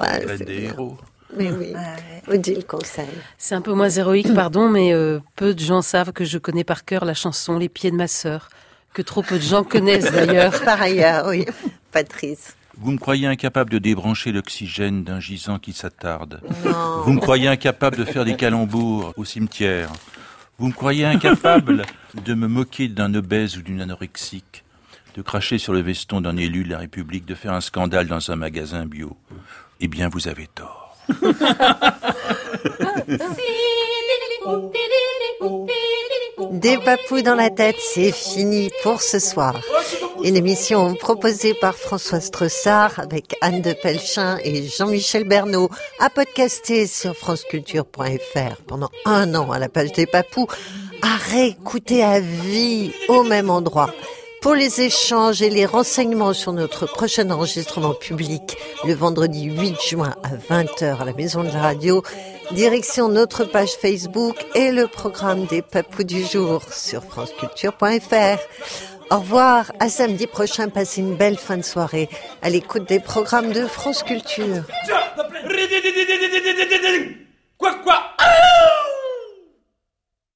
Ouais, 0.00 0.36
des 0.38 0.44
bien. 0.44 0.70
héros. 0.70 0.96
Mais 1.36 1.50
oui, 1.50 1.72
Odile 2.28 2.64
conseil. 2.66 3.08
C'est 3.38 3.54
un 3.54 3.60
peu 3.62 3.72
moins 3.72 3.88
héroïque, 3.88 4.32
pardon, 4.34 4.68
mais 4.68 4.92
euh, 4.92 5.18
peu 5.36 5.54
de 5.54 5.60
gens 5.60 5.80
savent 5.82 6.12
que 6.12 6.24
je 6.24 6.36
connais 6.38 6.64
par 6.64 6.84
cœur 6.84 7.04
la 7.06 7.14
chanson 7.14 7.58
Les 7.58 7.68
pieds 7.70 7.90
de 7.90 7.96
ma 7.96 8.06
sœur, 8.08 8.48
que 8.92 9.00
trop 9.02 9.22
peu 9.22 9.36
de 9.36 9.42
gens 9.42 9.64
connaissent 9.64 10.12
d'ailleurs. 10.12 10.60
Par 10.62 10.80
ailleurs, 10.82 11.26
oui. 11.28 11.46
Patrice. 11.90 12.54
Vous 12.78 12.90
me 12.92 12.98
croyez 12.98 13.26
incapable 13.26 13.70
de 13.70 13.78
débrancher 13.78 14.32
l'oxygène 14.32 15.04
d'un 15.04 15.20
gisant 15.20 15.58
qui 15.58 15.72
s'attarde. 15.72 16.40
Non. 16.64 17.02
Vous 17.04 17.12
me 17.12 17.20
croyez 17.20 17.48
incapable 17.48 17.96
de 17.96 18.04
faire 18.04 18.24
des 18.24 18.34
calembours 18.36 19.12
au 19.16 19.24
cimetière. 19.24 19.90
Vous 20.62 20.68
me 20.68 20.72
croyez 20.72 21.04
incapable 21.04 21.82
de 22.24 22.34
me 22.34 22.46
moquer 22.46 22.86
d'un 22.86 23.12
obèse 23.14 23.58
ou 23.58 23.62
d'une 23.62 23.80
anorexique, 23.80 24.62
de 25.16 25.20
cracher 25.20 25.58
sur 25.58 25.72
le 25.72 25.80
veston 25.80 26.20
d'un 26.20 26.36
élu 26.36 26.62
de 26.62 26.70
la 26.70 26.78
République, 26.78 27.26
de 27.26 27.34
faire 27.34 27.52
un 27.52 27.60
scandale 27.60 28.06
dans 28.06 28.30
un 28.30 28.36
magasin 28.36 28.86
bio. 28.86 29.16
Eh 29.80 29.88
bien, 29.88 30.08
vous 30.08 30.28
avez 30.28 30.46
tort. 30.46 30.81
Des 36.52 36.78
papous 36.78 37.22
dans 37.22 37.34
la 37.34 37.50
tête, 37.50 37.76
c'est 37.78 38.12
fini 38.12 38.70
pour 38.82 39.02
ce 39.02 39.18
soir. 39.18 39.60
Une 40.22 40.36
émission 40.36 40.94
proposée 40.94 41.54
par 41.54 41.74
François 41.74 42.20
Strossard 42.20 43.00
avec 43.00 43.34
Anne 43.40 43.62
de 43.62 43.72
Pelchin 43.72 44.38
et 44.44 44.68
Jean-Michel 44.68 45.24
Bernot, 45.24 45.70
à 45.98 46.08
podcaster 46.08 46.86
sur 46.86 47.16
franceculture.fr 47.16 48.62
pendant 48.66 48.90
un 49.04 49.34
an 49.34 49.50
à 49.50 49.58
la 49.58 49.68
page 49.68 49.92
des 49.92 50.06
papous, 50.06 50.46
à 51.02 51.16
réécouter 51.32 52.04
à 52.04 52.20
vie 52.20 52.92
au 53.08 53.24
même 53.24 53.50
endroit. 53.50 53.92
Pour 54.42 54.54
les 54.54 54.80
échanges 54.80 55.40
et 55.40 55.50
les 55.50 55.66
renseignements 55.66 56.32
sur 56.32 56.52
notre 56.52 56.86
prochain 56.86 57.30
enregistrement 57.30 57.94
public 57.94 58.56
le 58.84 58.92
vendredi 58.92 59.44
8 59.44 59.80
juin 59.80 60.16
à 60.24 60.34
20h 60.34 61.00
à 61.00 61.04
la 61.04 61.12
Maison 61.12 61.44
de 61.44 61.48
la 61.48 61.62
Radio, 61.62 62.02
direction 62.50 63.08
notre 63.08 63.44
page 63.44 63.70
Facebook 63.80 64.34
et 64.56 64.72
le 64.72 64.88
programme 64.88 65.46
des 65.46 65.62
papous 65.62 66.02
du 66.02 66.24
jour 66.24 66.60
sur 66.72 67.04
franceculture.fr. 67.04 68.38
Au 69.12 69.20
revoir, 69.20 69.70
à 69.78 69.88
samedi 69.88 70.26
prochain, 70.26 70.68
passez 70.68 71.02
une 71.02 71.14
belle 71.14 71.38
fin 71.38 71.56
de 71.56 71.62
soirée 71.62 72.08
à 72.42 72.50
l'écoute 72.50 72.88
des 72.88 72.98
programmes 72.98 73.52
de 73.52 73.66
France 73.66 74.02
Culture. 74.02 74.64
Quoi, 77.58 77.74
quoi 77.84 78.02